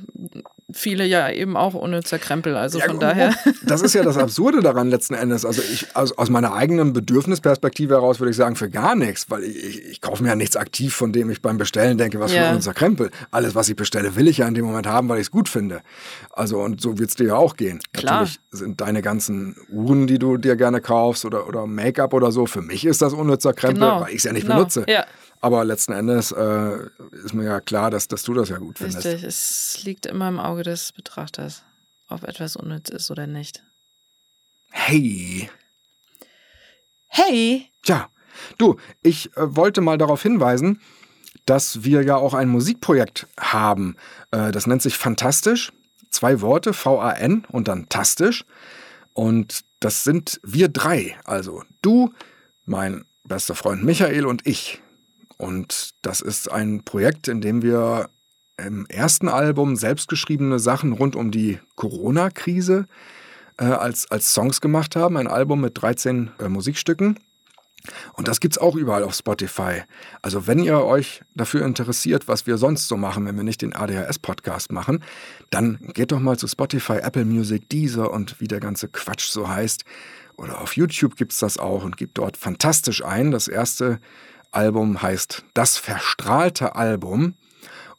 viele 0.73 1.05
ja 1.05 1.29
eben 1.31 1.55
auch 1.55 1.73
unnützer 1.73 2.19
Krempel. 2.19 2.55
Also 2.57 2.79
Ja, 2.79 2.85
von 2.85 2.95
gu- 2.95 2.99
daher. 3.01 3.33
Das 3.63 3.81
ist 3.81 3.93
ja 3.93 4.03
das 4.03 4.17
Absurde 4.17 4.61
daran 4.61 4.89
letzten 4.89 5.13
Endes. 5.13 5.45
Also 5.45 5.61
ich, 5.61 5.95
aus, 5.95 6.17
aus 6.17 6.29
meiner 6.29 6.53
eigenen 6.53 6.91
Bedürfnisperspektive 6.93 7.93
heraus 7.95 8.19
würde 8.19 8.31
ich 8.31 8.35
sagen, 8.37 8.55
für 8.55 8.69
gar 8.69 8.95
nichts, 8.95 9.29
weil 9.29 9.43
ich, 9.43 9.55
ich, 9.63 9.85
ich 9.85 10.01
kaufe 10.01 10.23
mir 10.23 10.29
ja 10.29 10.35
nichts 10.35 10.55
aktiv, 10.57 10.93
von 10.93 11.13
dem 11.13 11.29
ich 11.29 11.41
beim 11.41 11.57
Bestellen 11.57 11.97
denke, 11.97 12.19
was 12.19 12.33
Ja. 12.33 12.49
für 12.49 12.55
unser 12.55 12.73
Krempel. 12.73 13.11
Alles, 13.31 13.55
was 13.55 13.69
ich 13.69 13.75
bestelle, 13.75 14.15
will 14.15 14.27
ich 14.27 14.39
ja 14.39 14.47
in 14.47 14.53
dem 14.55 14.65
Moment 14.65 14.87
haben, 14.87 15.07
weil 15.09 15.17
ich 15.19 15.27
es 15.27 15.31
gut 15.31 15.47
finde. 15.49 15.81
Also 16.31 16.59
und 16.59 16.81
so 16.81 16.97
wird 16.99 17.09
es 17.09 17.15
dir 17.15 17.27
ja 17.27 17.35
auch 17.35 17.55
gehen. 17.55 17.79
Klar. 17.93 18.21
Natürlich 18.21 18.39
sind 18.51 18.81
deine 18.81 19.01
ganzen 19.01 19.55
Uhren, 19.69 20.07
die 20.07 20.19
du 20.19 20.37
dir 20.37 20.55
gerne 20.55 20.81
kaufst 20.81 21.23
oder, 21.25 21.47
oder 21.47 21.65
Make-up 21.65 22.13
oder 22.13 22.31
so, 22.31 22.45
für 22.45 22.61
mich 22.61 22.85
ist 22.85 23.01
das 23.01 23.13
unnützer 23.13 23.53
Krempel, 23.53 23.83
Genau. 23.83 24.01
weil 24.01 24.09
ich 24.09 24.17
es 24.17 24.23
ja 24.23 24.33
nicht 24.33 24.43
Genau. 24.43 24.57
benutze. 24.57 24.85
Ja. 24.87 25.05
Aber 25.39 25.63
letzten 25.63 25.93
Endes 25.93 26.31
äh, 26.31 26.77
ist 27.23 27.33
mir 27.33 27.45
ja 27.45 27.61
klar, 27.61 27.91
dass, 27.91 28.07
dass 28.07 28.23
du 28.23 28.33
das 28.33 28.49
ja 28.49 28.57
gut 28.57 28.79
findest. 28.79 29.05
Richtig, 29.05 29.23
es 29.23 29.83
liegt 29.83 30.05
immer 30.05 30.27
im 30.27 30.39
Auge 30.39 30.63
des 30.63 30.91
Betrachters, 30.91 31.63
ob 32.07 32.23
etwas 32.23 32.55
unnütz 32.55 32.89
ist 32.89 33.11
oder 33.11 33.27
nicht. 33.27 33.63
Hey. 34.71 35.49
Hey! 37.07 37.69
Tja, 37.83 38.09
du, 38.57 38.77
ich 39.01 39.35
äh, 39.37 39.55
wollte 39.55 39.81
mal 39.81 39.97
darauf 39.97 40.21
hinweisen, 40.21 40.81
dass 41.45 41.83
wir 41.83 42.03
ja 42.03 42.17
auch 42.17 42.33
ein 42.33 42.49
Musikprojekt 42.49 43.27
haben. 43.39 43.95
Äh, 44.31 44.51
das 44.51 44.67
nennt 44.67 44.81
sich 44.81 44.97
Fantastisch. 44.97 45.71
Zwei 46.09 46.41
Worte, 46.41 46.73
V-A-N 46.73 47.45
und 47.49 47.67
dann 47.67 47.89
Tastisch. 47.89 48.45
Und 49.13 49.65
das 49.79 50.03
sind 50.03 50.39
wir 50.43 50.69
drei. 50.69 51.15
Also 51.25 51.63
du, 51.81 52.13
mein 52.65 53.05
bester 53.23 53.55
Freund 53.55 53.83
Michael 53.83 54.25
und 54.25 54.45
ich. 54.45 54.81
Und 55.37 55.91
das 56.01 56.21
ist 56.21 56.51
ein 56.51 56.83
Projekt, 56.83 57.27
in 57.27 57.41
dem 57.41 57.61
wir 57.61 58.09
im 58.57 58.85
ersten 58.87 59.29
Album 59.29 59.75
selbstgeschriebene 59.75 60.59
Sachen 60.59 60.93
rund 60.93 61.15
um 61.15 61.29
die 61.31 61.59
Corona-Krise 61.75 62.85
äh, 63.57 63.65
als, 63.65 64.09
als 64.09 64.33
Songs 64.33 64.61
gemacht 64.61 64.95
haben. 64.95 65.15
Ein 65.17 65.27
Album 65.27 65.61
mit 65.61 65.79
13 65.79 66.31
äh, 66.39 66.49
Musikstücken. 66.49 67.19
Und 68.13 68.27
das 68.27 68.39
gibt's 68.39 68.57
auch 68.57 68.75
überall 68.75 69.03
auf 69.03 69.13
Spotify. 69.13 69.83
Also 70.21 70.47
wenn 70.47 70.59
ihr 70.59 70.83
euch 70.83 71.21
dafür 71.35 71.63
interessiert, 71.63 72.27
was 72.27 72.47
wir 72.47 72.57
sonst 72.57 72.87
so 72.87 72.97
machen, 72.97 73.25
wenn 73.25 73.37
wir 73.37 73.43
nicht 73.43 73.61
den 73.61 73.73
ADHS-Podcast 73.73 74.71
machen, 74.71 75.03
dann 75.51 75.77
geht 75.93 76.11
doch 76.11 76.19
mal 76.19 76.37
zu 76.37 76.47
Spotify, 76.47 76.97
Apple 76.97 77.25
Music, 77.25 77.69
Deezer 77.69 78.11
und 78.11 78.41
wie 78.41 78.47
der 78.47 78.59
ganze 78.59 78.89
Quatsch 78.89 79.29
so 79.29 79.47
heißt 79.47 79.85
oder 80.37 80.61
auf 80.61 80.75
YouTube 80.75 81.15
gibt 81.15 81.33
es 81.33 81.39
das 81.39 81.57
auch 81.57 81.83
und 81.83 81.97
gibt 81.97 82.17
dort 82.17 82.37
fantastisch 82.37 83.03
ein. 83.03 83.31
Das 83.31 83.47
erste 83.47 83.99
Album 84.51 85.01
heißt 85.01 85.45
Das 85.53 85.77
verstrahlte 85.77 86.75
Album. 86.75 87.35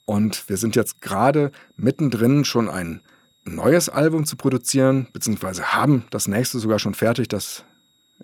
Und 0.04 0.48
wir 0.48 0.56
sind 0.56 0.74
jetzt 0.76 1.00
gerade 1.00 1.50
mittendrin, 1.76 2.44
schon 2.44 2.68
ein 2.68 3.02
neues 3.44 3.88
Album 3.88 4.24
zu 4.24 4.36
produzieren, 4.36 5.08
beziehungsweise 5.12 5.74
haben 5.74 6.04
das 6.10 6.28
nächste 6.28 6.58
sogar 6.58 6.78
schon 6.78 6.94
fertig, 6.94 7.28
das 7.28 7.64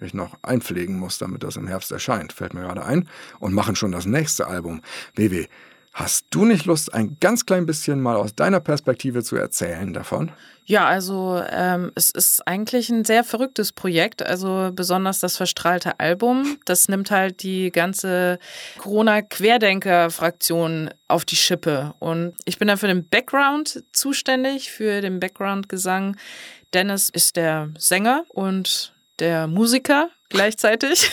ich 0.01 0.15
noch 0.15 0.37
einpflegen 0.43 0.99
muss, 0.99 1.19
damit 1.19 1.43
das 1.43 1.57
im 1.57 1.67
Herbst 1.67 1.93
erscheint, 1.93 2.33
fällt 2.33 2.55
mir 2.55 2.63
gerade 2.63 2.85
ein, 2.85 3.09
und 3.39 3.55
machen 3.55 3.77
schon 3.77 3.93
das 3.93 4.07
nächste 4.07 4.47
Album. 4.47 4.81
WW, 5.15 5.47
Hast 5.97 6.27
du 6.31 6.45
nicht 6.45 6.65
Lust, 6.65 6.93
ein 6.93 7.19
ganz 7.21 7.47
klein 7.47 7.67
bisschen 7.67 8.03
mal 8.03 8.17
aus 8.17 8.35
deiner 8.35 8.59
Perspektive 8.59 9.23
zu 9.23 9.37
erzählen 9.37 9.93
davon? 9.93 10.33
Ja, 10.65 10.87
also 10.87 11.41
ähm, 11.49 11.93
es 11.95 12.11
ist 12.11 12.49
eigentlich 12.49 12.91
ein 12.91 13.05
sehr 13.05 13.23
verrücktes 13.23 13.71
Projekt. 13.71 14.21
Also 14.21 14.73
besonders 14.75 15.21
das 15.21 15.37
verstrahlte 15.37 16.01
Album. 16.01 16.59
Das 16.65 16.89
nimmt 16.89 17.13
halt 17.13 17.45
die 17.45 17.71
ganze 17.71 18.41
Corona-Querdenker-Fraktion 18.79 20.91
auf 21.07 21.25
die 21.25 21.37
Schippe. 21.37 21.95
Und 22.01 22.35
ich 22.45 22.59
bin 22.59 22.67
da 22.67 22.77
für 22.77 22.89
den 22.89 23.09
Background 23.09 23.85
zuständig, 23.93 24.73
für 24.73 25.01
den 25.01 25.21
Background-Gesang. 25.21 26.17
Dennis 26.73 27.09
ist 27.09 27.37
der 27.37 27.71
Sänger 27.79 28.25
und 28.31 28.97
der 29.21 29.47
Musiker 29.47 30.11
gleichzeitig. 30.29 31.09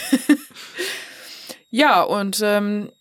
ja, 1.70 2.02
und 2.02 2.42
ähm, 2.44 2.92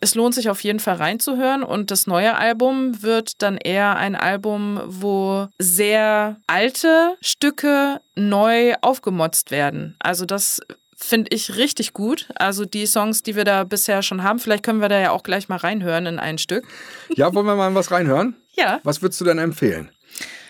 es 0.00 0.14
lohnt 0.14 0.34
sich 0.34 0.50
auf 0.50 0.60
jeden 0.60 0.80
Fall 0.80 0.96
reinzuhören 0.96 1.62
und 1.62 1.90
das 1.90 2.06
neue 2.06 2.36
Album 2.36 3.02
wird 3.02 3.42
dann 3.42 3.56
eher 3.56 3.96
ein 3.96 4.14
Album, 4.14 4.80
wo 4.86 5.48
sehr 5.58 6.36
alte 6.46 7.16
Stücke 7.20 8.00
neu 8.14 8.74
aufgemotzt 8.82 9.50
werden. 9.50 9.96
Also 9.98 10.26
das 10.26 10.60
finde 10.96 11.34
ich 11.34 11.56
richtig 11.56 11.92
gut. 11.92 12.28
Also 12.36 12.64
die 12.64 12.86
Songs, 12.86 13.22
die 13.22 13.36
wir 13.36 13.44
da 13.44 13.64
bisher 13.64 14.02
schon 14.02 14.22
haben, 14.22 14.38
vielleicht 14.38 14.64
können 14.64 14.80
wir 14.80 14.88
da 14.88 14.98
ja 14.98 15.10
auch 15.10 15.22
gleich 15.22 15.48
mal 15.48 15.56
reinhören 15.56 16.06
in 16.06 16.18
ein 16.18 16.38
Stück. 16.38 16.66
Ja, 17.14 17.32
wollen 17.34 17.46
wir 17.46 17.54
mal 17.54 17.74
was 17.74 17.90
reinhören? 17.90 18.36
Ja. 18.54 18.80
Was 18.82 19.02
würdest 19.02 19.20
du 19.20 19.24
denn 19.24 19.38
empfehlen? 19.38 19.90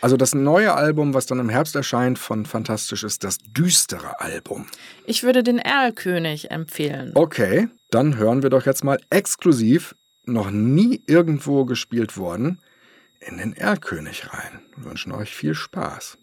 Also 0.07 0.17
das 0.17 0.37
neue 0.37 0.73
Album, 0.73 1.15
was 1.15 1.27
dann 1.27 1.41
im 1.41 1.49
Herbst 1.49 1.75
erscheint 1.75 2.17
von 2.17 2.47
Fantastisch, 2.47 3.03
ist 3.03 3.25
das 3.25 3.39
düstere 3.39 4.21
Album. 4.21 4.69
Ich 5.05 5.25
würde 5.25 5.43
den 5.43 5.59
Erlkönig 5.59 6.53
empfehlen. 6.53 7.11
Okay, 7.17 7.67
dann 7.91 8.17
hören 8.17 8.45
wir 8.45 8.51
doch 8.51 8.67
jetzt 8.67 8.85
mal 8.85 9.01
exklusiv, 9.11 9.97
noch 10.25 10.53
nie 10.53 11.03
irgendwo 11.09 11.65
gespielt 11.65 12.17
worden, 12.17 12.61
in 13.19 13.39
den 13.39 13.53
Erlkönig 13.55 14.33
rein. 14.33 14.63
Wir 14.77 14.91
wünschen 14.91 15.11
euch 15.11 15.35
viel 15.35 15.55
Spaß. 15.55 16.19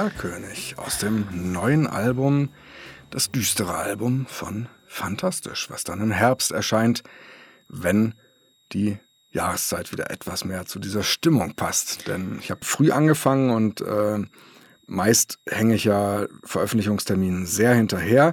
Erlkönig 0.00 0.76
aus 0.78 0.96
dem 0.96 1.26
neuen 1.52 1.86
Album, 1.86 2.48
das 3.10 3.30
düstere 3.30 3.74
Album 3.74 4.24
von 4.24 4.66
Fantastisch, 4.86 5.68
was 5.68 5.84
dann 5.84 6.00
im 6.00 6.10
Herbst 6.10 6.52
erscheint, 6.52 7.02
wenn 7.68 8.14
die 8.72 8.98
Jahreszeit 9.28 9.92
wieder 9.92 10.10
etwas 10.10 10.46
mehr 10.46 10.64
zu 10.64 10.78
dieser 10.78 11.02
Stimmung 11.02 11.52
passt. 11.54 12.08
Denn 12.08 12.38
ich 12.40 12.50
habe 12.50 12.64
früh 12.64 12.90
angefangen 12.92 13.50
und 13.50 13.82
äh, 13.82 14.20
meist 14.86 15.38
hänge 15.46 15.74
ich 15.74 15.84
ja 15.84 16.24
Veröffentlichungsterminen 16.44 17.44
sehr 17.44 17.74
hinterher. 17.74 18.32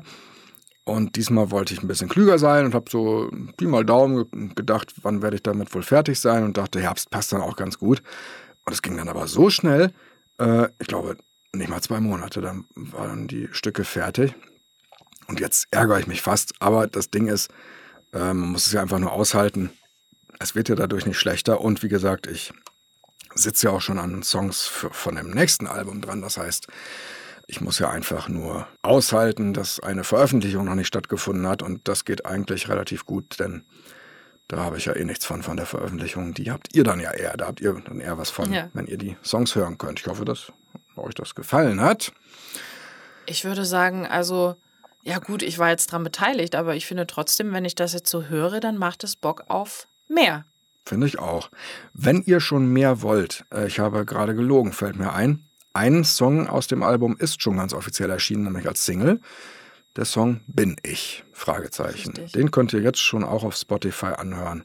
Und 0.86 1.18
diesmal 1.18 1.52
wollte 1.52 1.74
ich 1.74 1.84
ein 1.84 1.90
bisschen 1.90 2.08
klüger 2.08 2.40
sein 2.40 2.64
und 2.64 2.76
habe 2.76 2.90
so 2.90 3.30
Pi 3.58 3.66
mal 3.66 3.84
Daumen 3.84 4.56
gedacht, 4.56 4.94
wann 5.02 5.22
werde 5.22 5.36
ich 5.36 5.44
damit 5.44 5.76
wohl 5.76 5.84
fertig 5.84 6.18
sein 6.18 6.46
und 6.46 6.56
dachte, 6.56 6.80
Herbst 6.80 7.10
passt 7.10 7.34
dann 7.34 7.42
auch 7.42 7.58
ganz 7.58 7.78
gut. 7.78 8.02
Und 8.64 8.72
es 8.72 8.82
ging 8.82 8.96
dann 8.96 9.10
aber 9.10 9.28
so 9.28 9.50
schnell, 9.50 9.92
äh, 10.40 10.70
ich 10.80 10.88
glaube, 10.88 11.18
nicht 11.58 11.70
mal 11.70 11.82
zwei 11.82 12.00
Monate, 12.00 12.42
dann 12.42 12.66
waren 12.76 13.28
die 13.28 13.50
Stücke 13.52 13.84
fertig. 13.84 14.34
Und 15.28 15.40
jetzt 15.40 15.68
ärgere 15.72 16.00
ich 16.00 16.08
mich 16.08 16.22
fast, 16.22 16.54
aber 16.60 16.88
das 16.88 17.10
Ding 17.10 17.28
ist, 17.28 17.50
äh, 18.14 18.20
man 18.20 18.50
muss 18.50 18.66
es 18.66 18.74
ja 18.74 18.82
einfach 18.82 19.00
nur 19.00 19.12
aushalten. 19.12 19.72
Es 20.40 20.56
wird 20.56 20.70
ja 20.70 20.76
dadurch 20.76 21.06
nicht 21.06 21.20
schlechter. 21.20 21.62
Und 21.62 21.84
wie 21.84 21.90
gesagt, 21.90 22.28
ich 22.28 22.54
sitze 23.36 23.68
ja 23.68 23.74
auch 23.74 23.82
schon 23.82 24.00
an 24.00 24.24
Songs 24.24 24.62
für, 24.62 24.90
von 24.92 25.16
dem 25.16 25.32
nächsten 25.32 25.68
Album 25.68 26.02
dran. 26.02 26.22
Das 26.22 26.38
heißt, 26.38 26.68
ich 27.48 27.62
muss 27.62 27.80
ja 27.80 27.90
einfach 27.90 28.30
nur 28.30 28.68
aushalten, 28.82 29.54
dass 29.54 29.80
eine 29.80 30.04
Veröffentlichung 30.04 30.66
noch 30.66 30.76
nicht 30.76 30.88
stattgefunden 30.88 31.48
hat. 31.48 31.62
Und 31.62 31.88
das 31.88 32.06
geht 32.06 32.26
eigentlich 32.26 32.70
relativ 32.70 33.06
gut, 33.06 33.40
denn 33.40 33.66
da 34.48 34.58
habe 34.58 34.78
ich 34.78 34.86
ja 34.86 34.96
eh 34.96 35.04
nichts 35.04 35.26
von, 35.26 35.44
von 35.44 35.58
der 35.58 35.66
Veröffentlichung. 35.66 36.34
Die 36.34 36.52
habt 36.52 36.74
ihr 36.74 36.84
dann 36.84 37.00
ja 37.00 37.12
eher. 37.12 37.36
Da 37.36 37.48
habt 37.48 37.60
ihr 37.60 37.74
dann 37.74 38.00
eher 38.00 38.18
was 38.18 38.30
von, 38.30 38.52
ja. 38.54 38.70
wenn 38.74 38.88
ihr 38.88 38.98
die 38.98 39.18
Songs 39.24 39.56
hören 39.56 39.78
könnt. 39.78 40.00
Ich 40.00 40.08
hoffe, 40.08 40.24
dass 40.24 40.54
euch 41.02 41.16
das 41.16 41.36
gefallen 41.36 41.82
hat. 41.82 42.12
Ich 43.26 43.44
würde 43.44 43.66
sagen, 43.66 44.06
also, 44.06 44.56
ja 45.04 45.20
gut, 45.20 45.42
ich 45.44 45.60
war 45.60 45.70
jetzt 45.70 45.92
dran 45.92 46.04
beteiligt, 46.04 46.56
aber 46.56 46.76
ich 46.76 46.86
finde 46.86 47.08
trotzdem, 47.08 47.54
wenn 47.54 47.66
ich 47.66 47.76
das 47.76 47.94
jetzt 47.94 48.10
so 48.10 48.24
höre, 48.24 48.60
dann 48.60 48.78
macht 48.78 49.04
es 49.04 49.16
Bock 49.16 49.46
auf 49.48 49.88
mehr. 50.08 50.46
Finde 50.86 51.08
ich 51.08 51.20
auch. 51.20 51.50
Wenn 51.94 52.22
ihr 52.22 52.40
schon 52.40 52.68
mehr 52.68 53.02
wollt, 53.02 53.44
äh, 53.54 53.68
ich 53.68 53.80
habe 53.80 54.06
gerade 54.06 54.36
gelogen, 54.36 54.72
fällt 54.72 54.96
mir 54.96 55.14
ein. 55.14 55.44
Ein 55.74 56.04
Song 56.06 56.48
aus 56.48 56.68
dem 56.68 56.82
Album 56.82 57.18
ist 57.18 57.42
schon 57.42 57.58
ganz 57.58 57.74
offiziell 57.74 58.10
erschienen, 58.10 58.46
nämlich 58.46 58.68
als 58.68 58.86
Single 58.86 59.20
der 59.98 60.06
Song 60.06 60.42
Bin 60.48 60.78
ich? 60.84 61.26
Fragezeichen. 61.34 62.12
Richtig. 62.12 62.32
Den 62.32 62.52
könnt 62.52 62.72
ihr 62.72 62.82
jetzt 62.82 63.00
schon 63.00 63.24
auch 63.24 63.44
auf 63.44 63.56
Spotify 63.56 64.14
anhören. 64.18 64.64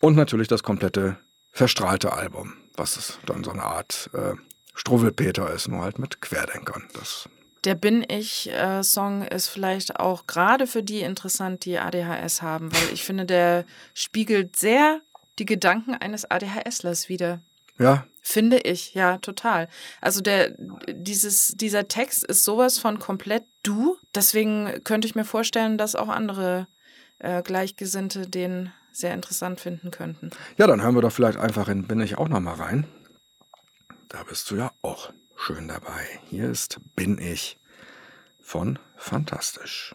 Und 0.00 0.16
natürlich 0.16 0.48
das 0.48 0.62
komplette 0.62 1.16
verstrahlte 1.52 2.12
Album, 2.12 2.54
was 2.76 3.18
dann 3.26 3.42
so 3.42 3.50
eine 3.50 3.62
Art 3.62 4.10
äh, 4.12 4.34
Struwwelpeter 4.78 5.52
ist, 5.52 5.68
nur 5.68 5.82
halt 5.82 5.98
mit 5.98 6.20
Querdenkern. 6.20 6.88
Das 6.94 7.28
der 7.64 7.74
Bin 7.74 8.04
ich-Song 8.08 9.22
äh, 9.22 9.34
ist 9.34 9.48
vielleicht 9.48 9.98
auch 9.98 10.26
gerade 10.26 10.66
für 10.66 10.82
die 10.82 11.00
interessant, 11.00 11.64
die 11.64 11.78
ADHS 11.78 12.40
haben, 12.40 12.72
weil 12.72 12.92
ich 12.92 13.02
finde, 13.04 13.26
der 13.26 13.64
spiegelt 13.94 14.56
sehr 14.56 15.00
die 15.38 15.44
Gedanken 15.44 15.94
eines 15.94 16.30
ADHSlers 16.30 17.08
wieder. 17.08 17.42
Ja. 17.78 18.06
Finde 18.22 18.58
ich, 18.58 18.94
ja, 18.94 19.18
total. 19.18 19.68
Also 20.00 20.20
der, 20.20 20.54
dieses, 20.88 21.54
dieser 21.56 21.88
Text 21.88 22.24
ist 22.24 22.44
sowas 22.44 22.78
von 22.78 22.98
komplett 22.98 23.44
du. 23.62 23.96
Deswegen 24.14 24.82
könnte 24.84 25.08
ich 25.08 25.14
mir 25.14 25.24
vorstellen, 25.24 25.78
dass 25.78 25.94
auch 25.94 26.08
andere 26.08 26.68
äh, 27.18 27.42
Gleichgesinnte 27.42 28.28
den 28.28 28.72
sehr 28.92 29.14
interessant 29.14 29.60
finden 29.60 29.90
könnten. 29.90 30.30
Ja, 30.56 30.66
dann 30.66 30.82
hören 30.82 30.94
wir 30.94 31.02
doch 31.02 31.12
vielleicht 31.12 31.38
einfach 31.38 31.68
in 31.68 31.86
Bin 31.86 32.00
ich 32.00 32.18
auch 32.18 32.28
noch 32.28 32.40
mal 32.40 32.54
rein. 32.54 32.86
Da 34.08 34.22
bist 34.22 34.50
du 34.50 34.56
ja 34.56 34.72
auch 34.80 35.12
schön 35.36 35.68
dabei. 35.68 36.06
Hier 36.30 36.50
ist 36.50 36.80
Bin 36.96 37.18
ich 37.18 37.60
von 38.40 38.78
Fantastisch. 38.96 39.94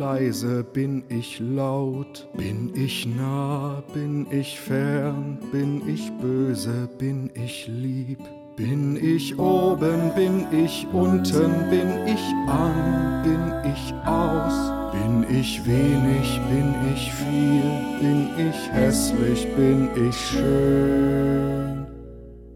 Leise? 0.00 0.64
Bin 0.64 1.04
ich 1.10 1.38
laut? 1.40 2.26
Bin 2.34 2.72
ich 2.74 3.06
nah? 3.06 3.82
Bin 3.92 4.26
ich 4.30 4.58
fern? 4.58 5.38
Bin 5.52 5.86
ich 5.86 6.10
böse? 6.22 6.88
Bin 6.98 7.30
ich 7.34 7.68
lieb? 7.68 8.18
Bin 8.56 8.96
ich 8.96 9.38
oben? 9.38 10.10
Bin 10.16 10.46
ich 10.64 10.86
unten? 10.92 11.52
Bin 11.70 11.90
ich 12.06 12.24
an? 12.48 13.22
Bin 13.24 13.72
ich 13.72 13.94
aus? 14.06 14.56
Bin 14.92 15.26
ich 15.38 15.60
wenig? 15.66 16.40
Bin 16.50 16.74
ich 16.94 17.12
viel? 17.12 17.70
Bin 18.00 18.28
ich 18.48 18.72
hässlich? 18.72 19.46
Bin 19.54 19.88
ich 20.08 20.16
schön? 20.16 21.86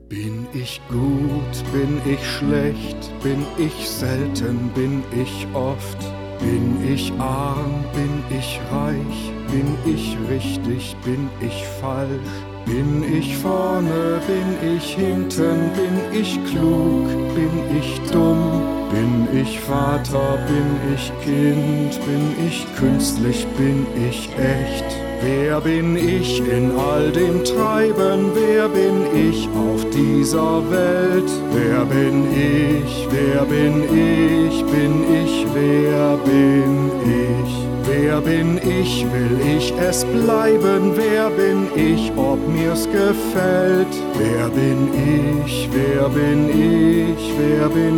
Bin 0.08 0.46
ich 0.54 0.80
gut, 0.88 1.54
bin 1.72 2.00
ich 2.04 2.24
schlecht, 2.24 3.10
bin 3.22 3.44
ich 3.58 3.88
selten, 3.88 4.70
bin 4.74 5.02
ich 5.12 5.46
oft, 5.54 5.98
bin 6.44 6.94
ich 6.94 7.12
arm, 7.18 7.84
bin 7.94 8.22
ich 8.38 8.60
reich, 8.70 9.32
bin 9.50 9.76
ich 9.86 10.16
richtig, 10.28 10.96
bin 11.04 11.28
ich 11.40 11.64
falsch, 11.80 12.20
bin 12.66 13.02
ich 13.18 13.36
vorne, 13.38 14.20
bin 14.26 14.76
ich 14.76 14.94
hinten, 14.94 15.70
bin 15.78 16.20
ich 16.20 16.38
klug, 16.50 17.06
bin 17.34 17.54
ich 17.78 18.00
dumm, 18.10 18.62
bin 18.90 19.40
ich 19.40 19.58
Vater, 19.60 20.38
bin 20.46 20.94
ich 20.94 21.12
Kind, 21.24 21.92
bin 22.04 22.46
ich 22.46 22.66
künstlich, 22.76 23.46
bin 23.56 23.86
ich 24.08 24.28
echt. 24.38 25.13
Wer 25.24 25.58
bin 25.62 25.96
ich 25.96 26.40
in 26.40 26.70
all 26.76 27.10
dem 27.10 27.42
Treiben? 27.44 28.30
Wer 28.34 28.68
bin 28.68 29.06
ich 29.14 29.48
auf 29.56 29.88
dieser 29.88 30.60
Welt? 30.70 31.30
Wer 31.50 31.86
bin 31.86 32.26
ich? 32.30 33.08
Wer 33.10 33.44
bin 33.46 33.84
ich? 33.84 34.62
Bin 34.66 34.94
ich? 35.22 35.46
Wer 35.54 36.18
bin 36.18 36.90
ich? 37.06 37.52
Wer 37.86 38.20
bin 38.20 38.58
ich? 38.58 39.06
Will 39.12 39.56
ich 39.56 39.72
es 39.78 40.04
bleiben? 40.04 40.92
Wer 40.94 41.30
bin 41.30 41.68
ich? 41.74 42.12
Ob 42.18 42.38
mir's 42.46 42.84
gefällt? 42.84 43.94
Wer 44.18 44.50
bin 44.50 44.78
ich? 44.92 45.70
Wer 45.72 46.10
bin 46.10 46.50
ich? 46.50 47.32
Wer 47.38 47.68
bin 47.70 47.96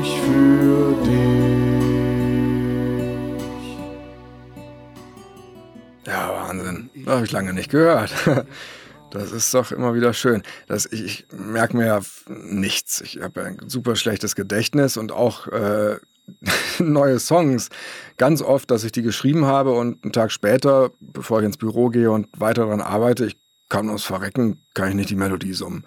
ich 0.00 0.10
für 0.22 0.92
dich? 1.06 2.17
Habe 7.18 7.26
ich 7.26 7.32
lange 7.32 7.52
nicht 7.52 7.70
gehört. 7.70 8.12
Das 9.10 9.32
ist 9.32 9.54
doch 9.54 9.72
immer 9.72 9.94
wieder 9.94 10.12
schön. 10.12 10.42
Das, 10.66 10.84
ich, 10.84 11.02
ich 11.02 11.26
merke 11.32 11.78
mir 11.78 11.86
ja 11.86 12.00
nichts. 12.28 13.00
Ich 13.00 13.22
habe 13.22 13.42
ein 13.42 13.58
super 13.66 13.96
schlechtes 13.96 14.34
Gedächtnis 14.34 14.98
und 14.98 15.12
auch 15.12 15.46
äh, 15.46 15.96
neue 16.78 17.18
Songs. 17.18 17.70
Ganz 18.18 18.42
oft, 18.42 18.70
dass 18.70 18.84
ich 18.84 18.92
die 18.92 19.00
geschrieben 19.00 19.46
habe 19.46 19.72
und 19.72 20.04
einen 20.04 20.12
Tag 20.12 20.30
später, 20.30 20.90
bevor 21.00 21.40
ich 21.40 21.46
ins 21.46 21.56
Büro 21.56 21.88
gehe 21.88 22.10
und 22.10 22.28
weiter 22.38 22.66
daran 22.66 22.82
arbeite, 22.82 23.24
ich 23.24 23.38
kann 23.70 23.88
uns 23.88 24.04
verrecken, 24.04 24.62
kann 24.74 24.90
ich 24.90 24.94
nicht 24.94 25.08
die 25.08 25.16
Melodie 25.16 25.54
summen. 25.54 25.86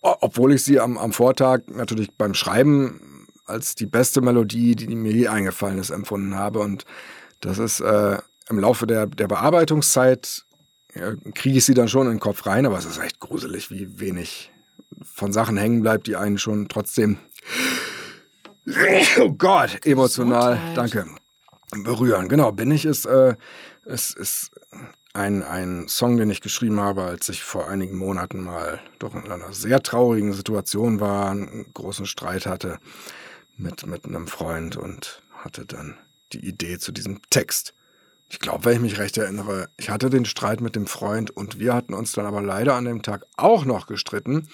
Obwohl 0.00 0.52
ich 0.52 0.64
sie 0.64 0.80
am, 0.80 0.98
am 0.98 1.12
Vortag 1.12 1.60
natürlich 1.68 2.12
beim 2.18 2.34
Schreiben 2.34 3.28
als 3.44 3.76
die 3.76 3.86
beste 3.86 4.22
Melodie, 4.22 4.74
die 4.74 4.92
mir 4.94 5.12
je 5.12 5.28
eingefallen 5.28 5.78
ist, 5.78 5.90
empfunden 5.90 6.34
habe. 6.34 6.58
Und 6.58 6.84
das 7.40 7.58
ist 7.58 7.78
äh, 7.78 8.18
im 8.48 8.58
Laufe 8.58 8.86
der, 8.86 9.06
der 9.06 9.28
Bearbeitungszeit 9.28 10.45
kriege 11.34 11.58
ich 11.58 11.64
sie 11.64 11.74
dann 11.74 11.88
schon 11.88 12.06
in 12.06 12.14
den 12.14 12.20
Kopf 12.20 12.46
rein, 12.46 12.66
aber 12.66 12.78
es 12.78 12.84
ist 12.84 12.98
echt 12.98 13.20
gruselig, 13.20 13.70
wie 13.70 14.00
wenig 14.00 14.50
von 15.02 15.32
Sachen 15.32 15.56
hängen 15.56 15.82
bleibt, 15.82 16.06
die 16.06 16.16
einen 16.16 16.38
schon 16.38 16.68
trotzdem, 16.68 17.18
oh 19.20 19.32
Gott, 19.32 19.84
emotional, 19.84 20.58
danke, 20.74 21.06
berühren. 21.84 22.28
Genau, 22.28 22.52
bin 22.52 22.70
ich 22.70 22.84
es, 22.84 23.04
äh, 23.04 23.34
es 23.84 24.12
ist 24.12 24.50
ein, 25.12 25.42
ein 25.42 25.88
Song, 25.88 26.16
den 26.16 26.30
ich 26.30 26.40
geschrieben 26.40 26.80
habe, 26.80 27.02
als 27.02 27.28
ich 27.28 27.42
vor 27.42 27.68
einigen 27.68 27.96
Monaten 27.96 28.42
mal 28.42 28.80
doch 28.98 29.14
in 29.14 29.30
einer 29.30 29.52
sehr 29.52 29.82
traurigen 29.82 30.32
Situation 30.32 31.00
war, 31.00 31.30
einen 31.30 31.72
großen 31.72 32.06
Streit 32.06 32.46
hatte 32.46 32.78
mit, 33.56 33.86
mit 33.86 34.04
einem 34.04 34.26
Freund 34.26 34.76
und 34.76 35.22
hatte 35.32 35.64
dann 35.64 35.96
die 36.32 36.46
Idee 36.46 36.78
zu 36.78 36.92
diesem 36.92 37.20
Text 37.30 37.72
ich 38.28 38.40
glaube, 38.40 38.64
wenn 38.64 38.74
ich 38.74 38.80
mich 38.80 38.98
recht 38.98 39.16
erinnere, 39.16 39.68
ich 39.76 39.90
hatte 39.90 40.10
den 40.10 40.24
Streit 40.24 40.60
mit 40.60 40.74
dem 40.74 40.86
Freund 40.86 41.30
und 41.30 41.58
wir 41.58 41.74
hatten 41.74 41.94
uns 41.94 42.12
dann 42.12 42.26
aber 42.26 42.42
leider 42.42 42.74
an 42.74 42.84
dem 42.84 43.02
Tag 43.02 43.24
auch 43.36 43.64
noch 43.64 43.86
gestritten. 43.86 44.48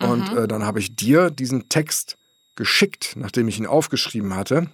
Und 0.00 0.32
mhm. 0.32 0.38
äh, 0.38 0.48
dann 0.48 0.64
habe 0.64 0.80
ich 0.80 0.96
dir 0.96 1.30
diesen 1.30 1.68
Text 1.68 2.16
geschickt, 2.56 3.14
nachdem 3.16 3.48
ich 3.48 3.58
ihn 3.58 3.66
aufgeschrieben 3.66 4.34
hatte. 4.34 4.68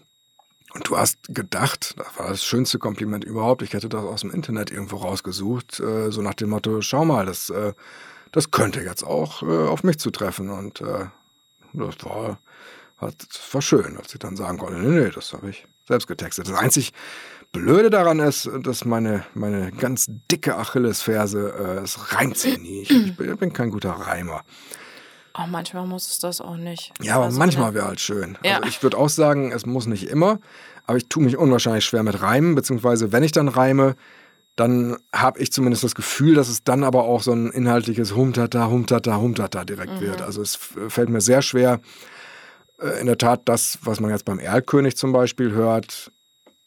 Und 0.72 0.88
du 0.88 0.96
hast 0.96 1.18
gedacht, 1.28 1.94
das 1.98 2.18
war 2.18 2.28
das 2.28 2.44
schönste 2.44 2.78
Kompliment 2.78 3.24
überhaupt, 3.24 3.62
ich 3.62 3.74
hätte 3.74 3.88
das 3.88 4.02
aus 4.02 4.22
dem 4.22 4.32
Internet 4.32 4.72
irgendwo 4.72 4.96
rausgesucht, 4.96 5.78
äh, 5.78 6.10
so 6.10 6.20
nach 6.20 6.34
dem 6.34 6.50
Motto, 6.50 6.80
schau 6.80 7.04
mal, 7.04 7.26
das, 7.26 7.50
äh, 7.50 7.74
das 8.32 8.50
könnte 8.50 8.80
jetzt 8.80 9.04
auch 9.04 9.42
äh, 9.42 9.68
auf 9.68 9.84
mich 9.84 9.98
zutreffen. 9.98 10.50
Und 10.50 10.80
äh, 10.80 11.06
das 11.74 11.94
war, 12.02 12.40
hat, 12.96 13.14
das 13.28 13.54
war 13.54 13.62
schön, 13.62 13.96
als 13.98 14.14
ich 14.14 14.18
dann 14.18 14.36
sagen 14.36 14.58
konnte, 14.58 14.78
nee, 14.78 15.00
nee, 15.04 15.10
das 15.10 15.32
habe 15.32 15.50
ich 15.50 15.66
selbst 15.86 16.08
getextet. 16.08 16.48
Das 16.48 16.58
einzig 16.58 16.92
Blöde 17.54 17.88
daran 17.88 18.18
ist, 18.18 18.50
dass 18.62 18.84
meine, 18.84 19.24
meine 19.32 19.70
ganz 19.70 20.06
dicke 20.30 20.56
Achillesferse, 20.56 21.54
äh, 21.56 21.84
es 21.84 22.12
reimt 22.12 22.36
sich 22.36 22.58
nie. 22.58 22.82
Ich, 22.82 22.90
ich, 22.90 23.16
bin 23.16 23.52
kein 23.52 23.70
guter 23.70 23.92
Reimer. 23.92 24.42
Oh, 25.38 25.46
manchmal 25.48 25.86
muss 25.86 26.10
es 26.10 26.18
das 26.18 26.40
auch 26.40 26.56
nicht. 26.56 26.92
Ja, 27.00 27.14
aber 27.14 27.26
also, 27.26 27.38
manchmal 27.38 27.72
wäre 27.72 27.86
halt 27.86 28.00
schön. 28.00 28.36
Ja. 28.44 28.56
Also 28.56 28.68
ich 28.68 28.82
würde 28.82 28.98
auch 28.98 29.08
sagen, 29.08 29.52
es 29.52 29.66
muss 29.66 29.86
nicht 29.86 30.08
immer, 30.10 30.40
aber 30.86 30.98
ich 30.98 31.08
tue 31.08 31.22
mich 31.22 31.36
unwahrscheinlich 31.36 31.84
schwer 31.84 32.02
mit 32.02 32.20
Reimen, 32.20 32.56
beziehungsweise 32.56 33.12
wenn 33.12 33.22
ich 33.22 33.32
dann 33.32 33.48
reime, 33.48 33.94
dann 34.56 34.96
habe 35.12 35.40
ich 35.40 35.52
zumindest 35.52 35.84
das 35.84 35.94
Gefühl, 35.94 36.34
dass 36.34 36.48
es 36.48 36.64
dann 36.64 36.82
aber 36.82 37.04
auch 37.04 37.22
so 37.22 37.32
ein 37.32 37.50
inhaltliches 37.50 38.16
Humtata, 38.16 38.68
Humtata, 38.68 39.16
Humtata 39.16 39.64
direkt 39.64 39.94
mhm. 39.94 40.00
wird. 40.00 40.22
Also 40.22 40.42
es 40.42 40.56
fällt 40.88 41.08
mir 41.08 41.20
sehr 41.20 41.42
schwer, 41.42 41.80
äh, 42.80 43.00
in 43.00 43.06
der 43.06 43.18
Tat 43.18 43.42
das, 43.44 43.78
was 43.82 44.00
man 44.00 44.10
jetzt 44.10 44.24
beim 44.24 44.38
Erlkönig 44.38 44.96
zum 44.96 45.12
Beispiel 45.12 45.52
hört, 45.52 46.12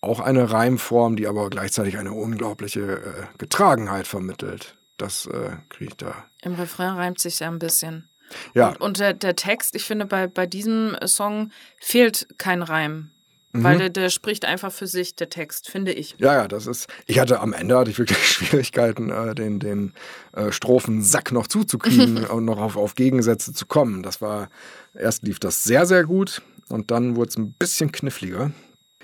auch 0.07 0.19
eine 0.19 0.51
Reimform, 0.51 1.15
die 1.15 1.27
aber 1.27 1.49
gleichzeitig 1.49 1.97
eine 1.97 2.13
unglaubliche 2.13 2.81
äh, 2.81 3.37
Getragenheit 3.37 4.07
vermittelt. 4.07 4.77
Das 4.97 5.27
äh, 5.27 5.51
kriege 5.69 5.91
ich 5.91 5.97
da. 5.97 6.25
Im 6.41 6.55
Refrain 6.55 6.95
reimt 6.95 7.19
sich 7.19 7.39
ja 7.39 7.47
ein 7.47 7.59
bisschen. 7.59 8.09
Ja. 8.53 8.69
Und, 8.69 8.81
und 8.81 8.99
der, 8.99 9.13
der, 9.13 9.35
Text, 9.35 9.75
ich 9.75 9.85
finde, 9.85 10.05
bei, 10.05 10.27
bei 10.27 10.45
diesem 10.45 10.95
Song 11.05 11.51
fehlt 11.79 12.27
kein 12.37 12.61
Reim. 12.61 13.11
Mhm. 13.53 13.63
Weil 13.63 13.77
der, 13.77 13.89
der, 13.89 14.09
spricht 14.09 14.43
einfach 14.43 14.71
für 14.71 14.87
sich, 14.87 15.15
der 15.15 15.29
Text, 15.29 15.69
finde 15.69 15.93
ich. 15.93 16.15
Ja, 16.17 16.33
ja, 16.33 16.47
das 16.47 16.67
ist. 16.67 16.87
Ich 17.05 17.19
hatte 17.19 17.39
am 17.39 17.53
Ende 17.53 17.77
hatte 17.77 17.91
ich 17.91 17.99
wirklich 17.99 18.17
Schwierigkeiten, 18.27 19.09
äh, 19.09 19.35
den, 19.35 19.59
den 19.59 19.93
äh, 20.33 20.51
Strophensack 20.51 21.31
noch 21.31 21.47
zuzukriegen 21.47 22.25
und 22.27 22.45
noch 22.45 22.59
auf, 22.59 22.75
auf 22.75 22.95
Gegensätze 22.95 23.53
zu 23.53 23.65
kommen. 23.65 24.03
Das 24.03 24.21
war, 24.21 24.49
erst 24.93 25.23
lief 25.23 25.39
das 25.39 25.63
sehr, 25.63 25.85
sehr 25.85 26.03
gut 26.03 26.41
und 26.69 26.91
dann 26.91 27.15
wurde 27.15 27.29
es 27.29 27.37
ein 27.37 27.53
bisschen 27.53 27.91
kniffliger. 27.91 28.51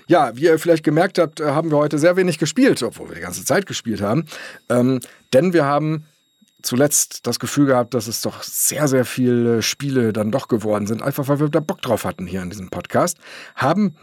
Ja, 0.06 0.36
wie 0.36 0.44
ihr 0.44 0.58
vielleicht 0.58 0.84
gemerkt 0.84 1.18
habt, 1.18 1.40
äh, 1.40 1.46
haben 1.46 1.70
wir 1.70 1.78
heute 1.78 1.98
sehr 1.98 2.16
wenig 2.16 2.38
gespielt, 2.38 2.82
obwohl 2.82 3.08
wir 3.08 3.14
die 3.14 3.22
ganze 3.22 3.44
Zeit 3.44 3.66
gespielt 3.66 4.00
haben. 4.00 4.26
Ähm, 4.68 5.00
denn 5.32 5.52
wir 5.52 5.64
haben 5.64 6.04
zuletzt 6.62 7.26
das 7.26 7.38
Gefühl 7.38 7.66
gehabt, 7.66 7.94
dass 7.94 8.06
es 8.06 8.22
doch 8.22 8.42
sehr, 8.42 8.88
sehr 8.88 9.04
viele 9.04 9.62
Spiele 9.62 10.12
dann 10.12 10.30
doch 10.30 10.48
geworden 10.48 10.86
sind, 10.86 11.02
einfach 11.02 11.28
weil 11.28 11.40
wir 11.40 11.48
da 11.48 11.60
Bock 11.60 11.82
drauf 11.82 12.04
hatten 12.04 12.26
hier 12.26 12.42
in 12.42 12.50
diesem 12.50 12.70
Podcast. 12.70 13.18
Haben. 13.54 13.96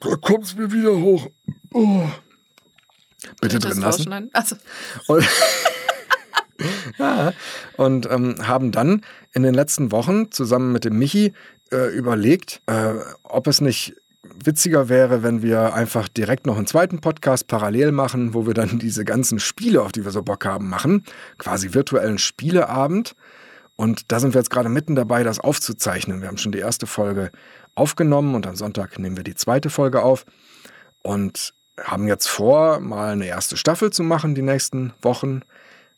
Da 0.00 0.16
kommt 0.16 0.44
es 0.44 0.56
mir 0.56 0.72
wieder 0.72 0.96
hoch. 0.96 1.28
Oh. 1.72 2.08
Bitte 3.40 3.58
drin 3.58 3.80
lassen. 3.80 4.30
Also. 4.32 4.56
Und, 5.06 5.24
ja, 6.98 7.32
und 7.76 8.10
ähm, 8.10 8.36
haben 8.46 8.72
dann 8.72 9.02
in 9.32 9.42
den 9.42 9.54
letzten 9.54 9.92
Wochen 9.92 10.30
zusammen 10.30 10.72
mit 10.72 10.84
dem 10.84 10.98
Michi 10.98 11.32
äh, 11.70 11.88
überlegt, 11.94 12.62
äh, 12.66 12.94
ob 13.22 13.46
es 13.46 13.60
nicht 13.60 13.94
witziger 14.22 14.88
wäre, 14.88 15.22
wenn 15.22 15.42
wir 15.42 15.74
einfach 15.74 16.08
direkt 16.08 16.46
noch 16.46 16.56
einen 16.56 16.66
zweiten 16.66 17.00
Podcast 17.00 17.46
parallel 17.48 17.92
machen, 17.92 18.34
wo 18.34 18.46
wir 18.46 18.54
dann 18.54 18.78
diese 18.78 19.04
ganzen 19.04 19.38
Spiele, 19.38 19.82
auf 19.82 19.92
die 19.92 20.04
wir 20.04 20.12
so 20.12 20.22
Bock 20.22 20.44
haben, 20.44 20.68
machen. 20.68 21.04
Quasi 21.38 21.74
virtuellen 21.74 22.18
Spieleabend. 22.18 23.14
Und 23.76 24.12
da 24.12 24.20
sind 24.20 24.34
wir 24.34 24.40
jetzt 24.40 24.50
gerade 24.50 24.68
mitten 24.68 24.94
dabei, 24.94 25.24
das 25.24 25.40
aufzuzeichnen. 25.40 26.20
Wir 26.20 26.28
haben 26.28 26.38
schon 26.38 26.52
die 26.52 26.58
erste 26.58 26.86
Folge 26.86 27.30
aufgenommen 27.74 28.34
und 28.34 28.46
am 28.46 28.54
Sonntag 28.54 28.98
nehmen 28.98 29.16
wir 29.16 29.24
die 29.24 29.34
zweite 29.34 29.70
Folge 29.70 30.02
auf. 30.02 30.24
Und 31.02 31.54
haben 31.80 32.06
jetzt 32.06 32.28
vor, 32.28 32.80
mal 32.80 33.12
eine 33.12 33.26
erste 33.26 33.56
Staffel 33.56 33.90
zu 33.90 34.02
machen 34.02 34.34
die 34.34 34.42
nächsten 34.42 34.92
Wochen. 35.00 35.40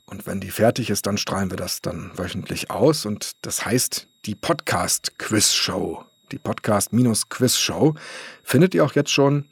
Und 0.06 0.26
wenn 0.26 0.40
die 0.40 0.50
fertig 0.50 0.88
ist, 0.88 1.06
dann 1.06 1.18
strahlen 1.18 1.50
wir 1.50 1.56
das 1.56 1.82
dann 1.82 2.12
wöchentlich 2.16 2.70
aus. 2.70 3.06
Und 3.06 3.32
das 3.42 3.66
heißt 3.66 4.06
die 4.24 4.34
Podcast-Quiz-Show. 4.34 6.04
Die 6.32 6.38
Podcast-Quiz-Show 6.38 7.94
findet 8.42 8.74
ihr 8.74 8.84
auch 8.84 8.94
jetzt 8.94 9.10
schon 9.10 9.48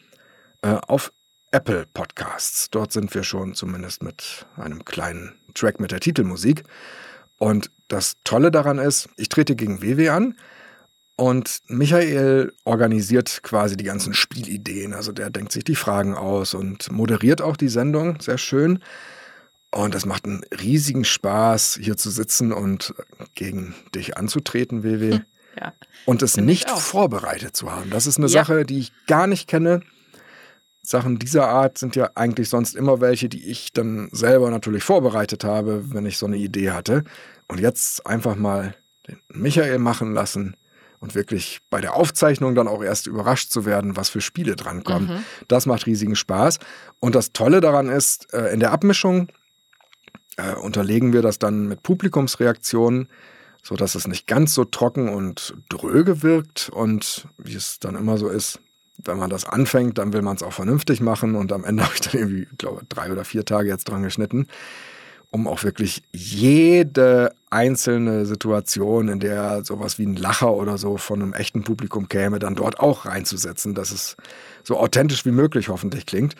äh, 0.62 0.77
auf 0.87 1.12
Apple 1.51 1.87
Podcasts. 1.93 2.70
Dort 2.70 2.93
sind 2.93 3.14
wir 3.14 3.23
schon 3.23 3.55
zumindest 3.55 4.03
mit 4.03 4.47
einem 4.57 4.85
kleinen 4.85 5.39
Track 5.55 5.81
mit 5.81 5.91
der 5.91 6.01
Titelmusik. 6.01 6.64
Und 7.39 7.70
das 7.89 8.14
Tolle 8.25 8.51
daran 8.51 8.79
ist, 8.79 9.09
ich 9.16 9.29
trete 9.29 9.55
gegen 9.55 9.83
WW 9.83 10.09
an 10.09 10.35
und 11.16 11.61
Michael 11.68 12.53
organisiert 12.64 13.43
quasi 13.43 13.77
die 13.77 13.85
ganzen 13.85 14.14
Spielideen. 14.14 14.95
Also 14.95 15.12
der 15.12 15.31
denkt 15.31 15.53
sich 15.53 15.64
die 15.64 15.77
Fragen 15.77 16.14
aus 16.14 16.55
und 16.55 16.91
moderiert 16.91 17.43
auch 17.43 17.57
die 17.57 17.68
Sendung 17.68 18.20
sehr 18.20 18.39
schön. 18.39 18.79
Und 19.70 19.95
es 19.95 20.05
macht 20.05 20.27
einen 20.27 20.45
riesigen 20.61 21.05
Spaß, 21.05 21.79
hier 21.81 21.97
zu 21.97 22.11
sitzen 22.11 22.53
und 22.53 22.95
gegen 23.35 23.75
dich 23.95 24.16
anzutreten, 24.16 24.83
WW. 24.83 25.12
Hm, 25.12 25.25
ja. 25.59 25.72
Und 26.07 26.22
es 26.22 26.36
nicht 26.36 26.68
vorbereitet 26.70 27.57
zu 27.57 27.70
haben. 27.70 27.90
Das 27.90 28.07
ist 28.07 28.18
eine 28.18 28.26
ja. 28.26 28.44
Sache, 28.44 28.64
die 28.64 28.78
ich 28.78 28.92
gar 29.07 29.26
nicht 29.26 29.48
kenne. 29.48 29.80
Sachen 30.82 31.18
dieser 31.18 31.48
Art 31.48 31.78
sind 31.78 31.94
ja 31.94 32.11
eigentlich 32.14 32.48
sonst 32.48 32.74
immer 32.74 33.00
welche, 33.00 33.28
die 33.28 33.48
ich 33.48 33.72
dann 33.72 34.09
selber 34.12 34.50
natürlich 34.50 34.82
vorbereitet 34.82 35.44
habe, 35.44 35.94
wenn 35.94 36.07
ich 36.07 36.18
so 36.18 36.26
eine 36.26 36.36
Idee 36.36 36.72
hatte. 36.72 37.05
Und 37.48 37.61
jetzt 37.61 38.07
einfach 38.07 38.34
mal 38.34 38.74
den 39.07 39.20
Michael 39.28 39.78
machen 39.78 40.12
lassen 40.12 40.57
und 40.98 41.14
wirklich 41.14 41.61
bei 41.68 41.80
der 41.80 41.94
Aufzeichnung 41.94 42.55
dann 42.55 42.68
auch 42.68 42.82
erst 42.82 43.07
überrascht 43.07 43.50
zu 43.50 43.64
werden, 43.64 43.96
was 43.96 44.09
für 44.09 44.20
Spiele 44.20 44.57
drankommen. 44.57 45.09
Mhm. 45.09 45.24
Das 45.48 45.66
macht 45.66 45.86
riesigen 45.86 46.16
Spaß. 46.16 46.59
Und 47.00 47.14
das 47.14 47.32
Tolle 47.32 47.61
daran 47.61 47.88
ist, 47.88 48.32
äh, 48.32 48.53
in 48.53 48.61
der 48.61 48.72
Abmischung 48.72 49.28
äh, 50.36 50.55
unterlegen 50.55 51.12
wir 51.12 51.22
das 51.22 51.38
dann 51.38 51.66
mit 51.66 51.82
Publikumsreaktionen, 51.82 53.09
so 53.63 53.77
dass 53.77 53.95
es 53.95 54.07
nicht 54.09 54.27
ganz 54.27 54.55
so 54.55 54.65
trocken 54.65 55.09
und 55.09 55.55
dröge 55.69 56.23
wirkt 56.23 56.69
und 56.71 57.29
wie 57.39 57.55
es 57.55 57.79
dann 57.79 57.95
immer 57.95 58.19
so 58.19 58.29
ist, 58.29 58.61
wenn 59.05 59.19
man 59.19 59.31
das 59.31 59.45
anfängt, 59.45 59.99
dann 59.99 60.13
will 60.13 60.23
man 60.23 60.37
es 60.37 60.43
auch 60.43 60.53
vernünftig 60.53 61.01
machen 61.01 61.35
und 61.35 61.53
am 61.53 61.65
Ende 61.65 61.83
habe 61.85 61.95
ich 61.95 62.01
dann 62.01 62.21
irgendwie, 62.21 62.49
glaube, 62.59 62.83
drei 62.89 63.11
oder 63.11 63.25
vier 63.25 63.45
Tage 63.45 63.69
jetzt 63.69 63.89
dran 63.89 64.03
geschnitten, 64.03 64.49
um 65.31 65.47
auch 65.47 65.63
wirklich 65.63 66.03
jede 66.13 67.33
einzelne 67.51 68.27
Situation, 68.27 69.09
in 69.09 69.21
der 69.21 69.65
sowas 69.65 69.99
wie 69.99 70.07
ein 70.07 70.17
Lacher 70.17 70.53
oder 70.53 70.77
so 70.77 70.99
von 70.99 71.23
einem 71.23 71.33
echten 71.33 71.63
Publikum 71.63 72.09
käme, 72.09 72.39
dann 72.39 72.55
dort 72.55 72.81
auch 72.81 73.07
reinzusetzen, 73.07 73.75
dass 73.75 73.93
es 73.93 74.17
so 74.63 74.79
authentisch 74.79 75.25
wie 75.25 75.31
möglich 75.31 75.69
hoffentlich 75.69 76.05
klingt. 76.05 76.35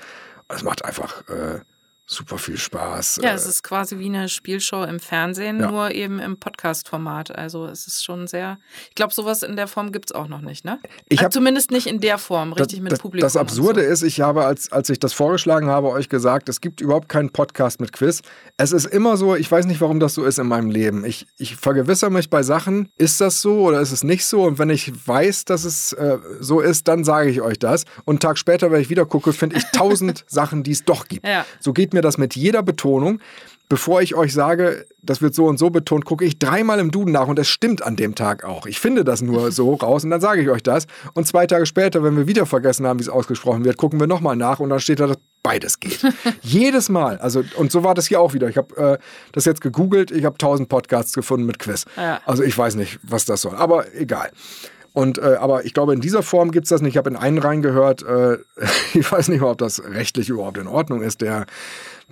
Es 0.49 0.63
macht 0.63 0.85
einfach 0.85 1.27
äh, 1.29 1.61
super 2.07 2.39
viel 2.39 2.59
Spaß. 2.59 3.21
Ja, 3.23 3.33
es 3.33 3.47
ist 3.47 3.63
quasi 3.63 3.99
wie 3.99 4.07
eine 4.07 4.29
Spielshow 4.29 4.85
im 4.85 5.01
Fernsehen, 5.01 5.61
ja. 5.61 5.71
nur 5.71 5.91
eben 5.93 6.19
im 6.19 6.37
Podcast-Format. 6.37 7.37
Also 7.37 7.67
es 7.67 7.87
ist 7.87 8.05
schon 8.05 8.27
sehr. 8.27 8.59
Ich 8.89 8.95
glaube, 8.95 9.15
sowas 9.15 9.43
in 9.43 9.57
der 9.57 9.69
Form 9.69 9.93
gibt 9.93 10.11
es 10.11 10.13
auch 10.15 10.29
noch 10.29 10.41
nicht, 10.41 10.65
ne? 10.65 10.79
Ich 11.09 11.19
hab, 11.19 11.27
also 11.27 11.39
zumindest 11.39 11.71
nicht 11.71 11.87
in 11.87 12.01
der 12.01 12.19
Form, 12.19 12.53
richtig 12.53 12.81
das, 12.81 12.91
mit 12.91 13.01
Publikum. 13.01 13.27
Das 13.27 13.37
Absurde 13.37 13.85
so. 13.85 13.91
ist, 13.91 14.03
ich 14.03 14.21
habe, 14.21 14.45
als, 14.45 14.71
als 14.73 14.91
ich 14.91 14.99
das 14.99 15.13
vorgeschlagen 15.13 15.69
habe, 15.69 15.89
euch 15.89 16.09
gesagt, 16.09 16.49
es 16.49 16.61
gibt 16.61 16.81
überhaupt 16.81 17.09
keinen 17.09 17.31
Podcast 17.31 17.81
mit 17.81 17.93
Quiz. 17.93 18.23
Es 18.57 18.73
ist 18.73 18.87
immer 18.87 19.17
so, 19.17 19.35
ich 19.37 19.51
weiß 19.51 19.67
nicht, 19.67 19.81
warum 19.81 20.01
das 20.01 20.15
so 20.15 20.25
ist 20.25 20.39
in 20.39 20.49
meinem 20.49 20.71
Leben. 20.71 21.05
Ich, 21.05 21.27
ich 21.39 21.57
vergewissere 21.57 22.11
mich 22.11 22.31
bei 22.31 22.43
Sachen, 22.43 22.89
ist 22.99 23.21
das 23.21 23.41
so 23.41 23.63
oder 23.63 23.81
ist 23.81 23.93
es 23.93 24.05
nicht 24.05 24.27
so? 24.27 24.43
Und 24.43 24.59
wenn 24.59 24.71
ich 24.71 24.93
weiß, 25.07 25.45
dass 25.45 25.65
es 25.65 25.93
äh, 25.93 26.19
so 26.41 26.61
ist, 26.61 26.89
dann 26.89 27.05
sage 27.05 27.31
ich 27.31 27.41
euch 27.41 27.59
das. 27.59 27.85
Und 28.05 28.15
einen 28.15 28.21
Tag 28.21 28.39
später, 28.39 28.71
wenn 28.71 28.81
ich 28.81 28.91
wieder 28.91 29.07
gucke, 29.07 29.33
finde 29.33 29.57
ich 29.57 29.65
tausend 29.73 30.25
Sachen, 30.29 30.63
die 30.63 30.73
es 30.73 30.85
doch 30.85 31.07
gibt. 31.07 31.27
Ja. 31.27 31.47
So 31.61 31.73
geht 31.73 31.92
mir 31.93 32.03
das 32.03 32.19
mit 32.19 32.37
jeder 32.37 32.63
Betonung. 32.63 33.21
Bevor 33.69 34.03
ich 34.03 34.15
euch 34.15 34.35
sage, 34.35 34.85
das 35.01 35.23
wird 35.23 35.35
so 35.35 35.47
und 35.47 35.59
so 35.59 35.71
betont, 35.71 36.05
gucke 36.05 36.27
ich 36.27 36.39
dreimal 36.39 36.79
im 36.79 36.91
Duden 36.91 37.11
nach 37.11 37.29
und 37.29 37.39
es 37.39 37.49
stimmt 37.49 37.83
an 37.83 37.97
dem 37.97 38.15
Tag 38.15 38.45
auch. 38.45 38.67
Ich 38.67 38.79
finde 38.79 39.03
das 39.03 39.23
nur 39.23 39.51
so 39.51 39.73
raus 39.83 40.05
und 40.05 40.11
dann 40.11 40.21
sage 40.21 40.43
ich 40.43 40.51
euch 40.51 40.63
das. 40.63 40.87
Und 41.15 41.27
zwei 41.27 41.47
Tage 41.47 41.65
später, 41.65 42.03
wenn 42.03 42.15
wir 42.15 42.27
wieder 42.27 42.45
vergessen 42.45 42.87
haben, 42.87 42.99
wie 42.99 43.05
es 43.05 43.09
ausgesprochen 43.09 43.65
wird, 43.65 43.79
gucken 43.79 43.99
wir 43.99 44.07
nochmal 44.07 44.37
nach 44.37 44.61
und 44.61 44.69
dann 44.69 44.79
steht 44.79 45.01
da, 45.01 45.07
dass 45.07 45.17
beides 45.43 45.81
geht. 45.81 46.01
Jedes 46.43 46.91
Mal. 46.91 47.17
Also, 47.19 47.45
und 47.57 47.73
so 47.73 47.83
war 47.83 47.95
das 47.95 48.07
hier 48.07 48.21
auch 48.21 48.35
wieder. 48.35 48.49
Ich 48.49 48.59
habe 48.59 48.77
äh, 48.77 48.99
das 49.33 49.47
jetzt 49.47 49.63
gegoogelt, 49.63 50.11
ich 50.11 50.27
habe 50.27 50.37
tausend 50.37 50.69
Podcasts 50.69 51.15
gefunden 51.15 51.47
mit 51.47 51.59
Quiz. 51.59 51.87
Ja. 51.97 52.21
Also 52.27 52.43
ich 52.43 52.57
weiß 52.57 52.75
nicht, 52.75 52.99
was 53.03 53.25
das 53.25 53.41
soll. 53.41 53.57
Aber 53.57 53.95
egal. 53.95 54.31
Und 54.93 55.19
äh, 55.19 55.37
aber 55.39 55.65
ich 55.65 55.75
glaube, 55.75 55.95
in 55.95 56.01
dieser 56.01 56.23
Form 56.23 56.51
gibt 56.51 56.65
es 56.67 56.71
das 56.71 56.83
nicht. 56.83 56.93
Ich 56.93 56.97
habe 56.99 57.11
in 57.11 57.17
einen 57.17 57.39
reingehört, 57.39 58.03
äh, 58.03 58.39
ich 58.95 59.11
weiß 59.11 59.29
nicht 59.29 59.41
mal, 59.41 59.51
ob 59.51 59.59
das 59.59 59.83
rechtlich 59.85 60.29
überhaupt 60.29 60.59
in 60.59 60.67
Ordnung 60.67 61.03
ist. 61.03 61.21
Der, 61.21 61.47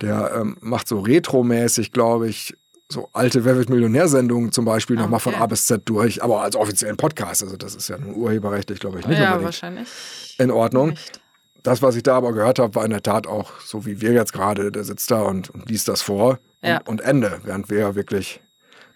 der 0.01 0.31
ähm, 0.35 0.57
macht 0.61 0.87
so 0.87 0.99
retromäßig, 0.99 1.91
glaube 1.91 2.27
ich, 2.27 2.55
so 2.91 3.09
alte 3.13 3.45
Wer 3.45 3.55
wird 3.55 3.69
Millionär-Sendungen 3.69 4.51
zum 4.51 4.65
Beispiel 4.65 4.97
okay. 4.97 5.03
nochmal 5.03 5.19
von 5.19 5.35
A 5.35 5.45
bis 5.45 5.65
Z 5.65 5.83
durch, 5.85 6.23
aber 6.23 6.41
als 6.41 6.55
offiziellen 6.55 6.97
Podcast. 6.97 7.43
Also 7.43 7.55
das 7.55 7.75
ist 7.75 7.87
ja 7.87 7.97
nur 7.97 8.15
urheberrechtlich, 8.15 8.79
glaube 8.79 8.99
ich, 8.99 9.07
nicht 9.07 9.19
ja, 9.19 9.27
unbedingt 9.27 9.45
wahrscheinlich 9.45 10.35
in 10.37 10.51
Ordnung. 10.51 10.89
Nicht. 10.89 11.21
Das, 11.63 11.81
was 11.81 11.95
ich 11.95 12.03
da 12.03 12.17
aber 12.17 12.33
gehört 12.33 12.57
habe, 12.59 12.73
war 12.73 12.83
in 12.83 12.89
der 12.89 13.03
Tat 13.03 13.27
auch 13.27 13.59
so 13.63 13.85
wie 13.85 14.01
wir 14.01 14.13
jetzt 14.13 14.33
gerade. 14.33 14.71
Der 14.71 14.83
sitzt 14.83 15.11
da 15.11 15.21
und, 15.21 15.49
und 15.51 15.69
liest 15.69 15.87
das 15.87 16.01
vor 16.01 16.39
ja. 16.63 16.77
und, 16.79 16.89
und 16.89 17.01
Ende, 17.01 17.39
während 17.43 17.69
wir 17.69 17.79
ja 17.79 17.95
wirklich 17.95 18.41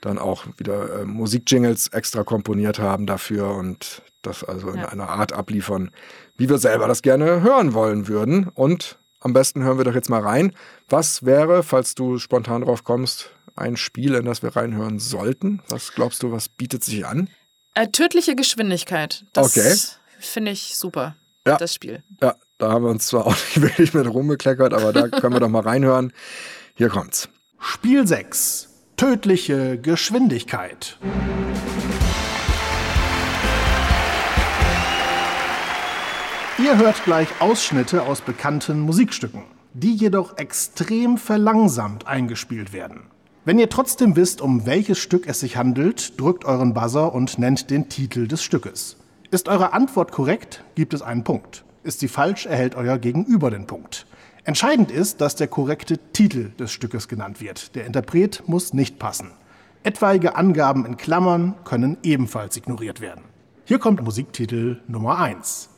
dann 0.01 0.17
auch 0.17 0.45
wieder 0.57 1.01
äh, 1.01 1.05
Musikjingles 1.05 1.89
extra 1.89 2.23
komponiert 2.23 2.79
haben 2.79 3.05
dafür 3.05 3.49
und 3.55 4.03
das 4.21 4.43
also 4.43 4.69
in 4.69 4.79
ja. 4.79 4.89
einer 4.89 5.09
Art 5.09 5.33
abliefern, 5.33 5.91
wie 6.37 6.49
wir 6.49 6.57
selber 6.57 6.87
das 6.87 7.01
gerne 7.01 7.41
hören 7.41 7.73
wollen 7.73 8.07
würden. 8.07 8.49
Und 8.49 8.99
am 9.19 9.33
besten 9.33 9.63
hören 9.63 9.77
wir 9.77 9.85
doch 9.85 9.95
jetzt 9.95 10.09
mal 10.09 10.21
rein. 10.21 10.53
Was 10.89 11.25
wäre, 11.25 11.63
falls 11.63 11.95
du 11.95 12.17
spontan 12.17 12.61
drauf 12.61 12.83
kommst, 12.83 13.31
ein 13.55 13.77
Spiel, 13.77 14.15
in 14.15 14.25
das 14.25 14.43
wir 14.43 14.55
reinhören 14.55 14.99
sollten? 14.99 15.61
Was 15.69 15.93
glaubst 15.93 16.23
du, 16.23 16.31
was 16.31 16.49
bietet 16.49 16.83
sich 16.83 17.05
an? 17.05 17.29
Äh, 17.73 17.87
tödliche 17.87 18.35
Geschwindigkeit. 18.35 19.25
Das 19.33 19.57
okay. 19.57 19.75
finde 20.19 20.51
ich 20.51 20.77
super, 20.77 21.15
ja. 21.47 21.57
das 21.57 21.73
Spiel. 21.73 22.03
Ja, 22.21 22.35
da 22.57 22.71
haben 22.71 22.85
wir 22.85 22.91
uns 22.91 23.07
zwar 23.07 23.25
auch 23.27 23.35
nicht 23.35 23.61
wirklich 23.61 23.93
mit 23.93 24.07
rumbekleckert, 24.07 24.73
aber 24.73 24.93
da 24.93 25.07
können 25.07 25.33
wir 25.33 25.39
doch 25.39 25.49
mal 25.49 25.63
reinhören. 25.63 26.11
Hier 26.75 26.89
kommt's. 26.89 27.29
Spiel 27.59 28.05
6 28.05 28.74
tödliche 28.97 29.77
Geschwindigkeit. 29.77 30.97
Ihr 36.57 36.77
hört 36.77 37.03
gleich 37.03 37.27
Ausschnitte 37.39 38.03
aus 38.03 38.21
bekannten 38.21 38.79
Musikstücken, 38.79 39.43
die 39.73 39.93
jedoch 39.93 40.37
extrem 40.37 41.17
verlangsamt 41.17 42.07
eingespielt 42.07 42.71
werden. 42.71 43.01
Wenn 43.43 43.59
ihr 43.59 43.69
trotzdem 43.69 44.15
wisst, 44.15 44.39
um 44.39 44.65
welches 44.65 44.97
Stück 44.97 45.27
es 45.27 45.41
sich 45.41 45.57
handelt, 45.57 46.19
drückt 46.19 46.45
euren 46.45 46.73
Buzzer 46.73 47.13
und 47.13 47.37
nennt 47.37 47.69
den 47.69 47.89
Titel 47.89 48.27
des 48.27 48.41
Stückes. 48.43 48.95
Ist 49.29 49.49
eure 49.49 49.73
Antwort 49.73 50.13
korrekt, 50.13 50.63
gibt 50.75 50.93
es 50.93 51.01
einen 51.01 51.25
Punkt. 51.25 51.65
Ist 51.83 51.99
sie 51.99 52.07
falsch, 52.07 52.45
erhält 52.45 52.75
euer 52.75 52.97
Gegenüber 52.97 53.51
den 53.51 53.67
Punkt. 53.67 54.07
Entscheidend 54.45 54.91
ist, 54.91 55.21
dass 55.21 55.35
der 55.35 55.47
korrekte 55.47 55.97
Titel 56.13 56.51
des 56.59 56.71
Stückes 56.71 57.07
genannt 57.07 57.41
wird. 57.41 57.73
Der 57.73 57.85
Interpret 57.87 58.43
muss 58.45 58.73
nicht 58.73 58.99
passen. 58.99 59.31
Etwaige 59.81 60.35
Angaben 60.35 60.85
in 60.85 60.97
Klammern 60.97 61.55
können 61.63 61.97
ebenfalls 62.03 62.55
ignoriert 62.55 63.01
werden. 63.01 63.23
Hier 63.65 63.79
kommt 63.79 64.03
Musiktitel 64.03 64.81
Nummer 64.87 65.17
1. 65.17 65.69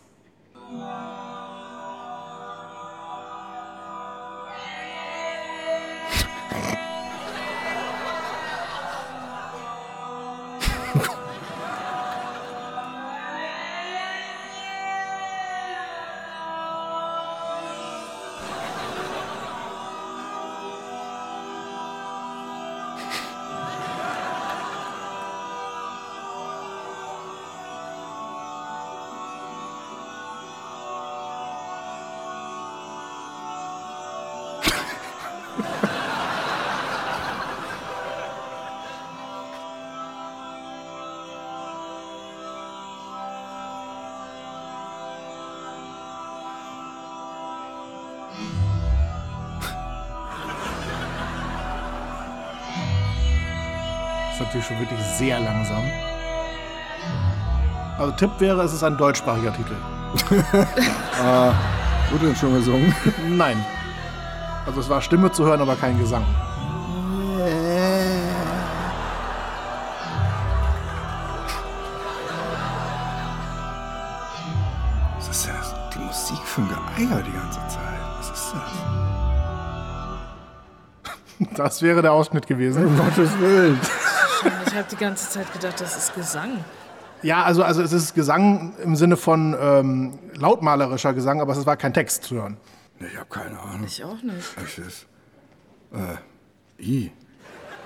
Ist 54.38 54.40
natürlich 54.40 54.68
schon 54.68 54.80
wirklich 54.80 55.00
sehr 55.18 55.40
langsam. 55.40 55.84
Also 57.98 58.12
Tipp 58.12 58.30
wäre, 58.38 58.62
es 58.62 58.74
ist 58.74 58.84
ein 58.84 58.96
deutschsprachiger 58.96 59.52
Titel. 59.52 59.74
äh, 60.14 61.52
wurde 62.12 62.26
denn 62.28 62.36
schon 62.36 62.54
gesungen? 62.54 62.94
Nein. 63.28 63.66
Also 64.68 64.82
es 64.82 64.90
war 64.90 65.02
Stimme 65.02 65.32
zu 65.32 65.46
hören, 65.46 65.62
aber 65.62 65.78
kein 65.78 65.98
Gesang. 65.98 66.26
Was 75.16 75.30
ist 75.30 75.48
denn 75.48 75.56
das? 75.56 75.74
Die 75.94 76.00
Musik 76.00 76.40
für 76.44 76.62
ein 76.62 76.68
Geier 76.68 77.24
die 77.24 77.32
ganze 77.32 77.60
Zeit. 77.70 77.98
Was 78.18 78.30
ist 78.30 78.54
das? 78.54 78.62
Das 81.56 81.84
wäre 81.84 82.02
der 82.02 82.14
Ausschnitt 82.14 82.48
gewesen. 82.48 82.88
Um 82.88 82.98
Gottes 82.98 83.30
Willen. 83.40 83.80
Ich 84.66 84.74
habe 84.74 84.88
die 84.92 84.96
ganze 84.96 85.30
Zeit 85.30 85.54
gedacht, 85.54 85.80
das 85.80 85.96
ist 85.96 86.16
Gesang. 86.16 86.66
Ja, 87.22 87.44
also, 87.44 87.64
also 87.64 87.84
es 87.84 87.94
ist 87.94 88.16
Gesang 88.16 88.74
im 88.84 88.96
Sinne 88.96 89.18
von 89.18 89.56
ähm, 89.60 90.20
lautmalerischer 90.36 91.14
Gesang, 91.14 91.40
aber 91.40 91.54
es 91.54 91.66
war 91.66 91.78
kein 91.78 91.94
Text 91.94 92.24
zu 92.24 92.36
hören. 92.36 92.58
Nee, 93.00 93.08
ich 93.12 93.18
habe 93.18 93.30
keine 93.30 93.60
Ahnung. 93.60 93.84
Ich 93.86 94.04
auch 94.04 94.22
nicht. 94.24 94.56
Es 94.64 94.78
ist. 94.78 95.06
Äh. 95.94 96.16
I. 96.84 97.12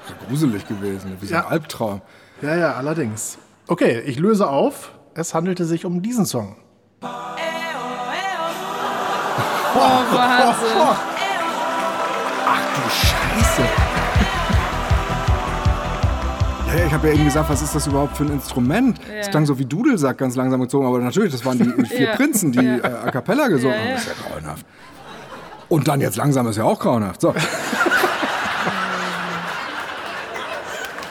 So 0.07 0.13
gruselig 0.27 0.67
gewesen. 0.67 1.17
Wie 1.19 1.25
so 1.27 1.35
ein 1.35 1.41
Ja. 1.41 1.47
Albtraum. 1.47 2.01
Ja, 2.41 2.55
ja, 2.55 2.73
allerdings. 2.73 3.37
Okay, 3.67 3.99
ich 4.01 4.17
löse 4.19 4.47
auf. 4.49 4.91
Es 5.13 5.33
handelte 5.33 5.65
sich 5.65 5.85
um 5.85 6.01
diesen 6.01 6.25
Song. 6.25 6.55
Oh, 7.01 7.07
Wahnsinn. 9.77 10.77
Du 12.73 12.89
Scheiße. 12.89 13.61
Ja, 16.67 16.73
ja, 16.79 16.85
ich 16.85 16.93
habe 16.93 17.07
ja 17.09 17.13
eben 17.13 17.25
gesagt, 17.25 17.49
was 17.49 17.61
ist 17.61 17.75
das 17.75 17.85
überhaupt 17.87 18.15
für 18.17 18.23
ein 18.23 18.31
Instrument? 18.31 18.99
Es 19.19 19.29
klang 19.29 19.45
so 19.45 19.59
wie 19.59 19.65
Dudelsack 19.65 20.17
ganz 20.17 20.35
langsam 20.35 20.61
gezogen, 20.61 20.85
aber 20.87 20.99
natürlich, 20.99 21.31
das 21.33 21.45
waren 21.45 21.57
die 21.59 21.85
vier 21.85 22.07
Ja. 22.07 22.15
Prinzen, 22.15 22.51
die 22.53 22.59
äh, 22.65 22.81
a 22.83 23.11
cappella 23.11 23.47
gesungen 23.49 23.75
Ja, 23.75 23.79
haben. 23.81 23.87
ja. 23.89 23.93
Das 23.95 24.07
ist 24.07 24.15
ja 24.17 24.29
grauenhaft. 24.29 24.65
Und 25.71 25.87
dann 25.87 26.01
jetzt 26.01 26.17
langsam 26.17 26.47
ist 26.47 26.57
ja 26.57 26.65
auch 26.65 26.79
grauenhaft. 26.79 27.21
So. 27.21 27.33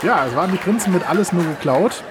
Ja, 0.02 0.24
es 0.26 0.34
waren 0.34 0.50
die 0.50 0.56
Prinzen 0.56 0.94
mit 0.94 1.06
alles 1.06 1.30
nur 1.30 1.44
geklaut. 1.44 2.02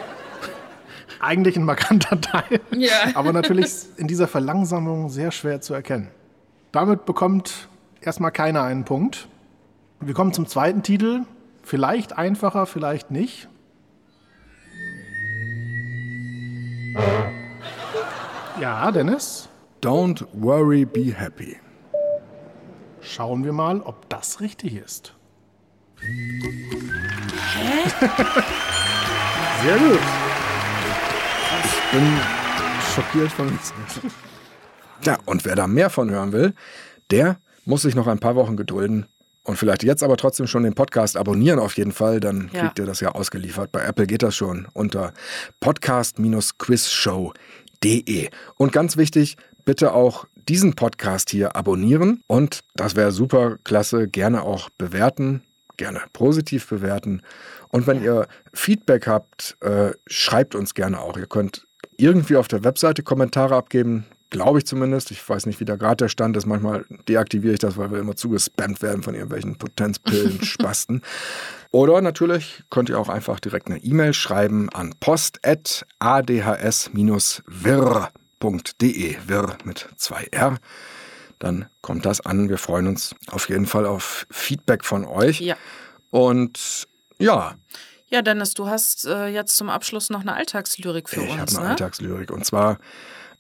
Eigentlich 1.20 1.58
ein 1.58 1.64
markanter 1.64 2.22
Teil. 2.22 2.62
Ja. 2.70 2.92
Aber 3.16 3.34
natürlich 3.34 3.72
in 3.98 4.08
dieser 4.08 4.28
Verlangsamung 4.28 5.10
sehr 5.10 5.32
schwer 5.32 5.60
zu 5.60 5.74
erkennen. 5.74 6.10
Damit 6.72 7.08
bekommt 7.08 7.68
erstmal 8.00 8.32
keiner 8.32 8.62
einen 8.62 8.86
Punkt. 8.86 9.28
Wir 10.02 10.14
kommen 10.14 10.34
zum 10.34 10.46
zweiten 10.46 10.84
Titel. 10.84 11.22
Vielleicht 11.64 12.16
einfacher, 12.16 12.68
vielleicht 12.68 13.10
nicht. 13.10 13.48
Ja, 18.62 18.92
Dennis, 18.92 19.50
Don't 19.82 20.28
worry, 20.34 20.86
be 20.86 21.12
happy. 21.12 21.58
Schauen 23.10 23.44
wir 23.44 23.54
mal, 23.54 23.82
ob 23.82 24.08
das 24.10 24.42
richtig 24.42 24.76
ist. 24.76 25.16
Sehr 29.64 29.78
gut. 29.78 30.00
Ich 31.64 31.92
bin 31.92 32.18
schockiert 32.96 33.32
von 33.32 33.48
uns. 33.50 33.74
Ja, 35.04 35.18
und 35.26 35.46
wer 35.46 35.56
da 35.56 35.68
mehr 35.68 35.90
von 35.90 36.10
hören 36.10 36.32
will, 36.32 36.54
der 37.12 37.38
muss 37.66 37.82
sich 37.82 37.96
noch 37.96 38.08
ein 38.08 38.20
paar 38.20 38.36
Wochen 38.36 38.56
gedulden. 38.58 39.08
Und 39.44 39.58
vielleicht 39.58 39.84
jetzt 39.84 40.04
aber 40.04 40.18
trotzdem 40.18 40.48
schon 40.48 40.64
den 40.64 40.76
Podcast 40.76 41.18
abonnieren 41.18 41.60
auf 41.60 41.76
jeden 41.78 41.92
Fall, 41.92 42.20
dann 42.20 42.50
Ja. 42.54 42.62
kriegt 42.62 42.80
ihr 42.80 42.86
das 42.86 43.00
ja 43.00 43.10
ausgeliefert. 43.10 43.72
Bei 43.72 43.82
Apple 43.82 44.06
geht 44.08 44.22
das 44.22 44.36
schon 44.36 44.68
unter 44.74 45.14
podcast-quizshow.de. 45.60 48.30
Und 48.58 48.72
ganz 48.72 48.98
wichtig, 48.98 49.38
bitte 49.70 49.94
auch 49.94 50.26
diesen 50.48 50.74
Podcast 50.74 51.30
hier 51.30 51.56
abonnieren 51.56 52.24
und 52.26 52.62
das 52.74 52.96
wäre 52.96 53.12
super 53.12 53.60
klasse, 53.64 54.08
gerne 54.08 54.42
auch 54.42 54.72
bewerten, 54.80 55.44
gerne 55.78 56.02
positiv 56.12 56.68
bewerten. 56.68 57.22
Und 57.68 57.86
wenn 57.86 58.04
ihr 58.04 58.26
Feedback 58.52 59.06
habt, 59.06 59.58
äh, 59.62 59.92
schreibt 60.08 60.56
uns 60.56 60.74
gerne 60.74 61.00
auch. 61.00 61.18
Ihr 61.18 61.28
könnt 61.28 61.68
irgendwie 61.98 62.36
auf 62.36 62.48
der 62.48 62.64
Webseite 62.64 63.04
Kommentare 63.04 63.56
abgeben, 63.56 64.08
glaube 64.32 64.58
ich 64.58 64.66
zumindest. 64.66 65.12
Ich 65.12 65.30
weiß 65.30 65.46
nicht, 65.46 65.60
wie 65.60 65.66
da 65.66 65.76
gerade 65.76 65.98
der 65.98 66.10
Stand 66.10 66.36
ist. 66.36 66.48
Manchmal 66.48 66.86
deaktiviere 67.08 67.54
ich 67.54 67.60
das, 67.60 67.78
weil 67.78 67.92
wir 67.92 68.00
immer 68.00 68.16
zugespammt 68.16 68.82
werden 68.82 69.04
von 69.04 69.14
irgendwelchen 69.14 69.60
Potenzpillen, 69.60 70.42
Spasten. 70.42 71.04
Oder 71.70 72.02
natürlich 72.02 72.64
könnt 72.72 72.90
ihr 72.90 72.98
auch 72.98 73.10
einfach 73.10 73.40
direkt 73.40 73.68
eine 73.68 73.78
E-Mail 73.84 74.14
schreiben 74.14 74.70
an 74.70 74.96
post.adhs-wirr.de. 78.40 79.18
Wirr 79.28 79.58
mit 79.64 79.88
zwei 79.98 80.28
R. 80.32 80.58
Dann 81.40 81.68
kommt 81.82 82.06
das 82.06 82.22
an. 82.22 82.50
Wir 82.50 82.58
freuen 82.58 82.88
uns 82.88 83.16
auf 83.32 83.50
jeden 83.50 83.66
Fall 83.66 83.86
auf 83.86 84.28
Feedback 84.30 84.84
von 84.84 85.06
euch. 85.06 85.40
Ja. 85.40 85.56
Und 86.10 86.88
ja, 87.20 87.56
Ja, 88.08 88.22
Dennis, 88.22 88.54
du 88.56 88.68
hast 88.68 89.06
äh, 89.06 89.28
jetzt 89.28 89.56
zum 89.56 89.70
Abschluss 89.70 90.10
noch 90.10 90.22
eine 90.22 90.34
Alltagslyrik 90.34 91.10
für 91.10 91.22
ich 91.22 91.32
habe 91.32 91.42
uns, 91.44 91.56
eine 91.56 91.66
ne? 91.66 91.70
Alltagslyrik. 91.72 92.32
Und 92.32 92.46
zwar 92.46 92.80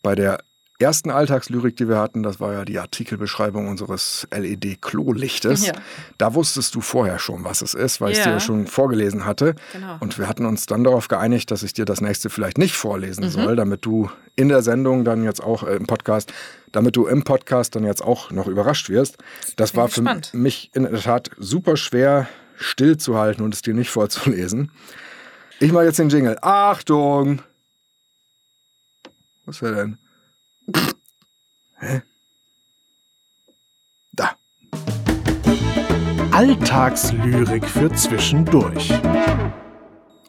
bei 0.02 0.16
der 0.16 0.43
ersten 0.80 1.11
Alltagslyrik, 1.11 1.75
die 1.75 1.88
wir 1.89 1.97
hatten, 1.97 2.23
das 2.23 2.39
war 2.39 2.53
ja 2.53 2.63
die 2.65 2.80
Artikelbeschreibung 2.80 3.67
unseres 3.67 4.27
LED-Klolichtes. 4.32 5.67
Ja. 5.67 5.73
Da 6.17 6.34
wusstest 6.36 6.73
du 6.75 6.82
vorher 6.82 7.19
schon, 7.19 7.43
was 7.43 7.61
es 7.61 7.73
ist, 7.73 7.99
weil 8.01 8.13
ich 8.13 8.17
Ja. 8.19 8.23
dir 8.25 8.30
ja 8.32 8.39
schon 8.39 8.65
vorgelesen 8.65 9.25
hatte. 9.25 9.55
Genau. 9.73 9.97
Und 9.99 10.17
wir 10.17 10.27
hatten 10.27 10.45
uns 10.45 10.65
dann 10.65 10.84
darauf 10.84 11.07
geeinigt, 11.09 11.51
dass 11.51 11.63
ich 11.63 11.73
dir 11.73 11.86
das 11.86 11.99
nächste 12.01 12.30
vielleicht 12.30 12.57
nicht 12.57 12.75
vorlesen 12.75 13.25
Mhm. 13.25 13.30
soll, 13.30 13.55
damit 13.55 13.86
du 13.86 14.09
in 14.36 14.47
der 14.49 14.61
Sendung 14.61 15.03
dann 15.03 15.23
jetzt 15.23 15.43
auch 15.43 15.63
äh, 15.63 15.75
im 15.75 15.86
Podcast, 15.86 16.32
damit 16.71 16.95
du 16.95 17.07
im 17.07 17.23
Podcast 17.23 17.75
dann 17.75 17.84
jetzt 17.84 18.01
auch 18.03 18.32
noch 18.32 18.47
überrascht 18.47 18.89
wirst. 18.89 19.17
Das 19.57 19.75
war 19.75 19.89
für 19.89 20.01
gespannt. 20.01 20.34
mich 20.34 20.71
in 20.73 20.84
der 20.84 20.99
Tat 21.01 21.30
super 21.38 21.75
schwer 21.77 22.27
stillzuhalten 22.55 23.43
und 23.43 23.53
es 23.53 23.61
dir 23.61 23.73
nicht 23.73 23.89
vorzulesen. 23.89 24.71
Ich 25.59 25.73
mache 25.73 25.84
jetzt 25.86 25.99
den 25.99 26.07
Jingle. 26.09 26.38
Achtung! 26.41 27.41
Was 29.45 29.61
wäre 29.61 29.75
denn? 29.75 29.97
Hä? 31.80 32.01
Da. 34.11 34.32
Alltagslyrik 36.32 37.65
für 37.65 37.91
zwischendurch. 37.93 38.91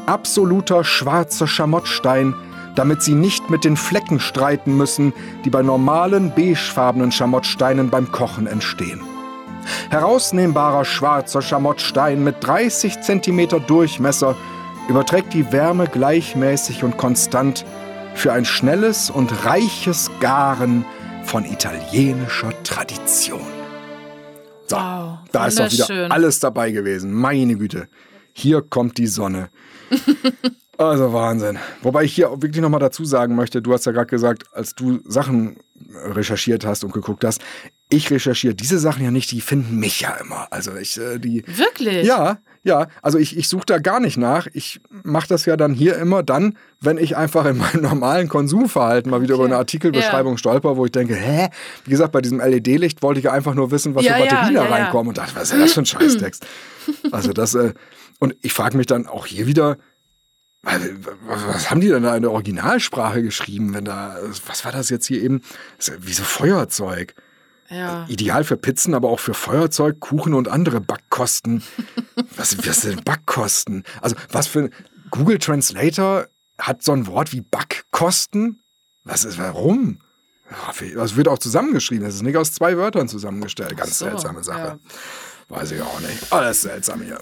Absoluter 0.06 0.84
schwarzer 0.84 1.48
Schamottstein, 1.48 2.34
damit 2.76 3.04
Sie 3.04 3.16
nicht 3.16 3.50
mit 3.50 3.64
den 3.64 3.78
Flecken 3.78 4.20
streiten 4.20 4.76
müssen, 4.76 5.14
die 5.46 5.50
bei 5.50 5.62
normalen 5.62 6.36
beigefarbenen 6.36 7.14
Schamottsteinen 7.14 7.90
beim 7.90 8.12
Kochen 8.12 8.48
entstehen. 8.48 9.00
Herausnehmbarer 9.90 10.86
schwarzer 10.86 11.42
Schamottstein 11.42 12.24
mit 12.24 12.36
30 12.42 13.02
cm 13.02 13.66
Durchmesser 13.68 14.36
überträgt 14.90 15.34
die 15.34 15.52
Wärme 15.52 15.88
gleichmäßig 15.88 16.84
und 16.84 16.98
konstant 16.98 17.66
für 18.14 18.34
ein 18.34 18.46
schnelles 18.46 19.10
und 19.10 19.46
reiches 19.46 20.12
Garen 20.20 20.86
von 21.24 21.46
italienischer 21.46 22.52
Tradition. 22.64 23.42
So, 24.68 24.76
Wow, 24.76 25.20
da 25.32 25.48
ist 25.48 25.60
doch 25.60 25.72
wieder 25.72 26.12
alles 26.12 26.40
dabei 26.40 26.72
gewesen. 26.72 27.14
Meine 27.14 27.56
Güte. 27.56 27.88
Hier 28.34 28.62
kommt 28.62 28.98
die 28.98 29.08
Sonne. 29.08 29.50
Also 30.78 31.14
Wahnsinn. 31.14 31.60
Wobei 31.84 32.06
ich 32.06 32.16
hier 32.16 32.32
auch 32.32 32.42
wirklich 32.42 32.60
nochmal 32.60 32.80
dazu 32.80 33.06
sagen 33.06 33.36
möchte, 33.36 33.62
du 33.62 33.72
hast 33.72 33.86
ja 33.86 33.92
gerade 33.92 34.08
gesagt, 34.08 34.46
als 34.52 34.74
du 34.74 35.00
Sachen 35.06 35.58
recherchiert 35.94 36.66
hast 36.66 36.84
und 36.84 36.92
geguckt 36.92 37.24
hast, 37.24 37.40
ich 37.92 38.10
recherchiere 38.10 38.56
diese 38.56 38.80
Sachen 38.80 39.04
ja 39.04 39.12
nicht, 39.12 39.32
die 39.32 39.42
finden 39.42 39.78
mich 39.78 40.02
ja 40.02 40.16
immer. 40.16 40.48
Also 40.50 40.76
ich, 40.76 40.98
äh, 41.00 41.20
die, 41.20 41.44
Wirklich? 41.46 42.08
ja, 42.08 42.40
ja, 42.64 42.88
also 43.02 43.18
ich, 43.18 43.38
ich 43.38 43.48
suche 43.48 43.66
da 43.66 43.80
gar 43.80 44.00
nicht 44.00 44.18
nach. 44.18 44.48
Ich 44.54 44.82
mache 45.04 45.28
das 45.28 45.46
ja 45.46 45.58
dann 45.58 45.74
hier 45.74 45.98
immer 45.98 46.24
dann, 46.24 46.58
wenn 46.80 46.98
ich 46.98 47.18
einfach 47.18 47.46
in 47.46 47.58
meinem 47.58 47.82
normalen 47.82 48.28
Konsumverhalten 48.30 49.10
mal 49.12 49.22
wieder 49.22 49.34
Okay. 49.36 49.44
über 49.44 49.50
eine 49.54 49.58
Artikelbeschreibung 49.58 50.38
stolper, 50.38 50.78
wo 50.78 50.86
ich 50.86 50.92
denke, 50.92 51.16
hä? 51.16 51.50
Wie 51.86 51.90
gesagt, 51.90 52.12
bei 52.12 52.22
diesem 52.22 52.40
LED-Licht 52.40 53.02
wollte 53.02 53.20
ich 53.20 53.26
ja 53.26 53.32
einfach 53.32 53.56
nur 53.56 53.72
wissen, 53.72 53.94
was 53.96 54.06
Ja, 54.06 54.14
für 54.14 54.20
ja, 54.20 54.26
Batterien 54.26 54.56
da 54.56 54.64
ja, 54.64 54.70
ja. 54.70 54.76
reinkommen 54.76 55.10
und 55.10 55.18
dachte, 55.18 55.36
was 55.36 55.52
ist 55.52 55.60
das 55.62 55.74
für 55.74 55.82
ein 55.82 55.86
Scheißtext? 55.86 56.46
also 57.12 57.34
das, 57.34 57.56
äh, 57.56 57.74
und 58.20 58.36
ich 58.42 58.54
frage 58.54 58.78
mich 58.78 58.86
dann 58.86 59.08
auch 59.08 59.26
hier 59.26 59.48
wieder, 59.48 59.78
was 60.64 61.72
haben 61.72 61.82
die 61.82 61.88
denn 61.88 62.04
da 62.04 62.16
in 62.16 62.22
der 62.22 62.32
Originalsprache 62.32 63.24
geschrieben, 63.24 63.74
wenn 63.74 63.86
da, 63.86 64.18
was 64.46 64.64
war 64.64 64.72
das 64.72 64.90
jetzt 64.90 65.08
hier 65.08 65.22
eben? 65.22 65.42
Ja 65.82 65.94
wie 66.00 66.14
so 66.14 66.24
Feuerzeug. 66.24 67.16
Ja. 67.72 68.06
Ideal 68.10 68.44
für 68.44 68.58
Pizzen, 68.58 68.94
aber 68.94 69.10
auch 69.10 69.20
für 69.20 69.34
Feuerzeug, 69.34 70.00
Kuchen 70.02 70.34
und 70.34 70.50
andere 70.50 70.82
Backkosten. 70.82 71.64
was, 72.36 72.58
was 72.68 72.82
sind 72.82 73.06
Backkosten? 73.06 73.84
Also, 74.02 74.16
was 74.30 74.48
für 74.48 74.70
Google 75.10 75.40
Translator 75.40 76.28
hat 76.60 76.84
so 76.84 76.92
ein 76.92 77.08
Wort 77.08 77.32
wie 77.32 77.42
Backkosten? 77.42 78.62
Was 79.04 79.24
ist, 79.24 79.40
warum? 79.40 80.00
Das 80.96 81.16
wird 81.16 81.30
auch 81.30 81.40
zusammengeschrieben. 81.40 82.06
Das 82.06 82.16
ist 82.16 82.24
nicht 82.24 82.36
aus 82.36 82.52
zwei 82.52 82.78
Wörtern 82.78 83.08
zusammengestellt. 83.08 83.78
Ganz 83.78 83.98
so, 83.98 84.06
seltsame 84.06 84.44
Sache. 84.44 84.60
ja. 84.60 84.80
Weiß 85.48 85.72
ich 85.72 85.82
auch 85.82 86.00
nicht. 86.02 86.32
Alles 86.32 86.62
seltsam 86.62 87.02
hier. 87.02 87.20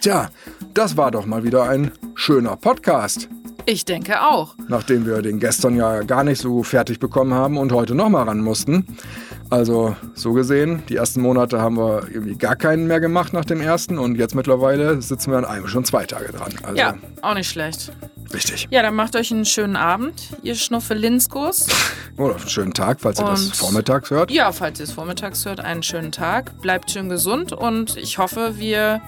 Tja, 0.00 0.30
das 0.74 0.96
war 0.96 1.10
doch 1.10 1.26
mal 1.26 1.42
wieder 1.42 1.68
ein 1.68 1.92
schöner 2.14 2.56
Podcast. 2.56 3.28
Ich 3.70 3.84
denke 3.84 4.22
auch. 4.22 4.54
Nachdem 4.68 5.04
wir 5.04 5.20
den 5.20 5.40
gestern 5.40 5.76
ja 5.76 6.00
gar 6.00 6.24
nicht 6.24 6.40
so 6.40 6.62
fertig 6.62 6.98
bekommen 7.00 7.34
haben 7.34 7.58
und 7.58 7.70
heute 7.70 7.94
nochmal 7.94 8.24
ran 8.24 8.40
mussten. 8.40 8.86
Also 9.50 9.96
so 10.14 10.32
gesehen, 10.34 10.82
die 10.90 10.96
ersten 10.96 11.22
Monate 11.22 11.60
haben 11.60 11.76
wir 11.78 12.02
irgendwie 12.12 12.36
gar 12.36 12.54
keinen 12.54 12.86
mehr 12.86 13.00
gemacht 13.00 13.32
nach 13.32 13.46
dem 13.46 13.60
ersten 13.62 13.98
und 13.98 14.16
jetzt 14.16 14.34
mittlerweile 14.34 15.00
sitzen 15.00 15.30
wir 15.30 15.38
an 15.38 15.44
einem 15.46 15.66
schon 15.68 15.84
zwei 15.86 16.04
Tage 16.04 16.32
dran. 16.32 16.52
Also 16.62 16.76
Ja, 16.76 16.94
auch 17.22 17.32
nicht 17.34 17.48
schlecht. 17.48 17.90
richtig. 18.34 18.68
Ja, 18.70 18.82
dann 18.82 18.94
macht 18.94 19.16
euch 19.16 19.30
einen 19.32 19.46
schönen 19.46 19.76
Abend, 19.76 20.22
ihr 20.42 20.54
Schnuffelinskos. 20.54 21.66
Oder 22.18 22.36
einen 22.36 22.48
schönen 22.48 22.74
Tag, 22.74 22.98
falls 23.00 23.20
ihr 23.20 23.24
das 23.26 23.44
Und- 23.46 23.56
vormittags 23.56 24.10
hört. 24.10 24.30
Ja, 24.30 24.52
falls 24.52 24.80
ihr 24.80 24.84
es 24.84 24.92
vormittags 24.92 25.46
hört, 25.46 25.60
einen 25.60 25.82
schönen 25.82 26.12
Tag. 26.12 26.60
Bleibt 26.60 26.90
schön 26.90 27.08
gesund 27.08 27.52
und 27.52 27.96
ich 27.96 28.18
hoffe, 28.18 28.54
wir 28.58 29.00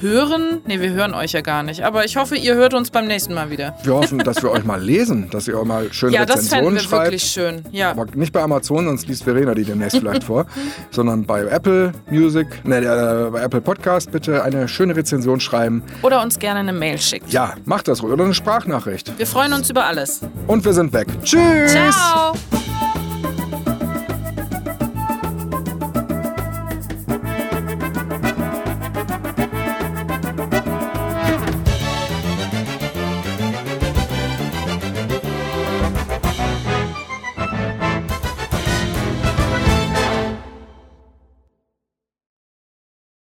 hören. 0.00 0.60
Ne, 0.66 0.80
wir 0.80 0.90
hören 0.92 1.12
euch 1.12 1.32
ja 1.32 1.40
gar 1.40 1.64
nicht. 1.64 1.82
Aber 1.82 2.04
ich 2.04 2.16
hoffe, 2.16 2.36
ihr 2.36 2.54
hört 2.54 2.72
uns 2.72 2.90
beim 2.90 3.06
nächsten 3.08 3.34
Mal 3.34 3.50
wieder. 3.50 3.74
Wir 3.82 3.94
hoffen, 3.94 4.18
dass 4.20 4.40
wir 4.42 4.50
euch 4.52 4.62
mal 4.64 4.80
lesen, 4.80 5.28
dass 5.30 5.48
ihr 5.48 5.58
auch 5.58 5.64
mal 5.64 5.92
schöne 5.92 6.12
Ja, 6.14 6.24
das 6.24 6.48
fänden 6.48 6.74
Rezensionen 6.74 6.74
wir 6.76 6.80
schreibt. 6.82 7.04
wirklich 7.06 7.22
schön. 7.24 7.62
Ja. 7.72 7.90
Aber 7.90 8.06
nicht 8.14 8.32
bei 8.32 8.40
Amazon, 8.40 8.84
sonst 8.84 9.08
liest 9.08 9.24
Verena 9.24 9.54
die 9.58 9.64
demnächst 9.64 9.98
vielleicht 9.98 10.24
vor, 10.24 10.46
sondern 10.90 11.24
bei 11.24 11.44
Apple 11.44 11.92
Music, 12.10 12.46
ne, 12.64 12.78
äh, 12.78 13.30
bei 13.30 13.42
Apple 13.42 13.60
Podcast 13.60 14.10
bitte 14.10 14.42
eine 14.42 14.68
schöne 14.68 14.96
Rezension 14.96 15.40
schreiben. 15.40 15.82
Oder 16.02 16.22
uns 16.22 16.38
gerne 16.38 16.60
eine 16.60 16.72
Mail 16.72 16.98
schickt. 16.98 17.30
Ja, 17.30 17.54
macht 17.64 17.88
das 17.88 18.02
ruhig. 18.02 18.12
Oder 18.12 18.24
eine 18.24 18.34
Sprachnachricht. 18.34 19.12
Wir 19.18 19.26
freuen 19.26 19.52
uns 19.52 19.70
über 19.70 19.84
alles. 19.86 20.20
Und 20.46 20.64
wir 20.64 20.72
sind 20.72 20.92
weg. 20.92 21.08
Tschüss! 21.22 21.72
Ciao! 21.72 22.34